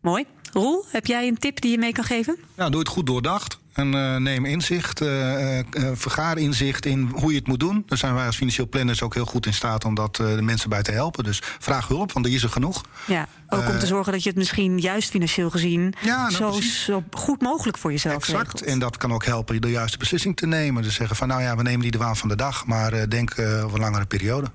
Mooi. 0.00 0.24
Roel, 0.52 0.84
heb 0.88 1.06
jij 1.06 1.28
een 1.28 1.38
tip 1.38 1.60
die 1.60 1.70
je 1.70 1.78
mee 1.78 1.92
kan 1.92 2.04
geven? 2.04 2.38
Nou, 2.56 2.70
doe 2.70 2.80
het 2.80 2.88
goed 2.88 3.06
doordacht. 3.06 3.58
En 3.74 3.94
uh, 3.94 4.16
neem 4.16 4.44
inzicht, 4.44 5.02
uh, 5.02 5.58
uh, 5.58 5.64
vergaar 5.92 6.38
inzicht 6.38 6.86
in 6.86 7.10
hoe 7.14 7.30
je 7.30 7.38
het 7.38 7.46
moet 7.46 7.60
doen. 7.60 7.82
Daar 7.86 7.98
zijn 7.98 8.14
wij 8.14 8.26
als 8.26 8.36
financieel 8.36 8.68
planners 8.68 9.02
ook 9.02 9.14
heel 9.14 9.24
goed 9.24 9.46
in 9.46 9.54
staat 9.54 9.84
om 9.84 9.94
dat 9.94 10.16
de 10.16 10.42
mensen 10.42 10.68
bij 10.68 10.82
te 10.82 10.92
helpen. 10.92 11.24
Dus 11.24 11.40
vraag 11.58 11.88
hulp, 11.88 12.12
want 12.12 12.26
er 12.26 12.32
is 12.32 12.42
er 12.42 12.48
genoeg. 12.48 12.84
Ja, 13.06 13.28
ook 13.48 13.68
om 13.68 13.78
te 13.78 13.86
zorgen 13.86 14.12
dat 14.12 14.22
je 14.22 14.28
het 14.28 14.38
misschien 14.38 14.78
juist 14.78 15.10
financieel 15.10 15.50
gezien 15.50 15.94
ja, 16.00 16.28
nou, 16.28 16.32
zo, 16.32 16.60
zo, 16.60 17.04
goed 17.10 17.42
mogelijk 17.42 17.78
voor 17.78 17.90
jezelf 17.92 18.14
Exact. 18.14 18.42
regelt. 18.42 18.62
En 18.62 18.78
dat 18.78 18.96
kan 18.96 19.12
ook 19.12 19.24
helpen 19.24 19.60
de 19.60 19.70
juiste 19.70 19.98
beslissing 19.98 20.36
te 20.36 20.46
nemen. 20.46 20.82
Dus 20.82 20.94
zeggen 20.94 21.16
van 21.16 21.28
nou 21.28 21.42
ja, 21.42 21.56
we 21.56 21.62
nemen 21.62 21.80
die 21.80 21.90
de 21.90 21.98
waan 21.98 22.16
van 22.16 22.28
de 22.28 22.36
dag, 22.36 22.66
maar 22.66 23.08
denk 23.08 23.38
over 23.38 23.74
een 23.74 23.80
langere 23.80 24.06
periode. 24.06 24.50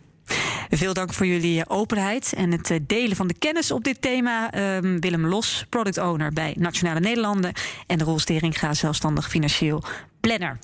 Veel 0.70 0.94
dank 0.94 1.13
voor 1.13 1.26
jullie 1.26 1.70
openheid 1.70 2.34
en 2.34 2.52
het 2.52 2.80
delen 2.82 3.15
van 3.15 3.28
de 3.28 3.34
kennis 3.34 3.72
op 3.72 3.84
dit 3.84 4.02
thema. 4.02 4.56
Um, 4.78 5.00
Willem 5.00 5.26
Los, 5.26 5.65
product 5.70 5.98
owner 5.98 6.34
bij 6.34 6.56
Nationale 6.58 7.00
Nederlanden. 7.00 7.54
En 7.88 8.04
Roel 8.04 8.20
Steringa, 8.20 8.74
zelfstandig 8.74 9.30
financieel 9.30 9.84
planner. 10.20 10.60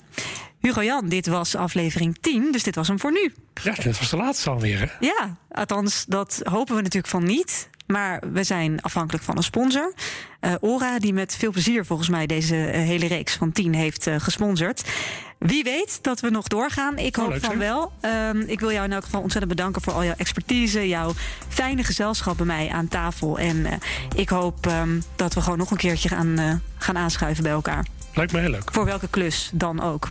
Hugo 0.60 0.82
Jan, 0.82 1.08
dit 1.08 1.26
was 1.26 1.54
aflevering 1.54 2.18
10, 2.20 2.52
dus 2.52 2.62
dit 2.62 2.74
was 2.74 2.88
hem 2.88 3.00
voor 3.00 3.12
nu. 3.12 3.32
Ja, 3.62 3.74
dit 3.74 3.98
was 3.98 4.10
de 4.10 4.16
laatste 4.16 4.50
alweer. 4.50 4.78
Hè? 4.78 5.06
Ja, 5.06 5.36
althans, 5.50 6.04
dat 6.08 6.40
hopen 6.44 6.76
we 6.76 6.82
natuurlijk 6.82 7.12
van 7.12 7.24
niet. 7.24 7.68
Maar 7.86 8.22
we 8.32 8.44
zijn 8.44 8.82
afhankelijk 8.82 9.24
van 9.24 9.36
een 9.36 9.42
sponsor. 9.42 9.92
Uh, 10.40 10.54
Ora, 10.60 10.98
die 10.98 11.12
met 11.12 11.36
veel 11.36 11.50
plezier 11.50 11.84
volgens 11.84 12.08
mij 12.08 12.26
deze 12.26 12.54
hele 12.54 13.06
reeks 13.06 13.34
van 13.34 13.52
10 13.52 13.74
heeft 13.74 14.06
uh, 14.06 14.14
gesponsord. 14.18 14.84
Wie 15.38 15.64
weet 15.64 15.98
dat 16.02 16.20
we 16.20 16.30
nog 16.30 16.48
doorgaan. 16.48 16.98
Ik 16.98 17.16
hoop 17.16 17.32
oh, 17.32 17.36
van 17.40 17.58
wel. 17.58 17.92
Um, 18.00 18.40
ik 18.40 18.60
wil 18.60 18.72
jou 18.72 18.84
in 18.84 18.92
elk 18.92 19.04
geval 19.04 19.20
ontzettend 19.20 19.54
bedanken 19.54 19.82
voor 19.82 19.92
al 19.92 20.04
jouw 20.04 20.14
expertise, 20.16 20.88
jouw 20.88 21.12
fijne 21.48 21.84
gezelschap 21.84 22.36
bij 22.36 22.46
mij 22.46 22.68
aan 22.68 22.88
tafel. 22.88 23.38
En 23.38 23.56
uh, 23.56 23.72
ik 24.14 24.28
hoop 24.28 24.66
um, 24.66 25.02
dat 25.16 25.34
we 25.34 25.40
gewoon 25.40 25.58
nog 25.58 25.70
een 25.70 25.76
keertje 25.76 26.08
gaan, 26.08 26.62
gaan 26.78 26.96
aanschuiven 26.96 27.42
bij 27.42 27.52
elkaar. 27.52 27.86
Lijkt 28.14 28.32
me 28.32 28.40
heel 28.40 28.50
leuk. 28.50 28.70
Voor 28.72 28.84
welke 28.84 29.08
klus 29.08 29.50
dan 29.52 29.82
ook. 29.82 30.08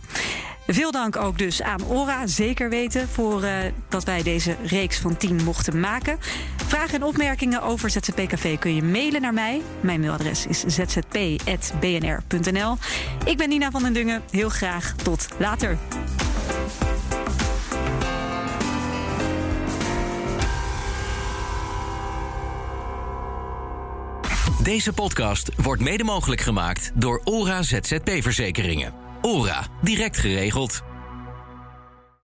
Veel 0.66 0.90
dank 0.90 1.16
ook 1.16 1.38
dus 1.38 1.62
aan 1.62 1.86
Ora, 1.86 2.26
zeker 2.26 2.68
weten, 2.68 3.08
voor 3.08 3.42
uh, 3.44 3.56
dat 3.88 4.04
wij 4.04 4.22
deze 4.22 4.56
reeks 4.64 4.98
van 4.98 5.16
10 5.16 5.44
mochten 5.44 5.80
maken. 5.80 6.18
Vragen 6.66 6.94
en 6.94 7.02
opmerkingen 7.02 7.62
over 7.62 7.90
ZZPKV 7.90 8.58
kun 8.58 8.74
je 8.74 8.82
mailen 8.82 9.20
naar 9.20 9.34
mij. 9.34 9.62
Mijn 9.80 10.00
mailadres 10.00 10.46
is 10.46 10.60
zzp.bnr.nl. 10.66 11.66
Ik 13.24 13.36
ben 13.36 13.48
Nina 13.48 13.70
van 13.70 13.82
den 13.82 13.92
Dungen. 13.92 14.22
Heel 14.30 14.48
graag 14.48 14.94
tot 14.94 15.28
later. 15.38 15.78
Deze 24.62 24.92
podcast 24.92 25.50
wordt 25.62 25.82
mede 25.82 26.04
mogelijk 26.04 26.40
gemaakt 26.40 26.90
door 26.94 27.20
Ora 27.24 27.62
ZZP 27.62 28.10
Verzekeringen. 28.20 29.05
ORA, 29.26 29.66
direct 29.82 30.18
geregeld. 30.18 30.82